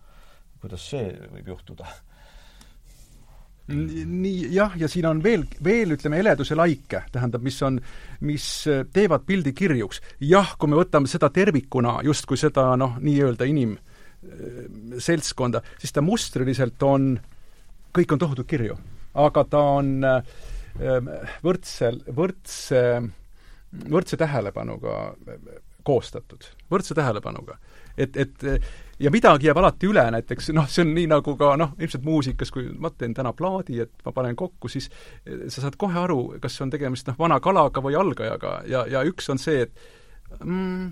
[0.60, 1.86] kuidas see võib juhtuda?
[3.68, 7.78] Nii jah, ja siin on veel, veel ütleme, heleduse laike, tähendab, mis on,
[8.26, 10.00] mis äh, teevad pildi kirjuks.
[10.20, 13.78] jah, kui me võtame seda tervikuna, justkui seda noh, nii-öelda inim-
[14.98, 17.14] seltskonda, siis ta mustriliselt on,
[17.96, 18.76] kõik on tohutult kirju.
[19.14, 21.08] aga ta on ähm,
[21.42, 22.82] võrdsel, võrdse,
[23.90, 25.14] võrdse tähelepanuga
[25.82, 27.56] koostatud, võrdse tähelepanuga.
[27.96, 28.46] Et, et
[29.00, 32.52] ja midagi jääb alati üle, näiteks noh, see on nii nagu ka noh, ilmselt muusikas,
[32.54, 34.90] kui ma teen täna plaadi, et ma panen kokku, siis
[35.24, 39.30] sa saad kohe aru, kas on tegemist noh, vana kalaga või algajaga ja, ja üks
[39.32, 40.90] on see, et mm,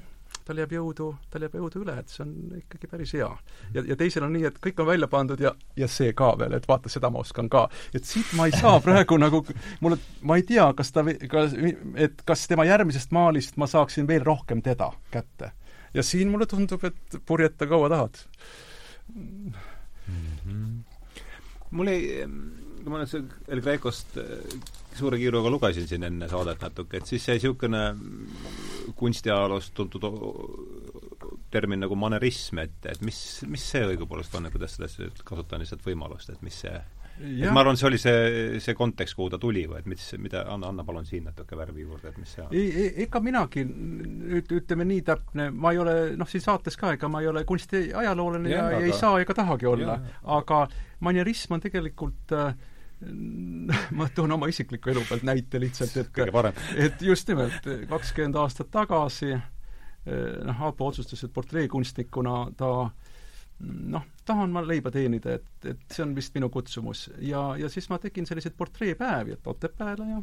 [0.48, 3.28] tal jääb jõudu, tal jääb jõudu üle, et see on ikkagi päris hea.
[3.74, 6.56] ja, ja teisel on nii, et kõik on välja pandud ja, ja see ka veel,
[6.56, 7.66] et vaata, seda ma oskan ka.
[7.92, 9.42] et siit ma ei saa praegu nagu,
[9.84, 11.56] mulle, ma ei tea, kas ta, kas,
[11.96, 15.52] et kas tema järgmisest maalist ma saaksin veel rohkem teda kätte.
[15.94, 18.22] Ja siin mulle tundub, et purjeta kaua tahad
[19.14, 19.52] mm.
[20.12, 20.78] -hmm.
[21.70, 22.26] mul ei,
[22.82, 24.18] kui ma nüüd El Grecost
[24.98, 27.82] suure kiiruga lugesin siin enne saadet natuke, et siis jäi niisugune
[28.98, 30.06] kunstiajaloost tuntud
[31.50, 35.84] termin nagu manerism ette, et mis, mis see õigupoolest on ja kuidas sellest, kasutan lihtsalt
[35.86, 36.74] võimalust, et mis see
[37.18, 40.44] et ma arvan, see oli see, see kontekst, kuhu ta tuli või et mis, mida,
[40.54, 42.54] anna, anna palun siin natuke värvi juurde, et mis see on?
[42.54, 47.10] ei, ega minagi nüüd ütleme nii täpne, ma ei ole noh, siin saates ka, ega
[47.12, 48.86] ma ei ole kunstiajaloolane ja, ja, aga...
[48.86, 50.00] ei saa ega tahagi olla,
[50.38, 50.64] aga
[51.06, 52.52] manierism on tegelikult äh,
[53.98, 59.30] ma toon oma isikliku elu pealt näite lihtsalt, et et just nimelt, kakskümmend aastat tagasi
[59.34, 59.42] eh,
[60.44, 62.72] noh, Aapo otsustas, et portreekunstnikuna ta
[63.60, 67.08] noh, tahan ma leiba teenida, et, et see on vist minu kutsumus.
[67.24, 70.22] ja, ja siis ma tegin selliseid portreepäevi, et Otepääle ja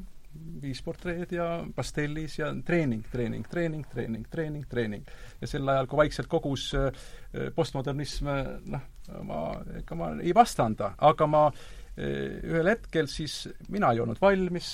[0.62, 1.46] viis portreed ja
[1.76, 5.16] pastellis ja treening, treening, treening, treening, treening, treening.
[5.42, 7.06] ja sel ajal, kui vaikselt kogus eh,
[7.56, 8.30] postmodernism,
[8.74, 8.92] noh,
[9.24, 9.42] ma,
[9.80, 11.48] ega ma ei vastanda, aga ma
[11.96, 14.72] Eh, ühel hetkel siis mina ei olnud valmis,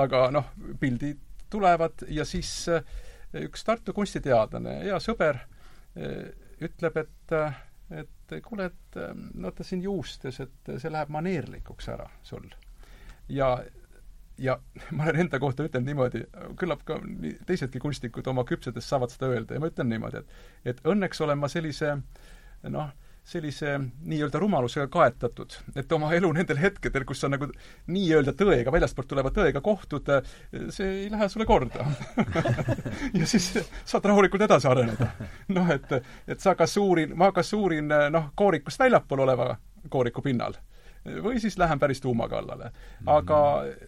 [0.00, 1.20] aga noh, pildid
[1.52, 2.50] tulevad ja siis
[3.36, 5.42] üks Tartu kunstiteadlane, hea sõber,
[6.64, 7.36] ütleb, et
[7.92, 8.98] et kuule, et
[9.42, 12.48] vaata siin juustes, et see läheb maneerlikuks ära sul.
[13.28, 13.52] ja,
[14.38, 14.58] ja
[14.96, 16.24] ma olen enda kohta ütelnud niimoodi,
[16.60, 16.98] küllap ka
[17.46, 21.38] teisedki kunstnikud oma küpsedes saavad seda öelda ja ma ütlen niimoodi, et et õnneks olen
[21.38, 21.96] ma sellise
[22.70, 22.92] noh,
[23.24, 27.46] sellise nii-öelda rumalusega kaetatud, et oma elu nendel hetkedel, kus sa nagu
[27.92, 30.10] nii-öelda tõega, väljastpoolt tuleva tõega kohtud,
[30.74, 31.86] see ei lähe sulle korda
[33.20, 33.52] ja siis
[33.84, 35.12] saad rahulikult edasi areneda.
[35.54, 35.94] noh, et,
[36.26, 39.54] et sa kas uurin, ma kas uurin noh, koorikust väljapool oleva
[39.90, 40.58] kooriku pinnal
[41.22, 42.70] või siis lähen päris tuuma kallale.
[43.06, 43.38] aga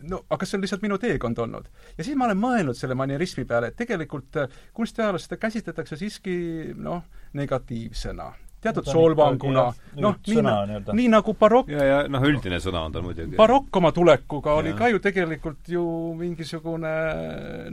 [0.02, 1.68] no, aga see on lihtsalt minu teekond olnud.
[1.98, 4.38] ja siis ma olen mõelnud selle manierismi peale, et tegelikult
[4.74, 6.38] kunstiajaloos seda käsitletakse siiski
[6.74, 7.02] noh,
[7.32, 8.32] negatiivsena
[8.64, 9.66] teatud solvanguna,
[10.00, 13.36] noh, nii, nii nagu barokk ja, ja noh, üldine sõna on tal muidugi.
[13.38, 14.62] barokk oma tulekuga ja.
[14.62, 15.84] oli ka ju tegelikult ju
[16.18, 16.94] mingisugune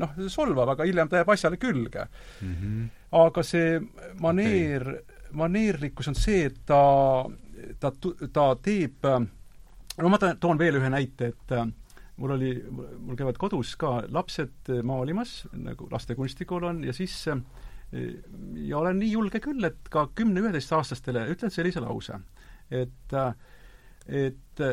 [0.02, 2.54] noh, solvav, aga hiljem ta jääb asjale külge mm.
[2.54, 2.88] -hmm.
[3.24, 3.80] aga see
[4.20, 6.82] maneer okay., maneerlikkus on see, et ta,
[7.80, 7.92] ta,
[8.34, 11.54] ta teeb, no ma toon veel ühe näite, et
[12.22, 17.40] mul oli, mul käivad kodus ka lapsed maalimas, nagu laste kunstikool on, ja siis äh,
[17.92, 22.20] ja olen nii julge küll, et ka kümne-üheteistaastastele ütlen sellise lause,
[22.72, 23.18] et
[24.08, 24.64] et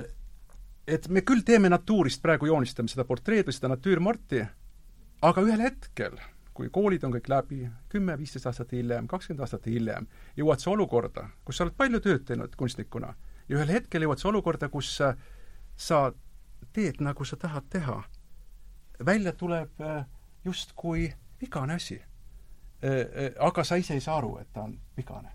[0.88, 4.44] et me küll teeme natuurist praegu, joonistame seda portreed või seda natüürmorti,
[5.22, 6.16] aga ühel hetkel,
[6.56, 7.58] kui koolid on kõik läbi,
[7.92, 10.08] kümme-viisteist aastat hiljem, kakskümmend aastat hiljem,
[10.38, 13.12] jõuad sa olukorda, kus sa oled palju tööd teinud kunstnikuna,
[13.48, 16.00] ja ühel hetkel jõuad sa olukorda, kus sa
[16.72, 18.00] teed, nagu sa tahad teha,
[19.04, 20.06] välja tuleb äh,
[20.44, 22.00] justkui vigane asi.
[22.82, 25.32] Aga sa ise ei saa aru, et ta on vigane.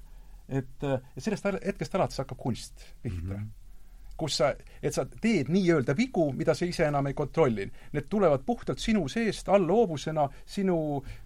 [0.48, 3.36] et, et sellest hetkest alates hakkab kunst pihta mm.
[3.36, 3.52] -hmm
[4.18, 4.54] kus sa,
[4.84, 7.66] et sa teed nii-öelda vigu, mida sa ise enam ei kontrolli.
[7.94, 10.78] Need tulevad puhtalt sinu seest, allhoovusena, sinu,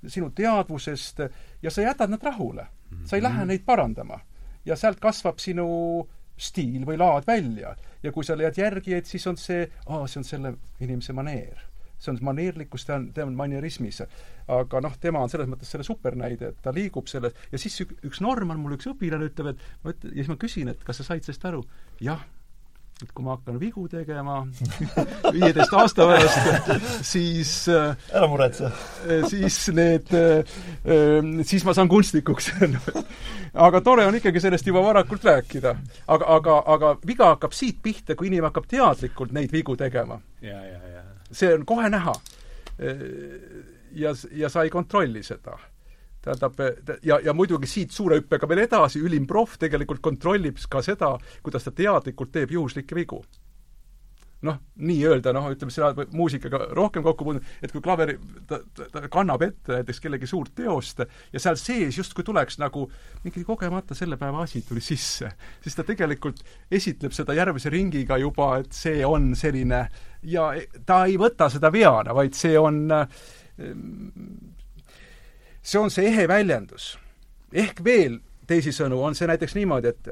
[0.08, 1.24] sinu teadvusest
[1.62, 2.68] ja sa jätad nad rahule.
[3.06, 3.48] sa ei lähe mhm.
[3.48, 4.20] neid parandama.
[4.66, 6.08] ja sealt kasvab sinu
[6.38, 7.76] stiil või laad välja.
[8.04, 11.58] ja kui sa leiad järgi, et siis on see, aa, see on selle inimese maneer.
[11.98, 14.04] See on maneerlikkus, ta on, ta on manierismis.
[14.48, 18.22] aga noh, tema on selles mõttes selle supernäide, et ta liigub selles ja siis üks
[18.24, 21.12] Norman, mul üks õpilane ütleb, et ma ütlen, ja siis ma küsin, et kas sa
[21.12, 21.64] said sellest aru?
[22.04, 22.24] jah
[22.98, 24.40] et kui ma hakkan vigu tegema
[25.36, 26.72] viieteist aasta pärast,
[27.06, 28.72] siis äh, ära muretse.
[29.06, 32.50] Äh, siis need, äh, siis ma saan kunstnikuks
[33.68, 35.76] aga tore on ikkagi sellest juba varakult rääkida.
[36.08, 40.20] aga, aga, aga viga hakkab siit pihta, kui inimene hakkab teadlikult neid vigu tegema.
[41.32, 42.14] See on kohe näha.
[43.98, 45.58] ja, ja sa ei kontrolli seda
[46.28, 46.54] tähendab,
[47.04, 51.68] ja, ja muidugi siit suure hüppega veel edasi, ülim proff tegelikult kontrollib ka seda, kuidas
[51.68, 53.22] ta teadlikult teeb juhuslikke vigu.
[54.46, 58.18] Noh, nii-öelda noh, ütleme, sina muusikaga rohkem kokku puutunud, et kui klaveri,
[58.50, 62.86] ta, ta, kannab ette näiteks kellegi suurt teost ja seal sees justkui tuleks nagu
[63.24, 65.32] mingi kogemata selle päeva asi tuli sisse,
[65.64, 69.82] siis ta tegelikult esitleb seda järgmise ringiga juba, et see on selline
[70.30, 70.52] ja
[70.86, 72.86] ta ei võta seda veana, vaid see on
[75.68, 76.96] see on see ehe väljendus.
[77.52, 80.10] ehk veel teisisõnu on see näiteks niimoodi, et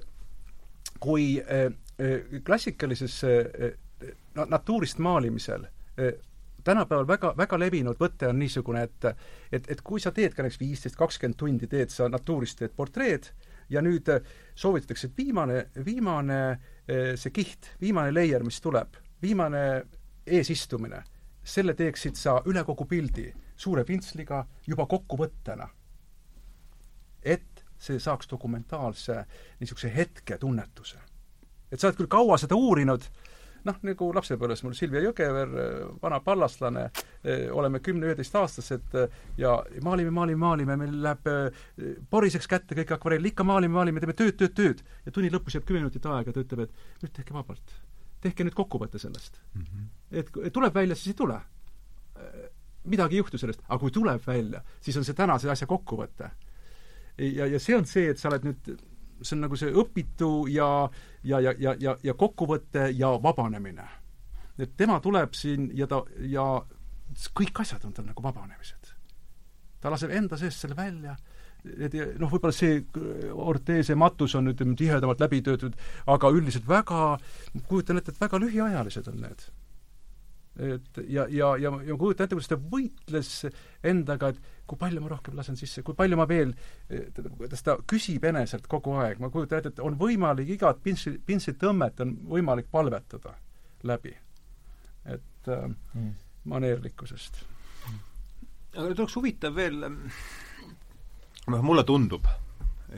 [1.00, 1.68] kui äh,
[2.02, 3.74] äh, klassikalises no,
[4.36, 5.68] natuurist maalimisel
[6.66, 9.06] tänapäeval väga, väga levinud võte on niisugune, et
[9.52, 13.30] et, et kui sa teed ka näiteks viisteist, kakskümmend tundi teed sa natuurist, teed portreed
[13.70, 14.10] ja nüüd
[14.56, 16.40] soovitatakse, et viimane, viimane
[17.16, 19.62] see kiht, viimane layer, mis tuleb, viimane
[20.26, 21.04] eesistumine,
[21.44, 25.70] selle teeksid sa üle kogu pildi suure pintsliga juba kokkuvõttena.
[27.26, 29.26] et see saaks dokumentaalse
[29.60, 30.98] niisuguse hetketunnetuse.
[31.72, 33.02] et sa oled küll kaua seda uurinud,
[33.66, 35.56] noh, nagu lapsepõlves mul Silvia Jõgever,
[36.02, 36.86] vana pallastlane,
[37.56, 38.98] oleme kümne-üheteistaastased
[39.42, 39.56] ja
[39.86, 41.30] maalime, maalime, maalime, meil läheb
[42.10, 44.86] poriseks kätte kõik akvarell, ikka maalime, maalime, teeme tööd, tööd, tööd.
[45.06, 47.78] ja tunni lõpus jääb kümme minutit aega, ta ütleb, et nüüd tehke vabalt.
[48.22, 49.62] tehke nüüd kokkuvõte sellest mm.
[49.62, 49.90] -hmm.
[50.22, 51.42] et tuleb välja, siis ei tule
[52.86, 56.30] midagi ei juhtu sellest, aga kui tuleb välja, siis on see tänase asja kokkuvõte.
[57.18, 58.72] ja, ja see on see, et sa oled nüüd,
[59.22, 60.90] see on nagu see õpitu ja,
[61.24, 63.88] ja, ja, ja, ja, ja kokkuvõte ja vabanemine.
[64.60, 66.46] et tema tuleb siin ja ta, ja
[67.34, 68.94] kõik asjad on tal nagu vabanemised.
[69.80, 71.16] ta laseb enda seest selle välja
[71.66, 72.84] et noh, võib-olla see
[73.34, 75.74] orteese matus on ütleme, tihedamalt läbi töötatud,
[76.14, 77.18] aga üldiselt väga,
[77.68, 79.48] kujutan ette, et väga lühiajalised on need
[80.56, 83.32] et ja, ja, ja, ja ma kujutan ette, kuidas ta võitles
[83.86, 86.54] endaga, et kui palju ma rohkem lasen sisse, kui palju ma veel,
[87.38, 92.00] kuidas ta küsib eneselt kogu aeg, ma kujutan ette, et on võimalik igat pintsi, pintsitõmmet
[92.06, 93.36] on võimalik palvetada
[93.86, 94.16] läbi.
[95.06, 96.14] et äh, mm.
[96.50, 97.44] maneerlikkusest.
[98.74, 99.84] aga nüüd oleks huvitav veel,
[101.46, 102.26] noh, mulle tundub,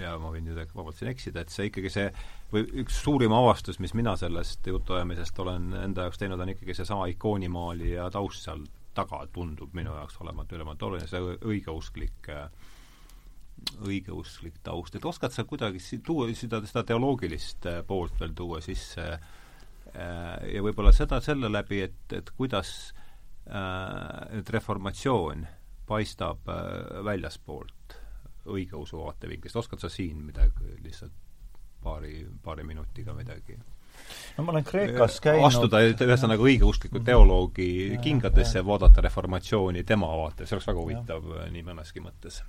[0.02, 2.08] ja ma võin nüüd vabalt siin eksida, et see ikkagi see
[2.52, 7.10] või üks suurim avastus, mis mina sellest jutuajamisest olen enda jaoks teinud, on ikkagi seesama
[7.14, 8.64] ikoonimaalija taust seal
[8.98, 12.32] taga, tundub minu jaoks olevat ülimalt oluline, see õigeusklik
[13.88, 19.06] õigeusklik taust, et oskad sa kuidagi tuua seda, seda teoloogilist äh, poolt veel tuua sisse
[19.12, 19.22] äh,
[20.54, 22.74] ja võib-olla seda selle läbi, et, et kuidas
[23.50, 25.46] äh, et reformatsioon
[25.88, 26.50] paistab
[27.08, 27.96] väljaspoolt
[28.48, 31.14] õigeusu vaatevinklist, oskad sa siin midagi lihtsalt
[31.84, 33.58] paari, paari minutiga midagi
[34.38, 40.10] no ma olen Kreekas käinud astuda ühesõnaga õigeuskliku teoloogi ja, kingadesse ja vaadata reformatsiooni tema
[40.22, 41.52] vaates, see oleks väga huvitav ja.
[41.54, 42.42] nii mõneski mõttes.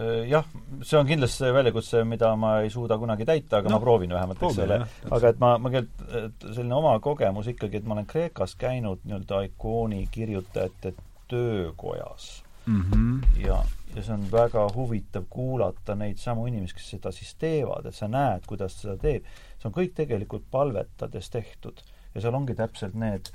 [0.00, 0.46] Jah,
[0.80, 4.14] see on kindlasti see väljakutse, mida ma ei suuda kunagi täita, aga no, ma proovin
[4.16, 4.78] vähemalt, eks ole.
[5.12, 9.42] aga et ma, ma tegelikult, selline oma kogemus ikkagi, et ma olen Kreekas käinud nii-öelda
[9.50, 10.94] ikooni kirjutajate
[11.28, 12.30] töökojas
[12.64, 12.80] mm.
[12.80, 13.44] -hmm.
[13.44, 13.60] ja
[13.94, 18.08] ja see on väga huvitav kuulata neid samu inimesi, kes seda siis teevad, et sa
[18.08, 19.24] näed, kuidas seda teeb.
[19.58, 21.82] see on kõik tegelikult palvetades tehtud
[22.14, 23.32] ja seal ongi täpselt need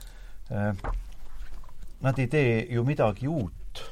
[0.51, 0.71] äh,
[2.05, 3.91] Nad ei tee ju midagi uut,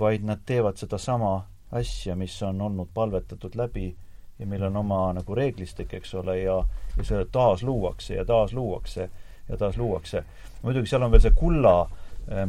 [0.00, 3.96] vaid nad teevad sedasama asja, mis on olnud palvetatud läbi
[4.38, 6.56] ja meil on oma nagu reeglistik, eks ole, ja,
[6.96, 9.10] ja see taas luuakse ja taas luuakse
[9.48, 10.24] ja taas luuakse.
[10.62, 11.74] muidugi seal on veel see kulla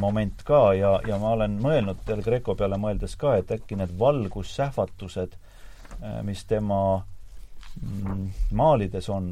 [0.02, 3.94] moment ka ja, ja ma olen mõelnud Del Greco peale mõeldes ka, et äkki need
[4.00, 5.38] valgussähvatused,
[6.00, 6.82] äh, mis tema
[7.80, 8.26] mm,
[8.60, 9.32] maalides on,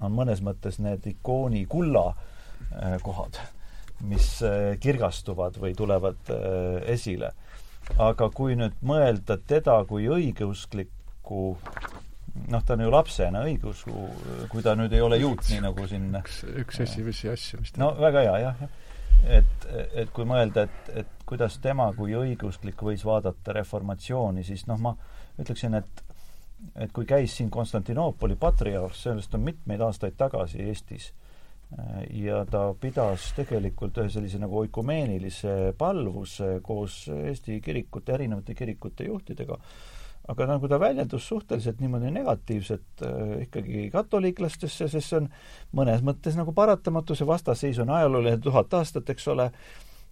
[0.00, 2.10] on mõnes mõttes need ikooni kulla
[3.02, 3.38] kohad,
[4.04, 4.26] mis
[4.82, 6.30] kirgastuvad või tulevad
[6.90, 7.30] esile.
[7.96, 11.44] aga kui nüüd mõelda teda kui õigeusklikku
[12.46, 13.94] noh, ta on ju lapsena õigeusu,
[14.52, 17.82] kui ta nüüd ei ole juut, nii nagu siin üks, üks esimesi asju, mis ta
[17.82, 18.76] no väga hea, jah, jah.
[19.40, 19.57] et,
[19.92, 24.94] et kui mõelda, et, et kuidas tema kui õigeusklik võis vaadata reformatsiooni, siis noh, ma
[25.38, 26.04] ütleksin, et
[26.74, 31.12] et kui käis siin Konstantinoopoli patriarh, sellest on mitmeid aastaid tagasi Eestis,
[32.10, 39.58] ja ta pidas tegelikult ühe sellise nagu oikumeenilise palvuse koos Eesti kirikute, erinevate kirikute juhtidega,
[40.28, 45.30] aga nagu ta väljendus suhteliselt niimoodi negatiivselt äh, ikkagi katoliiklastesse, sest see on
[45.76, 49.48] mõnes mõttes nagu paratamatu, see vastasseis on ajalooline tuhat aastat, eks ole,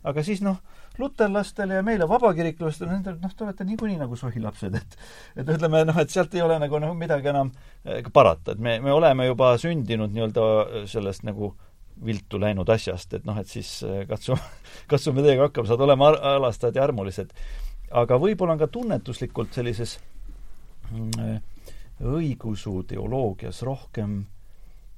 [0.07, 0.57] aga siis noh,
[0.99, 4.99] luterlastele ja meile vabakiriklastele, nendel noh, te olete niikuinii nagu sohilapsed, et
[5.37, 7.53] et ütleme noh, et sealt ei ole nagu noh, midagi enam
[7.85, 11.53] äh, parata, et me, me oleme juba sündinud nii-öelda sellest nagu
[12.05, 14.41] viltu läinud asjast, et noh, et siis äh, katsume,
[14.91, 17.37] katsume teiega hakkama saada, oleme alastajad ja armulised
[17.91, 19.97] aga võib-olla on ka tunnetuslikult sellises
[20.91, 21.37] mm,
[22.07, 24.19] õigeusu teoloogias rohkem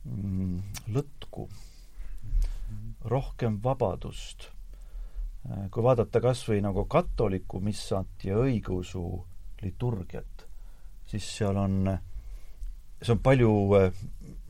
[0.05, 0.61] mm,
[0.95, 1.49] lõtku,
[3.09, 4.51] rohkem vabadust.
[5.71, 9.03] kui vaadata kas või nagu katoliku missat ja õigeusu
[9.63, 10.45] liturgiat,
[11.09, 11.87] siis seal on,
[13.01, 13.53] see on palju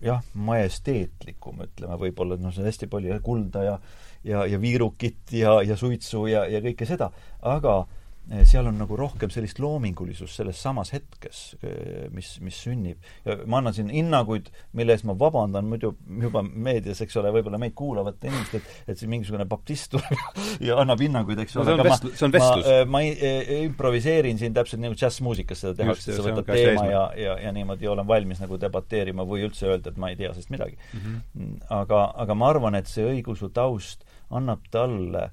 [0.03, 3.79] jah, majesteetlikum, ütleme võib-olla, noh, see on hästi palju kulda ja
[4.25, 7.13] ja, ja viirukit ja, ja suitsu ja, ja kõike seda,
[7.47, 7.98] aga äh,
[8.29, 13.01] seal on nagu rohkem sellist loomingulisust selles samas hetkes, eh, mis, mis sünnib.
[13.25, 17.61] ja ma annan siin hinnanguid, mille eest ma vabandan muidu juba meedias, eks ole, võib-olla
[17.61, 20.21] meid kuulavate inimeste, et, et siin mingisugune baptist tuleb
[20.69, 21.89] ja annab hinnanguid, eks ole no,.
[21.89, 22.69] Vest, see on vestlus.
[22.69, 27.05] ma, eh, ma ei, improviseerin siin täpselt nagu džässmuusikas seda tehakse, sa võtad teema ja,
[27.17, 30.53] ja, ja niimoodi olen valmis nagu debateerima või üldse öelda, et ma ei tea sellest
[30.53, 31.01] midagi mm.
[31.01, 31.59] -hmm.
[31.81, 35.31] aga, aga ma arvan, et see õigeusu taust annab talle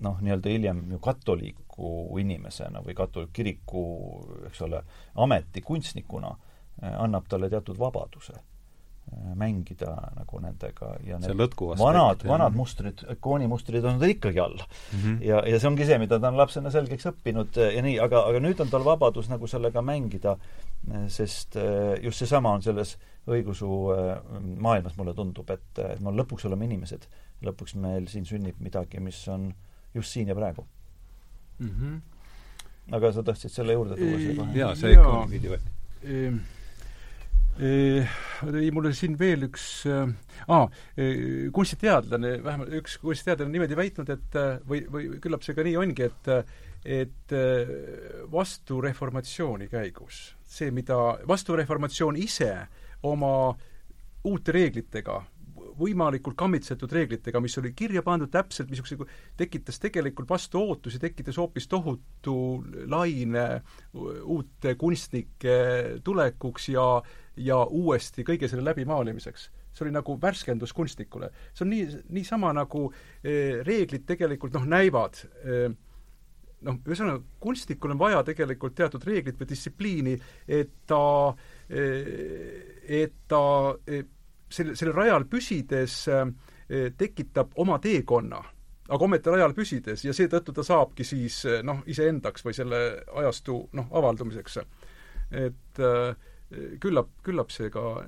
[0.00, 3.82] noh, nii-öelda hiljem ju katoliik kiriku inimesena või katoliku kiriku,
[4.48, 4.82] eks ole,
[5.16, 6.30] ametikunstnikuna
[6.82, 11.30] eh, annab talle teatud vabaduse eh, mängida nagu nendega ja need
[11.78, 14.98] vanad, vanad mustrid, ikoonimustrid on tal ikkagi all mm.
[14.98, 15.22] -hmm.
[15.24, 18.26] ja, ja see ongi see, mida ta on lapsena selgeks õppinud eh, ja nii, aga,
[18.28, 20.36] aga nüüd on tal vabadus nagu sellega mängida,
[21.08, 21.56] sest
[22.02, 22.96] just seesama on selles
[23.28, 23.66] õigeusu
[24.56, 27.04] maailmas, mulle tundub, et, et me lõpuks oleme inimesed.
[27.44, 29.52] lõpuks meil siin sünnib midagi, mis on
[29.94, 30.66] just siin ja praegu
[31.58, 31.68] mm.
[31.68, 32.00] -hmm.
[32.96, 34.58] aga sa tahtsid selle juurde tuua siia kohe?
[34.58, 35.60] jaa, see ikka on veidi või?
[37.60, 40.08] ei, mul oli siin veel üks äh,
[40.48, 40.66] ah,
[41.52, 46.34] kunstiteadlane, vähemalt üks kunstiteadlane niimoodi väitnud, et või, või küllap see ka nii ongi, et
[46.80, 47.32] et
[48.32, 50.96] vastu reformatsiooni käigus see, mida
[51.28, 52.50] vastureformatsioon ise
[53.06, 53.32] oma
[54.24, 55.20] uute reeglitega
[55.78, 58.98] võimalikult kammitsetud reeglitega, mis oli kirja pandud täpselt, missuguse,
[59.38, 62.36] tekitas tegelikult vastu ootusi, tekitas hoopis tohutu
[62.90, 63.46] laine
[63.94, 65.56] uute kunstnike
[66.04, 66.86] tulekuks ja,
[67.36, 71.30] ja uuesti kõige selle läbimaalimiseks see oli nagu värskendus kunstnikule.
[71.54, 72.88] see on nii, niisama nagu
[73.22, 75.70] eh, reeglid tegelikult noh, näivad eh,
[76.66, 80.16] noh, ühesõnaga kunstnikul on vaja tegelikult teatud reeglit või distsipliini,
[80.48, 81.02] et ta
[81.70, 83.44] eh,, et ta
[83.86, 84.04] eh,
[84.50, 86.24] selle, sellel rajal püsides äh,
[86.98, 88.40] tekitab oma teekonna,
[88.90, 92.82] aga ometi rajal püsides ja seetõttu ta saabki siis äh, noh, iseendaks või selle
[93.22, 94.60] ajastu noh, avaldumiseks.
[95.30, 96.28] et äh,
[96.82, 98.02] küllap, küllap see ka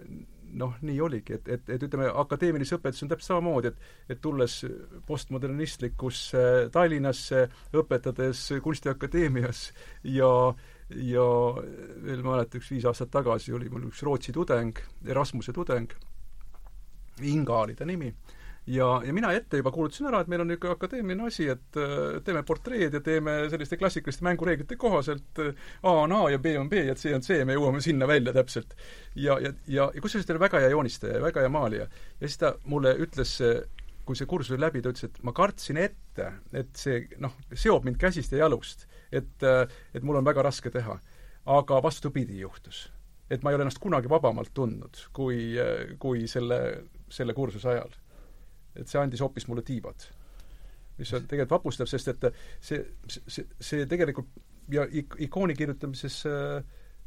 [0.52, 4.59] noh, nii oligi, et, et, et ütleme, akadeemilise õpetuse on täpselt samamoodi, et et tulles
[5.09, 9.70] postmodernistlikusse Tallinnasse, õpetades Kunstiakadeemias
[10.05, 10.32] ja
[10.93, 11.24] ja
[12.05, 14.77] veel mäletan, üks viis aastat tagasi oli mul üks Rootsi tudeng,
[15.09, 15.94] Erasmuse tudeng,
[17.28, 18.12] Inga oli ta nimi,
[18.66, 22.20] ja, ja mina ette juba kuulutasin ära, et meil on niisugune akadeemiline asi, et äh,
[22.24, 26.70] teeme portreed ja teeme selliste klassikaliste mängureeglite kohaselt äh, A on A ja B on
[26.70, 28.77] B ja C on C ja me jõuame sinna välja täpselt.
[29.15, 31.89] ja, ja, ja, ja kusjuures ta oli väga hea joonistaja ja väga hea maalija.
[32.20, 33.35] ja siis ta mulle ütles,
[34.07, 37.86] kui see kursus oli läbi, ta ütles, et ma kartsin ette, et see noh, seob
[37.86, 38.86] mind käsist ja jalust.
[39.12, 41.01] et, äh, et mul on väga raske teha.
[41.44, 42.93] aga vastupidi juhtus.
[43.31, 45.57] et ma ei ole ennast kunagi vabamalt tundnud, kui,
[45.99, 46.59] kui selle
[47.12, 47.94] selle kursuse ajal.
[48.76, 50.09] et see andis hoopis mulle tiibad.
[50.98, 52.28] mis on tegelikult vapustav, sest et
[52.60, 54.28] see, see, see tegelikult
[54.72, 56.62] ja ik-, ikooni kirjutamises äh,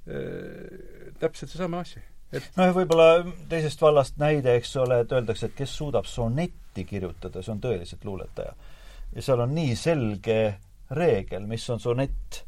[0.09, 2.01] äh, täpselt seesama asi
[2.33, 3.09] et noh, võib-olla
[3.49, 8.05] teisest vallast näide, eks ole, et öeldakse, et kes suudab sonetti kirjutada, see on tõeliselt
[8.07, 8.55] luuletaja.
[9.15, 10.39] ja seal on nii selge
[10.91, 12.41] reegel, mis on sonett,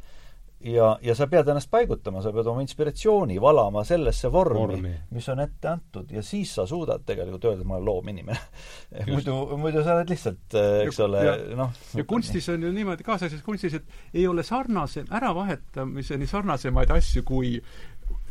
[0.60, 4.94] ja, ja sa pead ennast paigutama, sa pead oma inspiratsiooni valama sellesse vormi, Vormi.
[5.14, 8.40] mis on ette antud ja siis sa suudad tegelikult öelda, et ma olen loominimene
[9.14, 10.58] muidu, muidu sa oled lihtsalt,
[10.88, 11.22] eks Ja- ole,
[11.56, 17.24] noh ja kunstis on ju niimoodi, kaasaegses kunstis, et ei ole sarnase, äravahetamiseni sarnasemaid asju
[17.28, 17.58] kui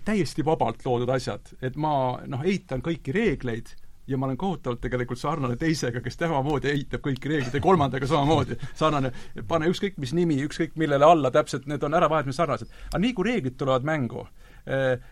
[0.07, 1.55] täiesti vabalt loodud asjad.
[1.63, 3.73] et ma noh, eitan kõiki reegleid
[4.07, 8.59] ja ma olen kohutavalt tegelikult sarnane teisega, kes samamoodi eitab kõiki reegleid ja kolmandaga samamoodi
[8.75, 9.13] sarnane,
[9.49, 12.77] pane ükskõik mis nimi, ükskõik millele alla, täpselt need on äravahetamisel sarnased.
[12.93, 14.27] aga nii, kui reeglid tulevad mängu,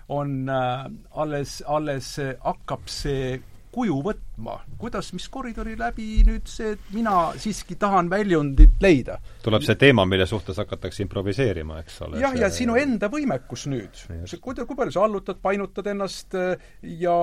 [0.09, 3.39] on äh, alles, alles äh, hakkab see
[3.75, 9.19] kuju võtma, kuidas, mis koridori läbi nüüd see, et mina siiski tahan väljundit leida.
[9.43, 12.23] tuleb see teema, mille suhtes hakatakse improviseerima, eks ole.
[12.23, 14.05] jah, ja sinu enda võimekus nüüd,
[14.41, 16.55] kui, kui palju sa allutad, painutad ennast äh,
[17.03, 17.19] ja,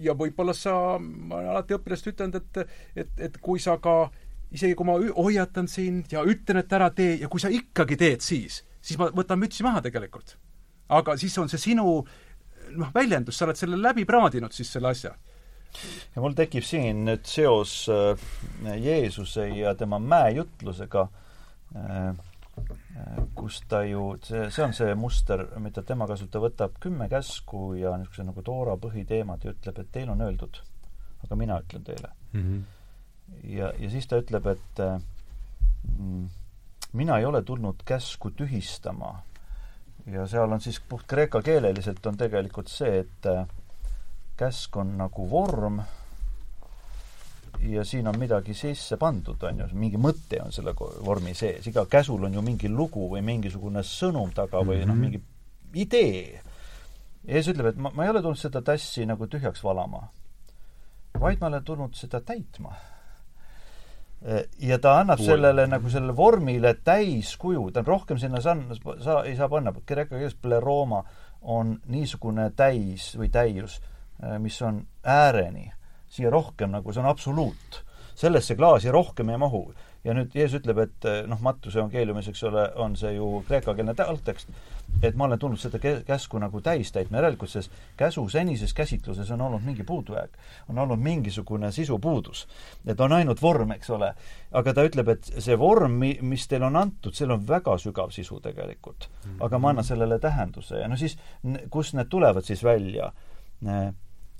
[0.00, 3.98] ja võib-olla sa, ma olen alati õpilastele ütelnud, et, et, et kui sa ka
[4.54, 8.24] isegi kui ma hoiatan sind ja ütlen, et ära tee ja kui sa ikkagi teed
[8.24, 10.38] siis, siis ma võtan mütsi maha tegelikult.
[10.94, 12.02] aga siis on see sinu
[12.76, 15.14] noh, väljendus, sa oled selle läbi praadinud siis selle asja.
[16.14, 21.06] Ja mul tekib siin nüüd seos äh, Jeesuse ja tema mäejutlusega
[21.76, 27.08] äh,, äh, kus ta ju, see, see on see muster, mida tema kasutab, võtab kümme
[27.12, 30.62] käsku ja niisuguse nagu Toora põhiteemad ja ütleb, et teil on öeldud,
[31.26, 32.14] aga mina ütlen teile.
[32.32, 32.40] mm.
[32.40, 32.62] -hmm.
[33.56, 34.82] ja, ja siis ta ütleb, et
[35.98, 36.28] mm,
[36.94, 39.22] mina ei ole tulnud käsku tühistama.
[40.06, 43.46] ja seal on siis puht kreeka keeleliselt on tegelikult see, et äh,
[44.36, 45.80] käsk on nagu vorm
[47.62, 51.86] ja siin on midagi sisse pandud, on ju, mingi mõte on selle vormi sees, iga
[51.90, 54.88] käsul on ju mingi lugu või mingisugune sõnum taga või mm -hmm.
[54.88, 55.22] noh, mingi
[55.74, 56.40] idee.
[57.24, 60.08] ja siis ütleb, et ma, ma ei ole tulnud seda tassi nagu tühjaks valama,
[61.20, 62.74] vaid ma olen tulnud seda täitma.
[64.58, 65.26] Ja ta annab Pool.
[65.26, 68.70] sellele nagu sellele vormile täiskuju, ta on rohkem sinna san-,
[69.00, 71.04] sa ei saa panna, kreeka keeles pleroma
[71.42, 73.80] on niisugune täis või täius,
[74.38, 75.72] mis on ääreni,
[76.08, 77.82] siia rohkem nagu, see on absoluut.
[78.14, 79.74] sellesse klaasi rohkem ei mahu.
[80.04, 84.48] ja nüüd Jeesus ütleb, et noh, Mattuse evangeeliumis, eks ole, on see ju kreekakeelne algtekst,
[85.02, 89.30] et ma olen tulnud seda kä-, käsku nagu täis täitma, järelikult selles käsu senises käsitluses
[89.34, 90.36] on olnud mingi puudujääk.
[90.68, 92.46] on olnud mingisugune sisupuudus.
[92.86, 94.14] et on ainult vorm, eks ole.
[94.52, 98.10] aga ta ütleb, et see vorm, mi-, mis teile on antud, seal on väga sügav
[98.10, 99.08] sisu tegelikult.
[99.40, 101.18] aga ma annan sellele tähenduse ja no siis,
[101.70, 103.12] kust need tulevad siis välja?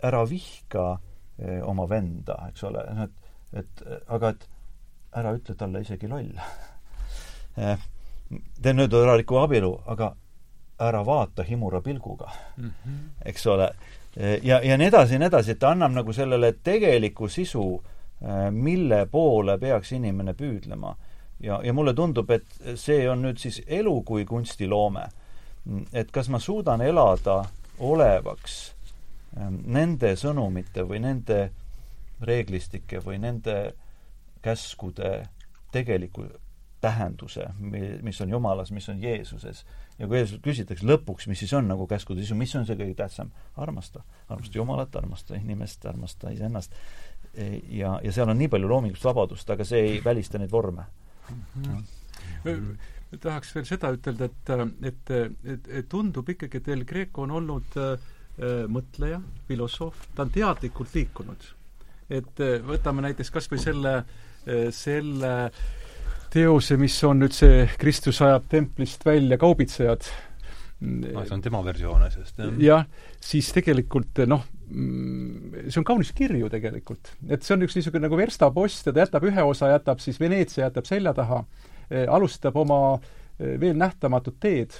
[0.05, 0.99] Ära vihka
[1.39, 3.33] eh, oma venda, eks ole, et,
[3.63, 3.83] et
[4.13, 4.49] aga et
[5.15, 6.33] ära ütle talle isegi loll
[7.55, 7.79] Eh,
[8.63, 10.09] teen nüüd ära riku abielu, aga
[10.83, 12.65] ära vaata himura pilguga mm.
[12.65, 12.97] -hmm.
[13.31, 13.69] eks ole.
[14.43, 17.83] ja, ja nii edasi ja nii edasi, et ta annab nagu sellele tegeliku sisu,
[18.51, 20.97] mille poole peaks inimene püüdlema.
[21.41, 25.07] ja, ja mulle tundub, et see on nüüd siis elu kui kunstiloome.
[25.93, 27.45] et kas ma suudan elada
[27.79, 28.74] olevaks
[29.37, 31.39] nende sõnumite või nende
[32.25, 33.75] reeglistike või nende
[34.45, 35.25] käskude
[35.73, 36.27] tegeliku
[36.85, 37.47] tähenduse,
[38.03, 39.65] mis on Jumalas, mis on Jeesuses.
[39.99, 42.95] ja kui Jeesus küsitakse lõpuks, mis siis on nagu käskude sisu, mis on see kõige
[42.99, 43.31] tähtsam?
[43.57, 44.03] armasta.
[44.29, 46.75] armasta Jumalat, armasta inimest, armasta iseennast.
[47.69, 50.85] ja, ja seal on nii palju loomingulist vabadust, aga see ei välista neid vorme
[51.31, 51.85] mm.
[52.45, 52.77] -hmm.
[53.21, 54.51] tahaks veel seda ütelda, et,
[54.83, 55.11] et,
[55.45, 57.99] et, et tundub ikkagi, et El Greco on olnud äh,
[58.69, 61.45] mõtleja, filosoof, ta on teadlikult liikunud.
[62.11, 63.93] et võtame näiteks kas või selle,
[64.75, 65.31] selle
[66.35, 70.09] teose, mis on nüüd see Kristus ajab templist välja kaubitsejad.
[70.85, 72.57] no see on tema versioon asjast, jah.
[72.61, 72.87] jah,
[73.23, 77.15] siis tegelikult noh, see on kaunis kirju tegelikult.
[77.29, 80.67] et see on üks niisugune nagu verstapost ja ta jätab ühe osa, jätab siis Veneetsia,
[80.67, 81.45] jätab selja taha,
[82.11, 82.81] alustab oma
[83.39, 84.75] veel nähtamatut teed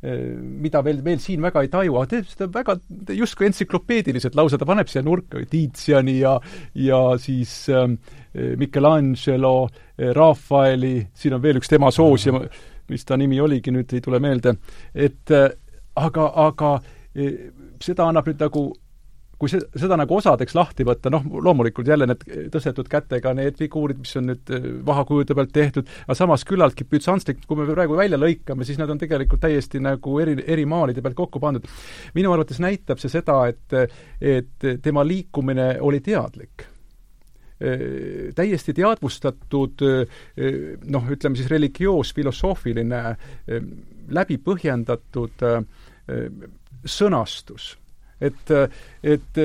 [0.00, 2.76] mida veel, veel siin väga ei taju, aga teeb seda väga
[3.18, 6.38] justkui entsüklopeediliselt, lausa ta paneb siia nurka Tiziani ja,
[6.74, 7.84] ja siis äh,
[8.56, 12.40] Michelangelo äh,, Rafaeli, siin on veel üks tema soosija,
[12.90, 14.56] mis ta nimi oligi, nüüd ei tule meelde,
[14.94, 15.50] et äh,
[16.00, 16.74] aga, aga
[17.12, 17.50] äh,
[17.82, 18.70] seda annab nüüd nagu
[19.40, 24.00] kui see, seda nagu osadeks lahti võtta, noh, loomulikult jälle need tõstetud kätega need figuurid,
[24.02, 24.52] mis on nüüd
[24.86, 29.00] vahakujude pealt tehtud, aga samas küllaltki bütsantslik, kui me praegu välja lõikame, siis nad on
[29.00, 31.64] tegelikult täiesti nagu eri, eri maalide pealt kokku pandud.
[32.14, 36.68] minu arvates näitab see seda, et, et tema liikumine oli teadlik
[38.36, 43.02] täiesti teadvustatud noh, ütleme siis religioos, filosoofiline,
[44.16, 45.44] läbi põhjendatud
[46.88, 47.74] sõnastus
[48.20, 48.56] et,
[49.02, 49.38] et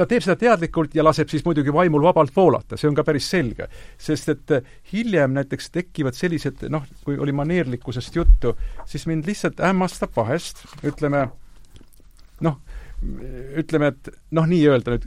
[0.00, 3.28] ta teeb seda teadlikult ja laseb siis muidugi vaimul vabalt voolata, see on ka päris
[3.30, 3.68] selge.
[3.98, 4.54] sest et
[4.92, 8.54] hiljem näiteks tekivad sellised noh, kui oli maneerlikkusest juttu,
[8.86, 11.26] siis mind lihtsalt hämmastab vahest, ütleme
[12.40, 12.60] noh,
[13.60, 15.06] ütleme, et noh, nii-öelda nüüd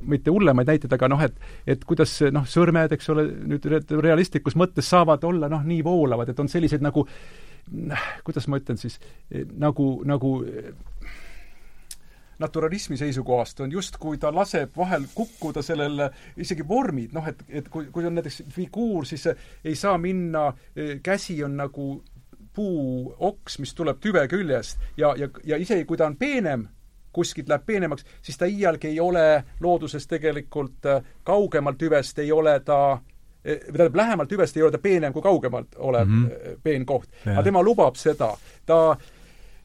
[0.00, 1.36] mitte hullemaid näiteid, aga noh, et
[1.68, 3.66] et kuidas noh, sõrmed, eks ole, nüüd
[4.00, 7.06] realistlikus mõttes saavad olla noh, nii voolavad, et on sellised nagu
[8.24, 8.98] kuidas ma ütlen siis,
[9.58, 10.30] nagu, nagu
[12.40, 16.06] naturalismi seisukohast on justkui ta laseb vahel kukkuda sellel
[16.40, 19.28] isegi vormid, noh et, et kui, kui on näiteks figuur, siis
[19.64, 20.48] ei saa minna,
[21.02, 21.90] käsi on nagu
[22.56, 26.66] puuoks, mis tuleb tüve küljest ja, ja, ja isegi kui ta on peenem,
[27.12, 30.86] kuskilt läheb peenemaks, siis ta iialgi ei ole looduses tegelikult
[31.26, 33.00] kaugemalt tüvest ei ole ta
[33.42, 36.60] tähendab, lähemalt hüvest ei ole ta peenem kui kaugemalt olev mm -hmm.
[36.62, 37.08] peen koht.
[37.26, 38.36] aga tema lubab seda.
[38.66, 38.96] ta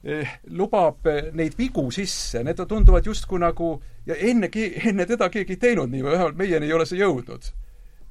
[0.03, 4.49] eh, lubab neid vigu sisse, need tunduvad justkui nagu ja enne,
[4.85, 7.51] enne teda keegi ei teinud nii, vähemalt meieni ei ole see jõudnud.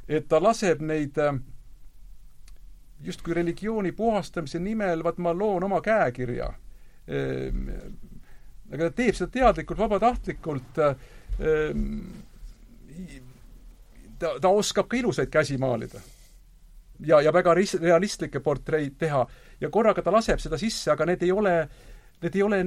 [0.09, 1.16] et ta laseb neid
[3.01, 6.55] justkui religiooni puhastamise nimel, vaat ma loon oma käekirja
[8.73, 11.99] aga ta teeb seda teadlikult, vabatahtlikult ähm,
[14.19, 16.01] ta, ta oskab ka ilusaid käsi maalida.
[17.07, 19.27] ja, ja väga ris-, realistlikke portreid teha.
[19.61, 21.55] ja korraga ta laseb seda sisse, aga need ei ole,
[22.23, 22.65] need ei ole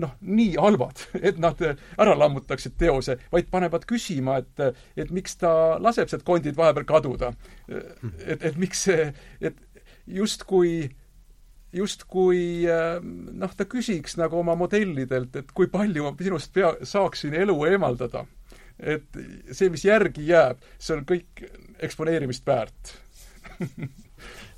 [0.00, 5.52] noh, nii halvad, et nad ära lammutaksid teose, vaid panevad küsima, et, et miks ta
[5.82, 7.32] laseb sealt kondid vahepeal kaduda.
[7.68, 9.10] et, et miks see,
[9.40, 9.58] et
[10.06, 10.90] justkui
[11.72, 12.66] justkui
[13.38, 18.24] noh, ta küsiks nagu oma modellidelt, et kui palju ma sinust pea, saaksin elu eemaldada.
[18.80, 19.20] Et
[19.52, 21.44] see, mis järgi jääb, see on kõik
[21.84, 22.94] eksponeerimist väärt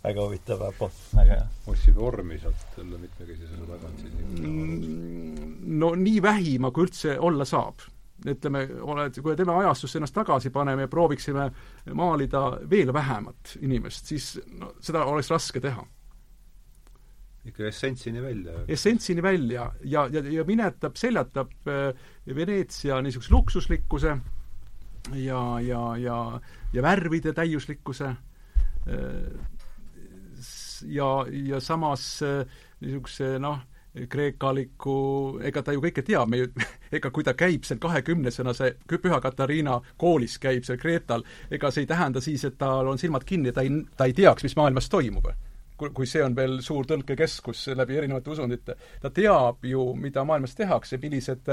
[0.03, 1.49] väga huvitav, Apo, väga hea.
[1.71, 7.87] otsib vormi sealt selle mitmekesisuse tagant siis mm, no nii vähima, kui üldse olla saab.
[8.23, 11.49] ütleme, oled, kui teeme ajastusse ennast tagasi paneme ja prooviksime
[11.99, 15.83] maalida veel vähemat inimest, siis no seda oleks raske teha
[17.45, 18.53] ikka essentsini välja.
[18.69, 21.95] essentsini välja ja, ja, ja minetab, seljatab äh,
[22.37, 24.17] Veneetsia niisuguse luksuslikkuse
[25.15, 26.41] ja, ja, ja,
[26.73, 28.17] ja värvide täiuslikkuse äh,
[30.87, 32.47] ja, ja samas äh,
[32.81, 33.59] niisuguse noh,
[34.09, 34.95] kreekaliku,
[35.45, 36.49] ega ta ju kõike teab, me ju,
[36.97, 41.85] ega kui ta käib seal kahekümnesena, see Püha Katariina koolis käib seal Kreetal, ega see
[41.85, 44.89] ei tähenda siis, et tal on silmad kinni, ta ei, ta ei teaks, mis maailmas
[44.89, 45.29] toimub
[45.95, 50.99] kui see on veel suur tõlkekeskus läbi erinevate usundite, ta teab ju, mida maailmas tehakse,
[51.03, 51.49] millised,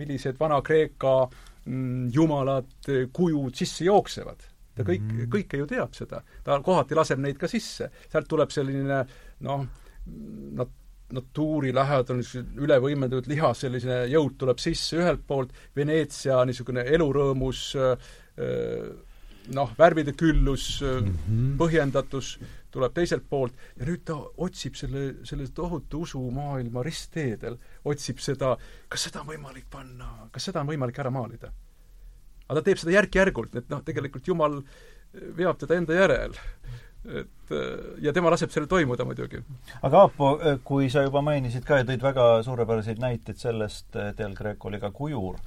[0.00, 4.46] millised Vana-Kreeka mm, jumalad, kujud sisse jooksevad.
[4.78, 5.30] ta kõik mm, -hmm.
[5.30, 6.22] kõike ju teab seda.
[6.44, 7.90] ta kohati laseb neid ka sisse.
[8.10, 9.04] sealt tuleb selline
[9.40, 9.66] noh,
[10.54, 10.76] nat-,
[11.12, 12.22] natuurilähedane,
[12.56, 17.74] üle võimendatud liha, selline jõud tuleb sisse ühelt poolt, Veneetsia niisugune elurõõmus
[19.54, 21.52] noh, värvide küllus mm, -hmm.
[21.60, 22.36] põhjendatus
[22.74, 27.58] tuleb teiselt poolt ja nüüd ta otsib selle, selle tohutu usumaailma ristteedel,
[27.88, 28.54] otsib seda,
[28.88, 31.52] kas seda on võimalik panna, kas seda on võimalik ära maalida.
[32.48, 34.60] aga ta teeb seda järk-järgult, et noh, tegelikult Jumal
[35.12, 36.36] veab teda enda järel.
[37.08, 37.52] et
[38.04, 39.42] ja tema laseb sellel toimuda muidugi.
[39.82, 40.32] aga Aapo,
[40.64, 44.90] kui sa juba mainisid ka ja tõid väga suurepäraseid näiteid sellest, Del Greco oli ka
[44.90, 45.38] kujur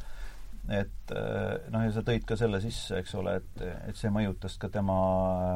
[0.72, 4.56] et eh, noh, ja sa tõid ka selle sisse, eks ole, et, et see mõjutas
[4.62, 4.96] ka tema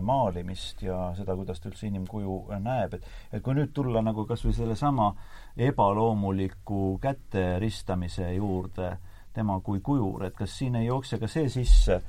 [0.04, 4.44] maalimist ja seda, kuidas ta üldse inimkuju näeb, et et kui nüüd tulla nagu kas
[4.46, 5.10] või sellesama
[5.70, 8.92] ebaloomuliku käte ristamise juurde,
[9.36, 12.02] tema kui kujur, et kas siin ei jookse ka see sisse,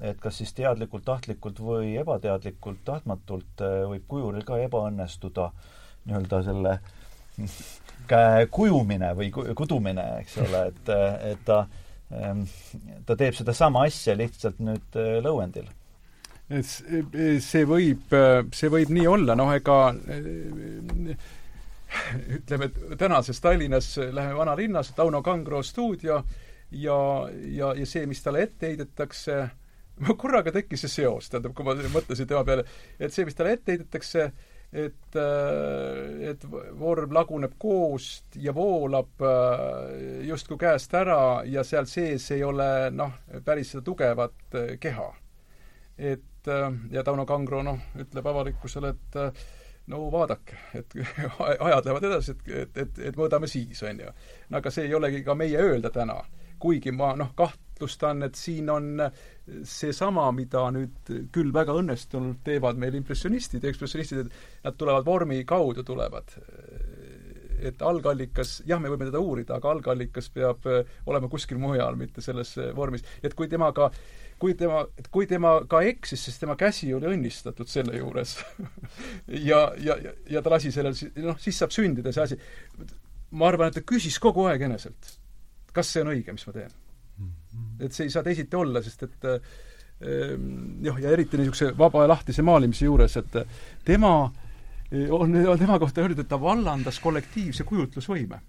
[0.00, 5.52] et kas siis teadlikult, tahtlikult või ebateadlikult, tahtmatult eh, võib kujuril ka ebaõnnestuda
[6.10, 6.80] nii-öelda selle
[8.10, 10.98] käe kujumine või kudumine, eks ole, et,
[11.32, 11.64] et ta
[13.06, 15.68] ta teeb sedasama asja lihtsalt nüüd äh, lõuendil.
[16.50, 18.10] see võib,
[18.58, 21.28] see võib nii olla, noh ega äh,
[22.38, 26.24] ütleme, et tänases Tallinnas läheme vanalinnas, Tauno Kangro stuudio
[26.70, 26.98] ja,
[27.30, 29.40] ja, ja see, mis talle ette heidetakse,
[30.20, 32.66] korraga tekkis see seos, tähendab, kui ma mõtlesin tema peale,
[32.98, 34.30] et see, mis talle ette heidetakse,
[34.72, 36.44] et, äh, et
[36.78, 43.16] vorm laguneb koost ja voolab äh, justkui käest ära ja seal sees ei ole noh,
[43.44, 45.08] päris seda tugevat äh, keha.
[45.98, 46.26] et
[46.90, 49.16] ja Tauno Kangro noh, ütleb avalikkusele, et
[49.92, 50.94] no vaadake, et
[51.66, 54.12] ajad lähevad edasi, et, et, et, et mõõdame siis, on ju.
[54.56, 56.16] aga see ei olegi ka meie öelda täna.
[56.58, 59.00] kuigi ma noh, kaht-, kahtlustan, et siin on
[59.64, 65.44] seesama, mida nüüd küll väga õnnestunult teevad meil impressionistid ja ekspressionistid, et nad tulevad vormi
[65.44, 66.36] kaudu, tulevad.
[67.60, 72.22] et algallikas, jah, me võime teda uurida, aga algallikas peab äh, olema kuskil mujal, mitte
[72.24, 73.04] selles vormis.
[73.22, 73.90] et kui temaga
[74.40, 78.38] kui tema, kui tema ka eksis, siis tema käsi oli õnnistatud selle juures
[79.50, 79.96] ja, ja,
[80.30, 82.38] ja ta lasi sellel, noh, siis saab sündida see asi.
[83.32, 85.18] ma arvan, et ta küsis kogu aeg eneselt,
[85.72, 86.72] kas see on õige, mis ma teen.
[87.80, 90.46] Et see ei saa teisiti olla, sest et ehm,
[90.84, 93.40] jah, ja eriti niisuguse vaba ja lahtise maalimise juures, et
[93.84, 94.14] tema
[95.10, 98.40] on, on tema kohta öeldud, et ta vallandas kollektiivse kujutlusvõime.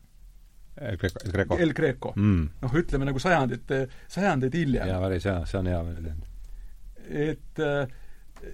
[0.82, 1.58] El Greco, El Greco.
[1.58, 2.46] El Greco mm..
[2.64, 4.88] noh, ütleme nagu sajandite, sajandeid hiljem.
[4.88, 6.30] jaa, päris hea, see on hea väljend.
[7.12, 7.62] et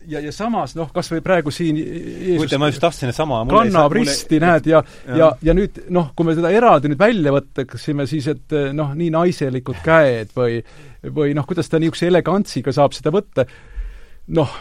[0.08, 4.40] ja, ja samas noh, kas või praegu siin huvitav, ma just tahtsin sama kannab risti
[4.40, 8.08] mulle..., näed, ja, ja, ja, ja nüüd noh, kui me seda eraldi nüüd välja võtaksime,
[8.10, 10.60] siis et noh, nii naiselikud käed või
[11.14, 13.46] või noh, kuidas ta niisuguse elegantsiga saab seda võtta,
[14.36, 14.58] noh,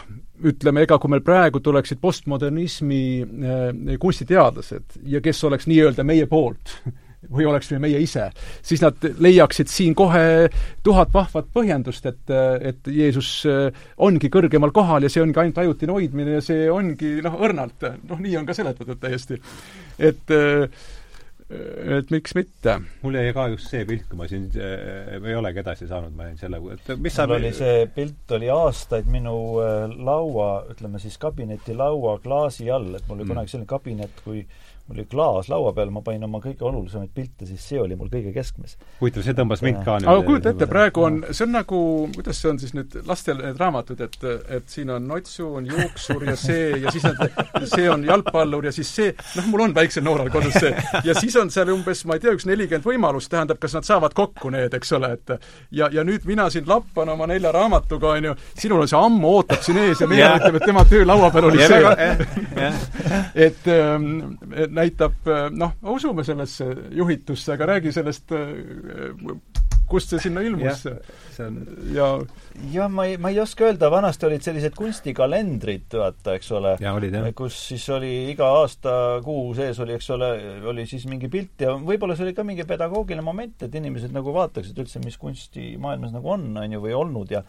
[0.47, 6.77] ütleme, ega kui meil praegu tuleksid postmodernismi äh, kunstiteadlased ja kes oleks nii-öelda meie poolt
[7.31, 8.29] või oleksime meie ise,
[8.65, 10.49] siis nad leiaksid siin kohe
[10.83, 12.35] tuhat vahvat põhjendust, et,
[12.71, 17.17] et Jeesus äh, ongi kõrgemal kohal ja see ongi ainult ajutine hoidmine ja see ongi
[17.25, 19.41] noh, õrnalt, noh nii on ka seletatud täiesti.
[19.97, 20.69] et äh,
[21.47, 22.73] et miks mitte.
[23.03, 26.27] mul jäi ka just see pilt, kui ma siin äh, ei olegi edasi saanud, ma
[26.27, 30.99] jäin selle, et mis sa mul oli see pilt oli aastaid minu äh, laua, ütleme
[30.99, 33.33] siis kabinetilaua klaasi all, et mul oli mm.
[33.33, 34.43] kunagi selline kabinet, kui
[34.87, 38.07] mul oli klaas laua peal, ma panin oma kõige olulisemaid pilte, siis see oli mul
[38.11, 38.77] kõige keskmes.
[39.01, 41.79] huvitav, see tõmbas mind ka nüüd aga kujuta ette, praegu on, see on nagu,
[42.15, 44.15] kuidas see on siis nüüd, lastel need raamatud, et,
[44.57, 47.19] et siin on Notsu, on juuksur ja see ja siis nad,
[47.67, 50.71] see on jalgpallur ja siis see, noh, mul on väiksel nooral kodus see.
[51.07, 54.15] ja siis on seal umbes, ma ei tea, üks nelikümmend võimalust, tähendab, kas nad saavad
[54.15, 55.35] kokku need, eks ole, et
[55.75, 59.35] ja, ja nüüd mina siin lappan oma nelja raamatuga, on ju, sinul on see ammu
[59.41, 61.83] ootab siin ees ja meie ütleme, et tema töölaua peal oli see.
[63.47, 68.33] et, ähm, et näitab noh, usume sellesse juhitusse, aga räägi sellest,
[69.87, 70.83] kust see sinna ilmus?
[70.83, 71.59] see on
[71.95, 72.07] ja
[72.73, 76.73] jah, ma ei, ma ei oska öelda, vanasti olid sellised kunstikalendrid, vaata, eks ole,
[77.37, 78.93] kus siis oli iga aasta
[79.25, 80.31] kuu sees oli, eks ole,
[80.71, 84.33] oli siis mingi pilt ja võib-olla see oli ka mingi pedagoogiline moment, et inimesed nagu
[84.35, 87.43] vaataksid üldse, mis kunstimaailmas nagu on, on ju, või olnud ja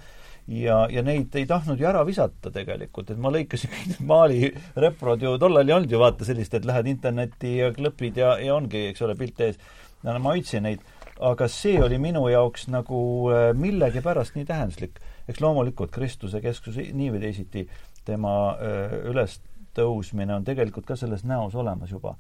[0.49, 4.53] ja, ja neid ei tahtnud ju ära visata tegelikult, et ma lõikasin kõik need Mali
[4.81, 8.55] reprod ju, tollal ei olnud ju vaata sellist, et lähed internetti ja klõpid ja, ja
[8.57, 9.61] ongi, eks ole, pilt ees.
[10.07, 10.85] no ma hoidsin neid,
[11.25, 13.01] aga see oli minu jaoks nagu
[13.35, 15.01] äh, millegipärast nii tähenduslik.
[15.29, 17.67] eks loomulikult Kristuse kesksus nii või teisiti,
[18.09, 22.17] tema öö, äh, ülestõusmine on tegelikult ka selles näos olemas juba.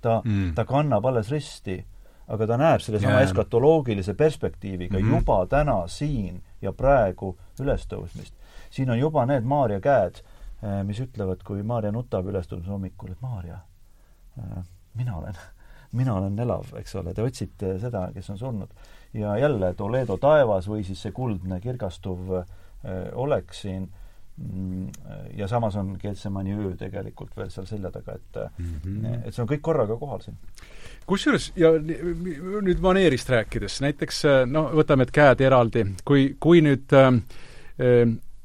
[0.00, 1.82] ta mm., ta kannab alles risti,
[2.28, 5.14] aga ta näeb sellesama eskatoloogilise perspektiiviga mm -hmm.
[5.16, 8.34] juba täna siin ja praegu ülestõusmist.
[8.70, 10.14] siin on juba need Maarja käed,
[10.62, 13.58] eh, mis ütlevad, kui Maarja nutab ülestõusmise hommikul, et Maarja,
[14.38, 15.34] eh, mina olen,
[15.92, 18.68] mina olen elav, eks ole, te otsite seda, kes on surnud.
[19.14, 22.44] ja jälle Toledo taevas või siis see kuldne kirgastuv eh,
[23.14, 23.88] olek siin
[25.36, 29.22] ja samas on Getsemani öö tegelikult veel seal selja taga, et mm -hmm.
[29.24, 30.36] et see on kõik korraga kohal siin
[31.06, 31.70] kusjuures, ja
[32.66, 37.12] nüüd maneerist rääkides, näiteks noh, võtame need käed eraldi, kui, kui nüüd äh,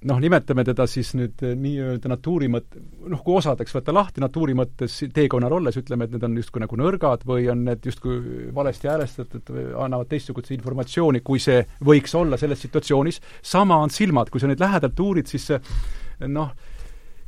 [0.10, 2.78] noh, nimetame teda siis nüüd nii-öelda natuuri mõt-,
[3.12, 6.80] noh, kui osadeks võtta lahti natuuri mõttes teekonnal olles, ütleme, et need on justkui nagu
[6.80, 12.64] nõrgad või on need justkui valesti häälestatud annavad teistsugust informatsiooni, kui see võiks olla selles
[12.66, 13.22] situatsioonis,
[13.54, 15.52] sama on silmad, kui sa neid lähedalt uurid, siis
[16.28, 16.54] noh,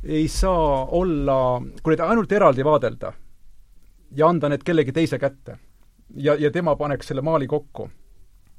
[0.04, 1.38] ei saa olla,
[1.82, 3.14] kui neid ainult eraldi vaadelda,
[4.14, 5.58] ja anda need kellegi teise kätte.
[6.16, 7.88] ja, ja tema paneks selle maali kokku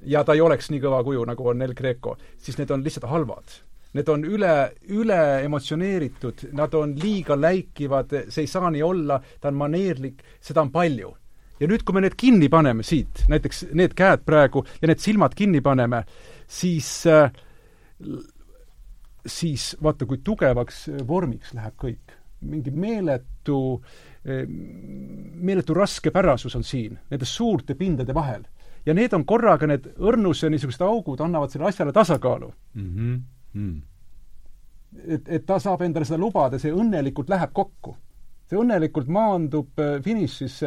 [0.01, 3.09] ja ta ei oleks nii kõva kuju, nagu on El Greco, siis need on lihtsalt
[3.09, 3.61] halvad.
[3.95, 4.53] Need on üle,
[4.91, 10.65] üle emotsioneeritud, nad on liiga läikivad, see ei saa nii olla, ta on maneerlik, seda
[10.65, 11.13] on palju.
[11.59, 15.37] ja nüüd, kui me need kinni paneme siit, näiteks need käed praegu ja need silmad
[15.39, 16.01] kinni paneme,
[16.51, 17.29] siis äh,
[19.25, 22.17] siis vaata, kui tugevaks vormiks läheb kõik.
[22.45, 24.43] mingi meeletu äh,
[25.41, 28.43] meeletu raskepärasus on siin, nende suurte pindade vahel.
[28.85, 32.91] ja need on korraga, need õrnuse niisugused augud annavad sellele asjale tasakaalu mm.
[32.95, 33.21] -hmm.
[33.55, 33.81] Mm.
[35.07, 37.95] et, et ta saab endale seda lubada, see õnnelikult läheb kokku.
[38.49, 40.57] see õnnelikult maandub äh, finišis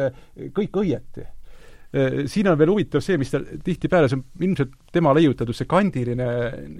[0.55, 5.13] kõik õieti äh, siin on veel huvitav see, mis ta tihtipeale, see on ilmselt tema
[5.13, 6.29] leiutatud, see kandiline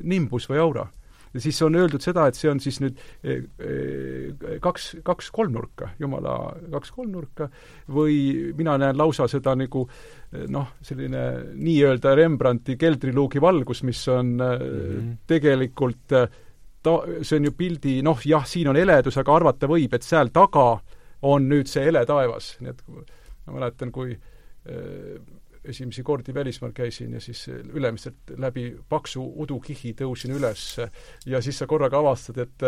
[0.03, 0.89] nimbus või aura
[1.37, 6.35] siis on öeldud seda, et see on siis nüüd eh, eh, kaks, kaks kolmnurka, jumala
[6.73, 7.49] kaks kolmnurka,
[7.93, 8.17] või
[8.57, 14.43] mina näen lausa seda nagu eh, noh, selline nii-öelda Rembrandti keldriluugi valgus, mis on mm
[14.43, 15.17] -hmm.
[15.27, 20.03] tegelikult ta, see on ju pildi, noh jah, siin on heledus, aga arvata võib, et
[20.03, 20.79] seal taga
[21.21, 25.19] on nüüd see hele taevas, nii et ma mäletan, kui äh,
[25.63, 30.63] esimesi kordi välismaal käisin ja siis Ülemistelt läbi paksu udukihi tõusin üles
[31.25, 32.67] ja siis sa korraga avastad, et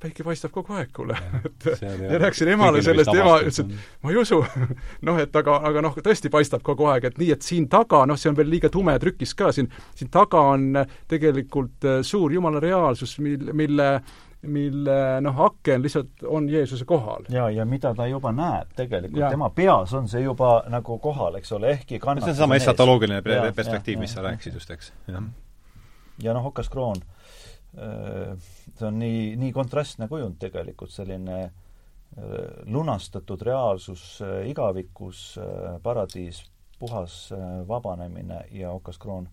[0.00, 1.16] päike paistab kogu aeg, kuule.
[1.48, 3.72] et ja rääkisin emale sellest ema ütles, et
[4.04, 4.42] ma ei usu.
[5.08, 8.20] noh, et aga, aga noh, tõesti paistab kogu aeg, et nii, et siin taga, noh,
[8.20, 12.60] see on veel liiga tume trükis ka, siin, siin taga on tegelikult äh, suur jumala
[12.62, 14.00] reaalsus, mil, mille mille
[15.22, 17.26] noh, aken lihtsalt on Jeesuse kohal.
[17.32, 21.52] ja, ja mida ta juba näeb tegelikult, tema peas on see juba nagu kohal, eks
[21.56, 23.22] ole, ehkki kannatus see on sama esatoloogiline
[23.56, 25.28] perspektiiv, mis sa rääkisid just, eks, jah.
[26.22, 27.04] ja noh, Okas Kroon
[27.76, 28.36] Äh,
[28.78, 31.50] see on nii, nii kontrastne kujund tegelikult, selline äh,
[32.72, 35.34] lunastatud reaalsus äh, igavikus,
[35.82, 36.40] paradiis,
[36.78, 37.30] puhas
[37.68, 39.28] vabanemine ja okas kroon.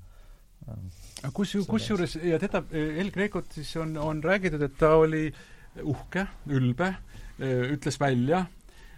[1.34, 5.26] Kus, kusjuures, ja teda, El Grecot siis on, on räägitud, et ta oli
[5.84, 6.92] uhke, ülbe,
[7.44, 8.44] ütles välja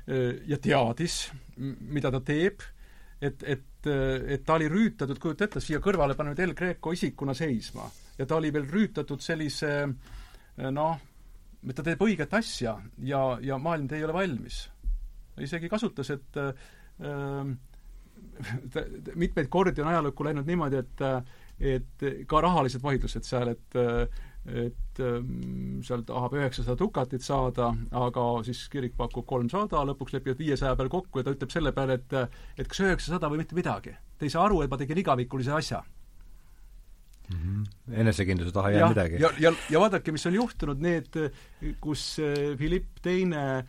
[0.05, 2.65] ja teadis, mida ta teeb,
[3.23, 7.87] et, et, et ta oli rüütatud, kujuta ette, siia kõrvale pannud El Greco isikuna seisma
[8.17, 9.71] ja ta oli veel rüütatud sellise
[10.71, 10.99] noh,
[11.65, 14.69] et ta teeb õiget asja ja, ja maailm ei ole valmis.
[15.41, 16.53] isegi kasutas, et äh,
[19.23, 21.01] mitmeid kordi on ajalukku läinud niimoodi, et
[21.59, 23.77] et ka rahalised vaidlused seal, et
[24.45, 30.75] et ähm, seal tahab üheksasada dukatit saada, aga siis kirik pakub kolmsada, lõpuks lepivad viiesaja
[30.77, 32.13] peal kokku ja ta ütleb selle peale, et
[32.61, 33.95] et kas üheksasada või mitte midagi.
[34.19, 35.81] Te ei saa aru, et ma tegin igavikulise asja
[37.29, 37.37] mm.
[37.37, 37.97] -hmm.
[38.01, 39.21] enesekindluse taha ei jää midagi.
[39.21, 41.17] ja, ja, ja vaadake, mis on juhtunud, need,
[41.81, 43.65] kus eh, Philipp teine eh,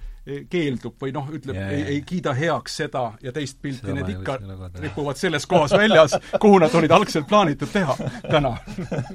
[0.50, 4.38] keeldub või noh, ütleb, ei, ei kiida heaks seda ja teist pilti, need ikka
[4.82, 7.94] ripuvad selles kohas väljas, kuhu nad olid algselt plaanitud teha
[8.26, 8.56] täna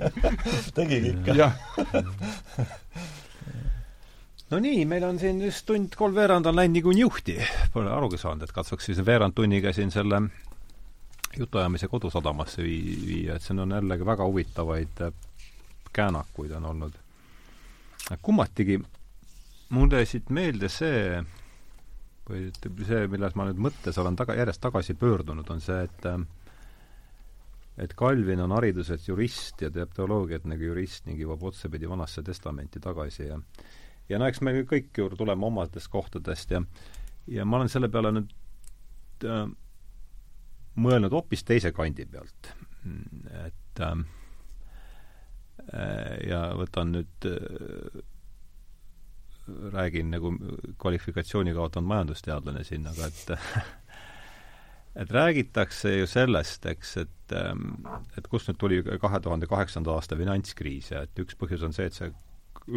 [0.77, 1.49] tegigi ikka.
[4.53, 7.35] no nii, meil on siin just tund kolmveerand on läinud niikuinii juhti.
[7.73, 10.21] Pole arugi saanud, et katsuks siis veerand tunniga siin selle
[11.37, 15.13] jutuajamise kodusadamasse vii-, viia, et siin on jällegi väga huvitavaid äh,
[15.93, 16.95] käänakuid on olnud.
[18.21, 18.79] kummatigi
[19.71, 21.21] mulle siit meelde see,
[22.27, 22.49] või
[22.85, 26.19] see, milles ma nüüd mõttes olen taga, järjest tagasi pöördunud, on see, et äh,
[27.81, 32.79] et Calvin on hariduselt jurist ja teab teoloogiat nagu jurist ning jõuab otsapidi Vanasse Testamenti
[32.83, 33.39] tagasi ja
[34.09, 36.61] ja no eks me kõik ju tuleme omadest kohtadest ja
[37.27, 38.31] ja ma olen selle peale nüüd
[39.25, 39.45] äh,
[40.81, 42.53] mõelnud hoopis teise kandi pealt.
[43.45, 43.97] et äh,
[46.27, 48.01] ja võtan nüüd äh,
[49.47, 50.33] räägin nagu
[50.79, 53.31] kvalifikatsiooni kaotanud majandusteadlane siin, aga et
[55.01, 57.85] et räägitakse ju sellest, eks, et ähm,
[58.17, 61.87] et kust nüüd tuli kahe tuhande kaheksanda aasta finantskriis ja et üks põhjus on see,
[61.87, 62.11] et see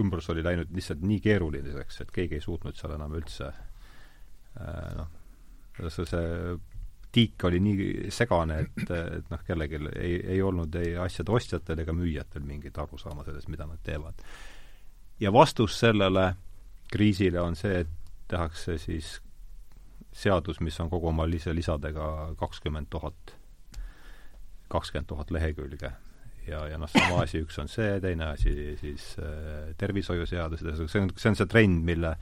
[0.00, 5.10] ümbrus oli läinud lihtsalt nii keeruliseks, et keegi ei suutnud seal enam üldse äh, noh,
[5.90, 6.24] see, see
[7.14, 11.94] tiik oli nii segane, et, et noh, kellelgi ei, ei olnud ei asjade ostjatel ega
[11.94, 14.22] müüjatel mingit arusaama sellest, mida nad teevad.
[15.20, 16.32] ja vastus sellele
[16.94, 17.90] kriisile on see, et
[18.30, 19.18] tehakse siis
[20.14, 22.08] seadus, mis on kogu oma lisa, lisadega
[22.38, 23.34] kakskümmend tuhat,
[24.70, 25.90] kakskümmend tuhat lehekülge.
[26.46, 31.12] ja, ja noh, sama asi, üks on see, teine asi siis äh, tervishoiuseadus, see on,
[31.16, 32.16] see on see trend, mille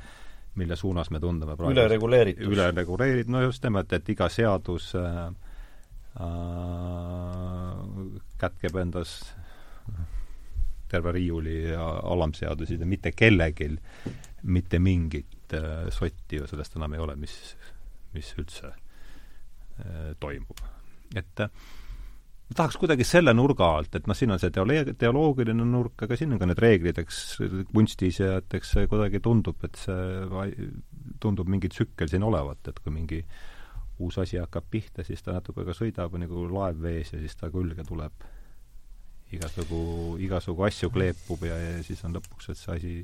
[0.55, 2.49] mille suunas me tundume praegu ülereguleeritus.
[2.49, 5.23] ülereguleeritud, no just nimelt, et iga seadus äh,
[6.21, 6.27] äh,
[8.41, 9.15] kätkeb endas
[10.93, 13.71] terve riiuli ja alamseadusi ja mitte kellelgi
[14.43, 17.37] mitte mingit äh, sotti ju sellest enam ei ole, mis,
[18.15, 20.59] mis üldse äh, toimub.
[21.15, 21.49] et äh,
[22.49, 26.19] ma tahaks kuidagi selle nurga alt, et noh, siin on see teole-, teoloogiline nurk, aga
[26.19, 27.23] siin on ka need reeglid, eks,
[27.73, 30.69] kunstis ja et eks see kuidagi tundub, et see,
[31.23, 33.23] tundub mingi tsükkel siin olevat, et kui mingi
[34.03, 37.53] uus asi hakkab pihta, siis ta natuke ka sõidab nagu laev vees ja siis ta
[37.53, 38.25] külge tuleb
[39.37, 39.83] igasugu,
[40.23, 42.95] igasugu asju kleepub ja, ja siis on lõpuks, et see asi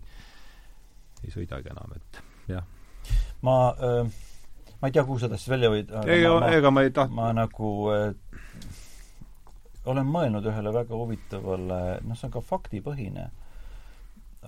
[1.25, 2.21] ei sõidagi enam, et
[2.53, 2.67] jah.
[3.43, 4.11] ma äh,
[4.81, 7.15] ma ei tea, kuhu seda siis välja võid ega, ega ma ei taht-.
[7.15, 8.13] ma nagu äh,
[9.89, 13.29] olen mõelnud ühele väga huvitavale, noh, see on ka faktipõhine,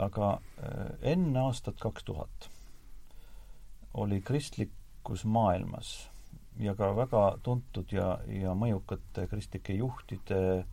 [0.07, 2.51] aga äh, enne aastat kaks tuhat
[4.01, 6.11] oli kristlikus maailmas
[6.61, 10.67] ja ka väga tuntud ja, ja mõjukate kristlike juhtide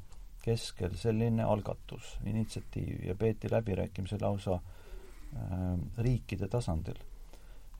[0.47, 5.61] keskel selline algatus, initsiatiiv ja peeti läbirääkimisi lausa äh,
[5.97, 6.99] riikide tasandil.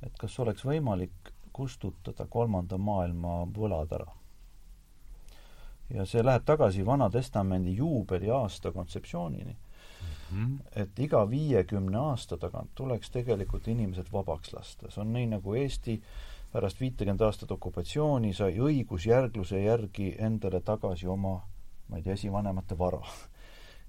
[0.05, 4.11] et kas oleks võimalik kustutada kolmanda maailma võlad ära
[5.89, 9.55] ja see läheb tagasi Vana Testamendi juubeliaasta kontseptsioonini
[10.31, 10.45] mm.
[10.45, 10.81] -hmm.
[10.81, 14.91] et iga viiekümne aasta tagant tuleks tegelikult inimesed vabaks lasta.
[14.91, 16.01] see on nii, nagu Eesti
[16.51, 21.41] pärast viitekümmet aastat okupatsiooni sai õigusjärgluse järgi endale tagasi oma,
[21.89, 23.01] ma ei tea, esivanemate vara.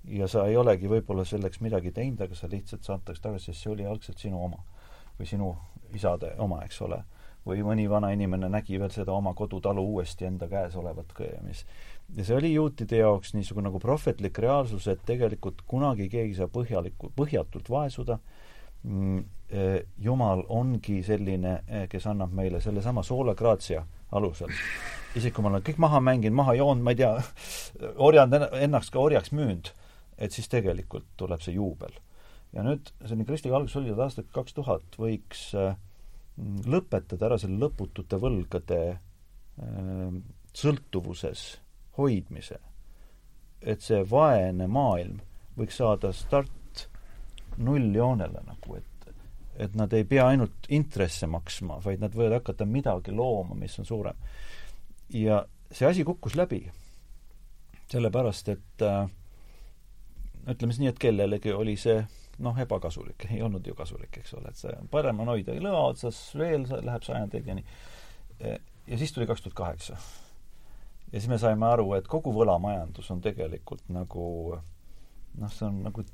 [0.04, 3.72] ja sa ei olegi võib-olla selleks midagi teinud, aga sa lihtsalt saadtakse tagasi, sest see
[3.72, 4.64] oli algselt sinu oma.
[5.18, 5.56] või sinu
[5.94, 7.02] isade oma, eks ole.
[7.46, 11.64] või mõni vana inimene nägi veel seda oma kodutalu uuesti enda käes olevat, mis
[12.16, 16.48] ja see oli juutide jaoks niisugune nagu prohvetlik reaalsus, et tegelikult kunagi keegi ei saa
[16.52, 18.18] põhjalikku, põhjatult vaesuda,
[18.82, 19.18] mm,
[19.50, 24.48] eh, Jumal ongi selline, eh, kes annab meile sellesama soola gratia alusel.
[25.16, 27.12] Isegi kui ma olen kõik maha mänginud, maha joonud, ma ei tea,
[28.08, 29.72] orjanud ennast ka orjaks müünud,
[30.18, 31.94] et siis tegelikult tuleb see juubel.
[32.52, 35.76] ja nüüd selline kristlik algus oli, et aastal kaks tuhat võiks äh,
[36.64, 40.20] lõpetada ära selle lõputute võlgade äh,
[40.56, 41.48] sõltuvuses
[41.98, 42.58] hoidmise.
[43.60, 45.18] et see vaene maailm
[45.58, 46.86] võiks saada start
[47.58, 48.98] nulljoonele nagu, et
[49.58, 53.88] et nad ei pea ainult intresse maksma, vaid nad võivad hakata midagi looma, mis on
[53.88, 54.14] suurem.
[55.14, 56.70] Ja see asi kukkus läbi.
[57.88, 59.08] sellepärast, et äh,
[60.44, 62.02] ütleme siis nii, et kellelegi oli see
[62.44, 66.18] noh, ebakasulik, ei olnud ju kasulik, eks ole, et see parem on hoida lõa otsas
[66.36, 69.96] veel, läheb sajandeid ja siis tuli kaks tuhat kaheksa.
[71.12, 74.26] Ja siis me saime aru, et kogu võlamajandus on tegelikult nagu
[75.38, 76.04] noh, see on nagu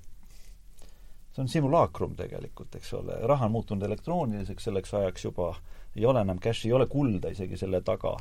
[1.34, 5.50] see on simulaakrum tegelikult, eks ole, raha on muutunud elektrooniliseks selleks ajaks juba,
[5.96, 8.14] ei ole enam cash'i, ei ole kulda isegi selle taga.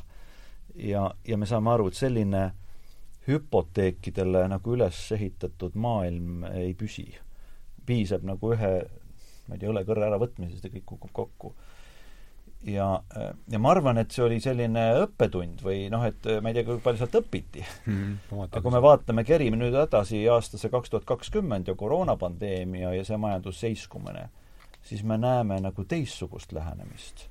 [0.74, 2.44] Ja, ja me saame aru, et selline
[3.28, 7.06] hüpoteekidele nagu üles ehitatud maailm ei püsi.
[7.86, 8.72] piisab nagu ühe,
[9.48, 11.54] ma ei tea, õlekõrre äravõtmisest ja kõik kukub kokku
[12.66, 13.02] ja,
[13.50, 16.80] ja ma arvan, et see oli selline õppetund või noh, et ma ei tea, kui
[16.84, 17.98] palju sealt õpiti mm.
[18.30, 23.04] -hmm, aga kui me vaatame, kerime nüüd edasi aastasse kaks tuhat kakskümmend ja koroonapandeemia ja
[23.04, 24.28] see majandusseiskumine,
[24.82, 27.28] siis me näeme nagu teistsugust lähenemist.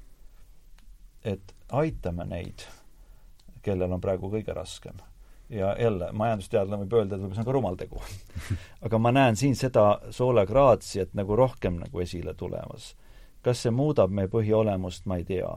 [1.23, 2.65] et aitame neid,
[3.63, 4.99] kellel on praegu kõige raskem.
[5.49, 8.01] ja jälle, majandusteadlane võib öelda, et võib-olla see on ka rumal tegu
[8.85, 12.93] aga ma näen siin seda soola graatsiat nagu rohkem nagu esile tulemas
[13.43, 15.51] kas see muudab meie põhiolemust, ma ei tea.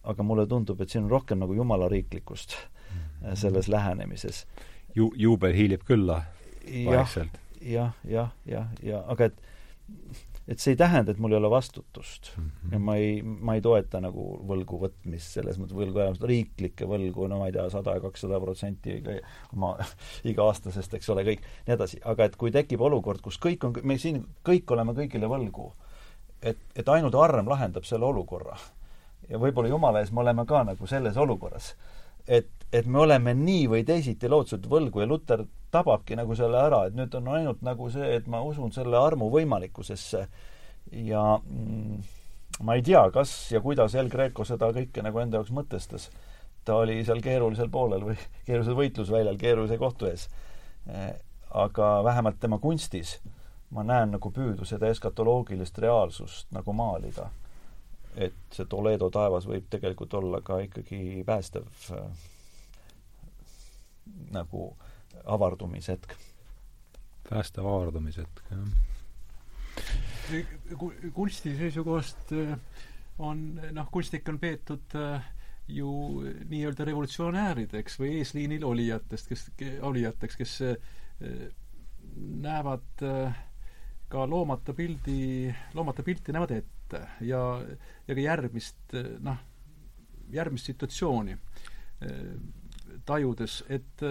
[0.00, 3.34] aga mulle tundub, et siin on rohkem nagu jumala riiklikkust mm.
[3.36, 4.46] selles lähenemises.
[4.94, 6.22] ju-, juubel hiilib külla
[6.64, 7.70] vaikselt ja,.
[7.70, 9.42] jah, jah, jah, ja aga et
[10.50, 12.44] et see ei tähenda, et mul ei ole vastutust mm.
[12.44, 12.72] -hmm.
[12.72, 17.28] ja ma ei, ma ei toeta nagu võlgu võtmist selles mõttes, võlgu elamist, riiklikke võlgu,
[17.30, 18.96] no ma ei tea, sada ja kakssada protsenti
[19.54, 19.76] oma
[20.30, 22.00] iga-aastasest, eks ole, kõik, nii edasi.
[22.04, 25.70] aga et kui tekib olukord, kus kõik on, me siin kõik oleme kõigile võlgu,
[26.42, 28.58] et, et ainult arm lahendab selle olukorra.
[29.28, 31.76] ja võib-olla Jumala ees me oleme ka nagu selles olukorras.
[32.26, 36.84] et, et me oleme nii või teisiti lootuselt võlgu ja Luter tababki nagu selle ära,
[36.86, 40.24] et nüüd on ainult nagu see, et ma usun selle armu võimalikkusesse
[41.06, 42.02] ja mm,
[42.66, 46.10] ma ei tea, kas ja kuidas El Greco seda kõike nagu enda jaoks mõtestas.
[46.64, 48.16] ta oli seal keerulisel poolel või
[48.46, 50.28] keerulisel võitlusväljal keerulise kohtu ees.
[50.86, 51.12] Eh,
[51.50, 53.18] aga vähemalt tema kunstis
[53.70, 57.30] ma näen nagu püüdu seda eskatoloogilist reaalsust nagu maalida.
[58.16, 62.29] et see Toledo taevas võib tegelikult olla ka ikkagi päästev äh,
[64.34, 64.76] nagu
[65.24, 66.14] avardumishetk.
[67.30, 68.68] päästev avardumishetk, jah.
[71.14, 72.58] kunsti seisukohast äh,
[73.18, 75.28] on, noh, kunstnik on peetud äh,
[75.68, 75.90] ju
[76.50, 79.50] nii-öelda revolutsionäärideks või eesliinil olijatest, kes,
[79.86, 80.56] olijateks, kes
[82.16, 83.38] näevad äh,
[84.10, 87.40] ka loomata pildi, loomata pilti näevad ette ja,
[88.08, 89.38] ja ka järgmist, noh,
[90.34, 92.16] järgmist situatsiooni eh,
[93.10, 94.06] tajudes, et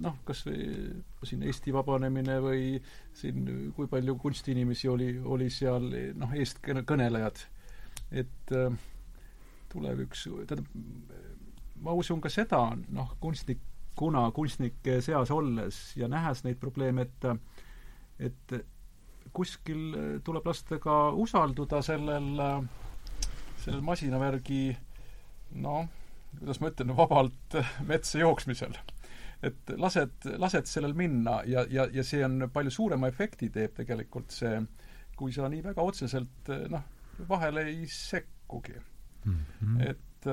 [0.00, 2.76] noh, kas või siin Eesti vabanemine või
[3.16, 3.44] siin
[3.76, 5.88] kui palju kunstiinimesi oli, oli seal
[6.18, 7.42] noh, eestkõnelejad,
[8.22, 8.80] et eh,
[9.72, 10.66] tuleb üks, tähendab,
[11.82, 12.64] ma usun ka seda,
[12.94, 17.28] noh, kunstnikuna, kunstnike seas olles ja nähes neid probleeme, et
[18.22, 18.52] et
[19.34, 22.28] kuskil tuleb lasta ka usalduda sellel,
[23.64, 24.76] sellel masinavärgi
[25.64, 25.88] noh,
[26.38, 28.76] kuidas ma ütlen, vabalt metsa jooksmisel.
[29.42, 34.30] et lased, lased sellel minna ja, ja, ja see on palju suurema efekti teeb tegelikult
[34.30, 34.60] see,
[35.18, 36.84] kui sa nii väga otseselt noh,
[37.28, 38.78] vahele ei sekkugi
[39.24, 39.34] mm.
[39.34, 39.90] -hmm.
[39.90, 40.30] et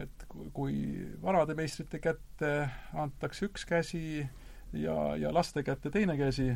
[0.00, 0.74] et kui
[1.22, 2.50] vanade meistrite kätte
[2.94, 4.28] antakse üks käsi
[4.72, 6.52] ja, ja laste kätte teine käsi,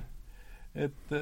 [0.74, 1.14] et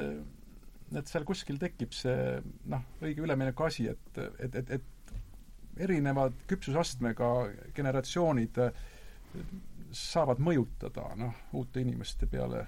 [0.93, 4.83] et seal kuskil tekib see noh, õige ülemineku asi, et, et, et, et
[5.77, 7.29] erinevad küpsusastmega
[7.75, 8.59] generatsioonid
[9.93, 12.67] saavad mõjutada noh, uute inimeste peale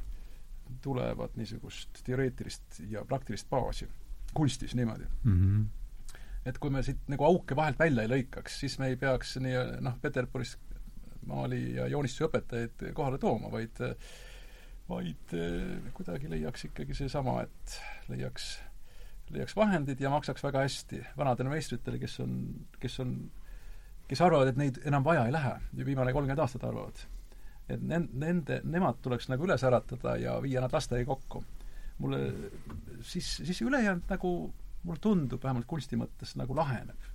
[0.82, 3.88] tulevat niisugust teoreetilist ja praktilist baasi
[4.34, 5.42] kunstis niimoodi mm.
[5.42, 6.20] -hmm.
[6.46, 9.82] et kui me siit nagu auke vahelt välja ei lõikaks, siis me ei peaks nii
[9.82, 10.58] noh, Peterburis
[11.26, 13.82] maali- ja joonistusõpetajaid kohale tooma, vaid
[14.90, 15.34] vaid
[15.94, 17.78] kuidagi leiaks ikkagi seesama, et
[18.10, 18.60] leiaks,
[19.34, 22.38] leiaks vahendid ja maksaks väga hästi vanadele meistritele, kes on,
[22.80, 23.16] kes on,
[24.10, 27.06] kes arvavad, et neid enam vaja ei lähe viimane kolmkümmend aastat arvavad.
[27.70, 31.44] et nen-, nende, nemad tuleks nagu üles äratada ja viia nad lastega kokku.
[31.98, 32.22] mulle
[33.02, 34.36] siis, siis ülejäänud nagu
[34.84, 37.10] mulle tundub, vähemalt kunsti mõttes, nagu laheneb.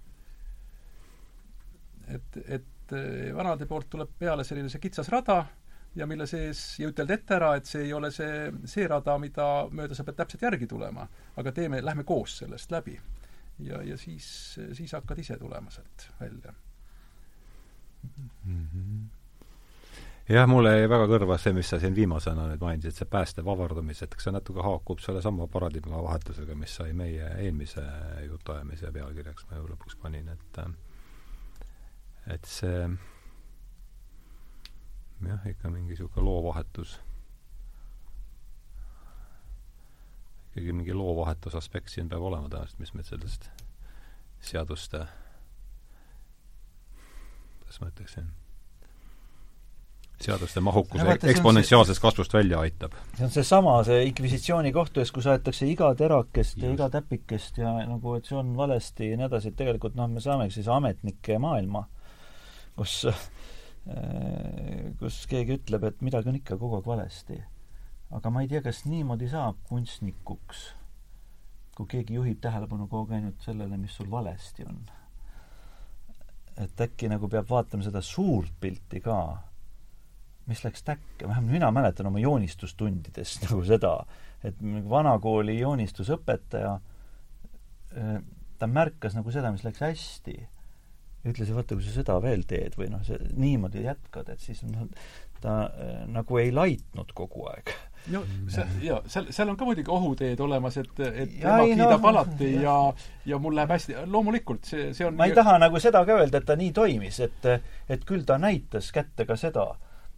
[2.09, 2.95] et, et
[3.35, 5.45] vanade poolt tuleb peale selline see kitsas rada
[5.97, 9.47] ja mille sees ja ütelda ette ära, et see ei ole see, see rada, mida
[9.75, 11.09] mööda sa pead täpselt järgi tulema.
[11.37, 12.99] aga teeme, lähme koos sellest läbi.
[13.59, 16.55] ja, ja siis, siis hakkad ise tulema sealt välja
[18.45, 18.67] mm.
[18.75, 19.09] -hmm
[20.31, 23.97] jah, mulle jäi väga kõrva see, mis sa siin viimasena nüüd mainisid, see päästev avardumine,
[24.03, 27.83] et kas see natuke haakub sellesama paradigma vahetusega, mis sai meie eelmise
[28.29, 30.61] jutuajamise pealkirjaks, ma ju lõpuks panin, et
[32.31, 32.85] et see
[35.29, 36.99] jah, ikka mingi niisugune loovahetus.
[40.51, 43.47] ikkagi mingi loovahetuse aspekt siin peab olema tõenäoliselt, mis meil sellest
[44.43, 45.05] seaduste,
[47.61, 48.27] kuidas ma ütleksin,
[50.21, 52.97] seaduste mahukuse no, eksponentsiaalsest kasvust välja aitab.
[53.17, 56.65] see on seesama, see inkvisitsiooni kohtu ees, kus aetakse iga terakest Just.
[56.67, 60.11] ja iga täpikest ja nagu, et see on valesti ja nii edasi, et tegelikult noh,
[60.11, 61.87] me saamegi siis ametnike maailma,
[62.77, 63.05] kus
[65.01, 67.41] kus keegi ütleb, et midagi on ikka kogu aeg valesti.
[68.11, 70.65] aga ma ei tea, kas niimoodi saab kunstnikuks,
[71.77, 74.81] kui keegi juhib tähelepanu kogu aeg ainult sellele, mis sul valesti on.
[76.61, 79.17] et äkki nagu peab vaatama seda suurt pilti ka,
[80.47, 83.95] mis läks täkke, vähemalt mina mäletan oma joonistustundidest nagu seda,
[84.45, 86.75] et vanakooli joonistusõpetaja,
[87.97, 88.17] äh,
[88.59, 90.37] ta märkas nagu seda, mis läks hästi
[91.25, 93.05] ütles, et vaata, kui sa seda veel teed või noh,
[93.37, 94.89] niimoodi jätkad, et siis noh,
[95.41, 97.73] ta äh, nagu ei laitnud kogu aeg.
[98.15, 102.01] no see, jaa, seal, seal on ka muidugi ohuteed olemas, et, et ja, ema kiidab
[102.01, 102.77] no, alati ja,
[103.29, 106.41] ja mul läheb hästi, loomulikult, see, see on ma ei taha nagu seda ka öelda,
[106.41, 107.49] et ta nii toimis, et
[107.93, 109.67] et küll ta näitas kätte ka seda,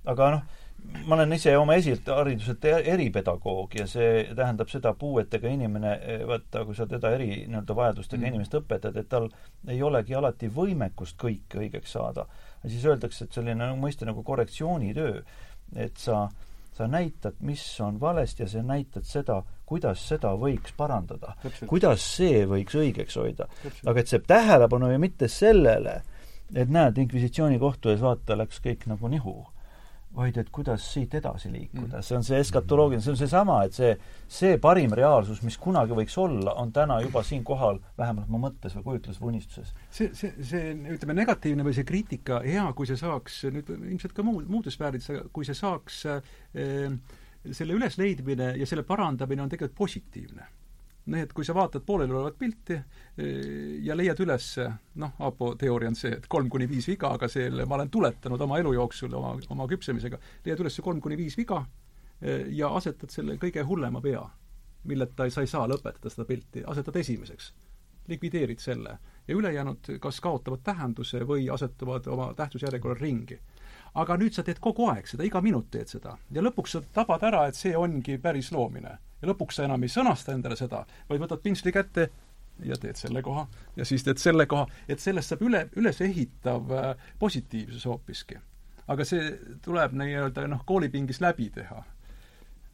[0.06, 0.60] aga noh,
[1.06, 5.94] ma olen ise oma esihariduselt eripedagoog ja see tähendab seda, puuetega inimene,
[6.28, 8.30] vaata, kui sa teda eri nii-öelda vajadustega mm.
[8.32, 9.28] inimest õpetad, et tal
[9.70, 12.26] ei olegi alati võimekust kõike õigeks saada.
[12.62, 15.22] ja siis öeldakse, et selline no, mõiste nagu korrektsioonitöö,
[15.76, 16.26] et sa,
[16.76, 21.36] sa näitad, mis on valesti ja sa näitad seda, kuidas seda võiks parandada.
[21.66, 23.48] kuidas see võiks õigeks hoida.
[23.86, 26.02] aga et see tähelepanu ju mitte sellele,
[26.54, 29.40] et näed, inkvisitsiooni kohtu ees vaata, läks kõik nagu nihu
[30.16, 31.98] vaid et kuidas siit edasi liikuda.
[31.98, 32.04] Mm..
[32.04, 33.92] see on see eskatoloogiline, see on seesama, et see,
[34.28, 38.88] see parim reaalsus, mis kunagi võiks olla, on täna juba siinkohal, vähemalt mu mõttes või
[38.90, 39.74] kujutluses või unistuses.
[39.90, 44.24] see, see, see ütleme, negatiivne või see kriitika, hea, kui see saaks nüüd ilmselt ka
[44.26, 46.34] muu, muudes sfäärides, kui see saaks äh,
[47.50, 50.50] selle ülesleidmine ja selle parandamine on tegelikult positiivne
[51.06, 54.48] noh, et kui sa vaatad pooleliolevat pilti eh, ja leiad üles,
[55.02, 58.46] noh, Aapo teooria on see, et kolm kuni viis viga, aga selle ma olen tuletanud
[58.46, 61.62] oma elu jooksul, oma, oma küpsemisega, leiad üles kolm kuni viis viga
[62.20, 64.22] eh, ja asetad selle kõige hullema pea,
[64.90, 67.52] milleta sa ei saa lõpetada seda pilti, asetad esimeseks.
[68.08, 68.98] likvideerid selle.
[69.28, 73.38] Ja ülejäänud kas kaotavad tähenduse või asetuvad oma tähtsusjärjekorra ringi
[73.94, 77.24] aga nüüd sa teed kogu aeg seda, iga minut teed seda ja lõpuks sa tabad
[77.28, 81.20] ära, et see ongi päris loomine ja lõpuks sa enam ei sõnasta endale seda, vaid
[81.22, 82.08] võtad pintsli kätte
[82.64, 83.46] ja teed selle koha
[83.76, 88.38] ja siis teed selle koha, et sellest saab üle, ülesehitav äh, positiivsus hoopiski.
[88.88, 89.32] aga see
[89.64, 91.82] tuleb nii-öelda noh, koolipingis läbi teha.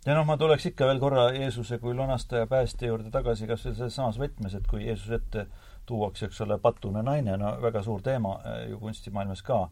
[0.07, 3.75] ja noh, ma tuleks ikka veel korra Jeesuse kui lunastaja päästja juurde tagasi kas või
[3.75, 5.47] selles samas võtmes, et kui Jeesus ette
[5.87, 9.69] tuuakse, eks ole, patune naine, no väga suur teema äh, ju kunstimaailmas ka,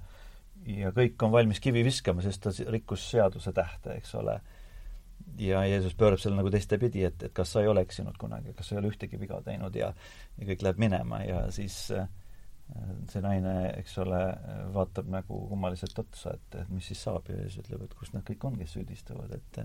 [0.66, 4.40] ja kõik on valmis kivi viskama, sest ta rikkus seaduse tähte, eks ole
[5.38, 8.68] ja Jeesus pöörab selle nagu teistepidi, et, et kas sa ei ole eksinud kunagi, kas
[8.68, 9.92] sa ei ole ühtegi viga teinud ja
[10.36, 12.08] ja kõik läheb minema ja siis äh,
[13.10, 14.20] see naine, eks ole,
[14.74, 18.24] vaatab nagu kummaliselt otsa, et, et mis siis saab ja siis ütleb, et kus nad
[18.26, 19.60] kõik on, kes süüdistavad, et,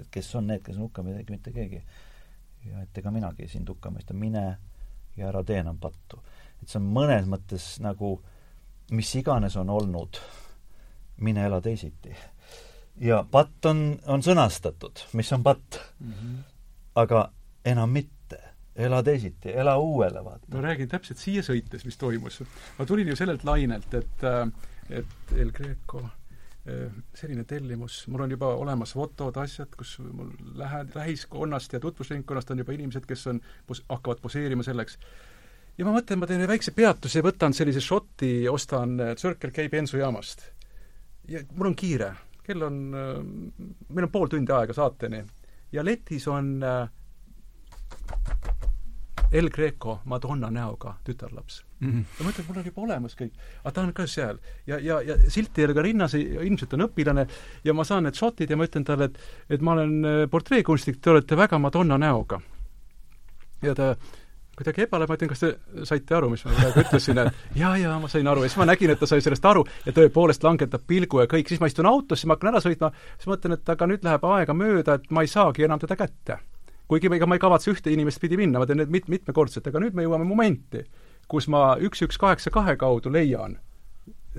[0.00, 1.82] et kes on need, kes on hukka midagi, mitte keegi.
[2.64, 4.44] ja et ega minagi sind hukka mõista, mine
[5.16, 6.20] ja ära tee enam pattu.
[6.62, 8.18] et see on mõnes mõttes nagu
[8.90, 10.18] mis iganes on olnud,
[11.20, 12.14] mine ela teisiti
[13.00, 16.12] ja patt on, on sõnastatud, mis on patt mm.
[16.12, 16.38] -hmm.
[16.94, 17.30] aga
[17.64, 18.38] enam mitte.
[18.76, 20.46] ela teisiti, ela uuele, vaata.
[20.54, 22.42] ma räägin täpselt siia sõites, mis toimus.
[22.78, 24.52] ma tulin ju sellelt lainelt, et, äh,
[24.90, 30.86] et El Greco äh, selline tellimus, mul on juba olemas fotod, asjad, kus mul lähe-,
[30.94, 33.40] lähiskonnast ja tutvusringkonnast on juba inimesed, kes on,
[33.88, 34.98] hakkavad poseerima selleks
[35.80, 39.68] ja ma mõtlen, ma teen ühe väikse peatuse, võtan sellise šoti, ostan äh, Circle K
[39.72, 40.44] bensujaamast.
[41.32, 45.24] ja mul on kiire, kell on, meil on pool tundi aega saateni
[45.72, 46.88] ja letis on äh,
[49.32, 51.90] El Greco Madonna näoga tütarlaps mm.
[51.90, 52.04] -hmm.
[52.18, 53.34] ja ma ütlen, mul on juba olemas kõik,
[53.64, 54.38] aga ta on ka seal.
[54.66, 57.26] ja, ja, ja silt ei ole ka rinnas, ilmselt on õpilane,
[57.64, 59.18] ja ma saan need šotid ja ma ütlen talle, et
[59.50, 62.40] et ma olen äh, portreekunstnik, te olete väga Madonna näoga.
[63.62, 63.96] ja ta
[64.60, 65.50] kuidagi ebale, ma ütlen, kas te
[65.88, 68.44] saite aru, mis ma praegu ütlesin, et jaa, jaa, ma sain aru.
[68.44, 71.48] Ja siis ma nägin, et ta sai sellest aru ja tõepoolest langetab pilgu ja kõik,
[71.48, 74.56] siis ma istun autosse, ma hakkan ära sõitma, siis mõtlen, et aga nüüd läheb aega
[74.56, 76.38] mööda, et ma ei saagi enam teda kätte.
[76.90, 79.82] Kuigi ega ma ei kavatse ühte inimest pidi minna, ma teen need mit-, mitmekordselt, aga
[79.82, 80.84] nüüd me jõuame momenti,
[81.30, 83.60] kus ma üks, üks, kaheksa, kahe kaudu leian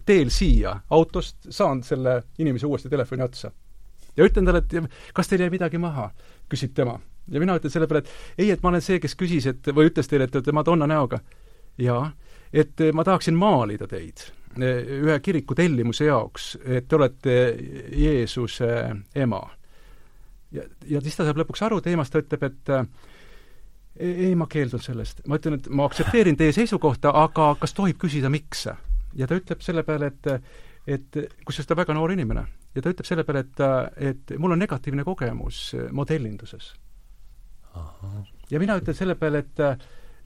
[0.06, 3.52] teel siia autost, saan selle inimese uuesti telefoni otsa.
[4.18, 6.10] ja ütlen talle, et kas teil jäi midagi maha,
[6.52, 6.99] küsib tema.
[7.27, 9.91] Ja mina ütlen selle peale, et ei, et ma olen see, kes küsis, et või
[9.91, 11.19] ütles teile, et te olete Madonna näoga.
[11.77, 12.11] jaa,
[12.53, 14.27] et ma tahaksin maalida teid
[14.60, 17.35] ühe kiriku tellimuse jaoks, et te olete
[17.95, 18.68] Jeesuse
[19.15, 19.39] ema
[20.52, 22.85] ja, ja siis ta saab lõpuks aru teemast, ta ütleb, et äh,
[23.99, 25.23] ei, ma keeldun sellest.
[25.27, 28.68] ma ütlen, et ma aktsepteerin teie seisukohta, aga kas tohib küsida, miks?
[29.15, 30.31] ja ta ütleb selle peale, et
[30.89, 32.45] et kusjuures ta on väga noor inimene,
[32.76, 33.60] ja ta ütleb selle peale, et,
[34.11, 36.72] et mul on negatiivne kogemus modellinduses.
[38.52, 39.65] Ja mina ütlen selle peale, et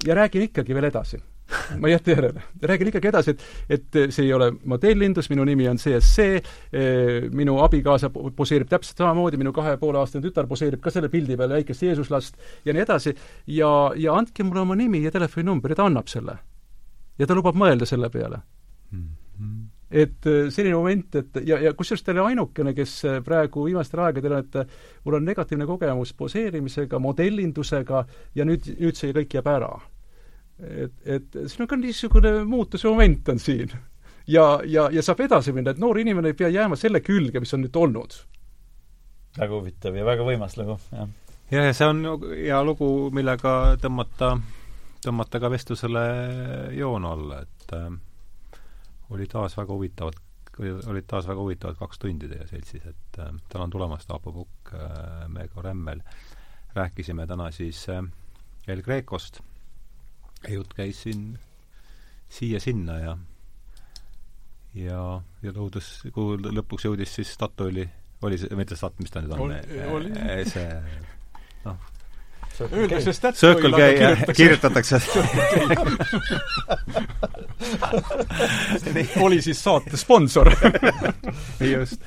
[0.06, 1.22] ja räägin ikkagi veel edasi
[1.80, 2.42] ma ei jäta järele.
[2.62, 6.40] räägin ikkagi edasi, et, et see ei ole modellindus, minu nimi on ja see,
[7.32, 11.54] minu abikaasa poseerib täpselt samamoodi, minu kahe poole aastane tütar poseerib ka selle pildi peal
[11.54, 13.16] väikest Jeesuslast ja nii edasi,
[13.48, 16.40] ja, ja andke mulle oma nimi ja telefoninumber ja ta annab selle.
[17.20, 18.42] ja ta lubab mõelda selle peale
[18.92, 19.00] mm.
[19.00, 19.25] -hmm
[19.96, 24.46] et selline moment, et ja, ja kusjuures ta ole ainukene, kes praegu viimastel aegadel on,
[24.46, 28.06] et mul on negatiivne kogemus poseerimisega, modellindusega
[28.36, 29.74] ja nüüd, nüüd see kõik jääb ära
[30.60, 33.72] et, et siin on ka niisugune muutuse moment on siin.
[34.28, 37.54] ja, ja, ja saab edasi minna, et noor inimene ei pea jääma selle külge, mis
[37.54, 38.18] on nüüd olnud.
[39.38, 41.10] väga huvitav ja väga võimas lugu, jah.
[41.52, 44.36] ja, ja see on hea lugu, millega tõmmata,
[45.06, 46.06] tõmmata ka vestlusele
[46.80, 47.90] joon alla, et äh,
[49.10, 50.20] oli taas väga huvitavad,
[50.60, 55.28] olid taas väga huvitavad kaks tundi teie seltsis, et äh, tänan tulemast, Aapo Pukk äh,,
[55.28, 56.02] Meego Rämmel.
[56.76, 58.04] rääkisime täna siis äh,
[58.68, 59.40] El Grecost
[60.50, 61.38] jutt käis siin
[62.30, 63.18] siia-sinna ja
[64.76, 65.02] ja,
[65.42, 67.86] ja lõudus, kuhu lõpuks jõudis siis Statoili,
[68.22, 69.42] oli see, mitte Stat-, mis ta nüüd on?
[69.96, 70.12] oli
[70.52, 70.68] see
[71.66, 71.92] noh,
[72.62, 75.02] Öeldakse Statoil, Circle K, kirjutatakse.
[79.26, 80.52] Oli siis saate sponsor.
[81.74, 82.02] Just.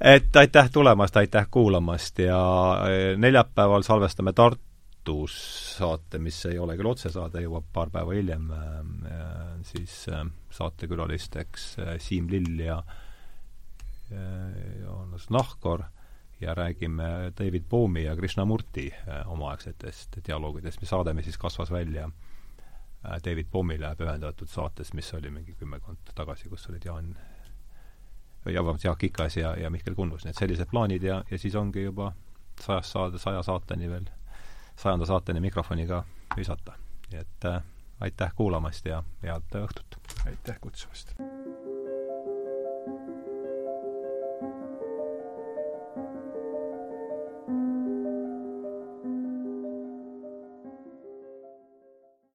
[0.00, 2.38] et aitäh tulemast, aitäh kuulamast ja
[3.16, 4.62] neljapäeval salvestame Tartu
[5.04, 5.34] Tartus
[5.76, 8.60] saate, mis ei ole küll otsesaade, jõuab paar päeva hiljem äh,,
[9.68, 11.66] siis äh, saatekülalisteks
[12.00, 12.78] Siim Lill ja
[14.80, 15.84] Joonas Nahkor
[16.40, 18.88] ja räägime David Bohmi ja Krishnamurti
[19.26, 22.10] omaaegsetest dialoogidest, mis saade, mis siis kasvas välja
[23.24, 27.14] David Bohmile pühendatud saates, mis oli mingi kümmekond tagasi, kus olid Jaan
[28.46, 31.54] ja vabandust, Jaak Ikas ja, ja Mihkel Kunnus, nii et sellised plaanid ja, ja siis
[31.54, 32.12] ongi juba
[32.60, 34.08] sajast saade, saja saateni veel
[34.76, 36.04] sajanda saateni mikrofoniga
[36.36, 36.72] visata.
[37.12, 37.62] nii et äh,
[38.00, 40.00] aitäh kuulamast ja head õhtut!
[40.26, 41.14] aitäh kutsumast!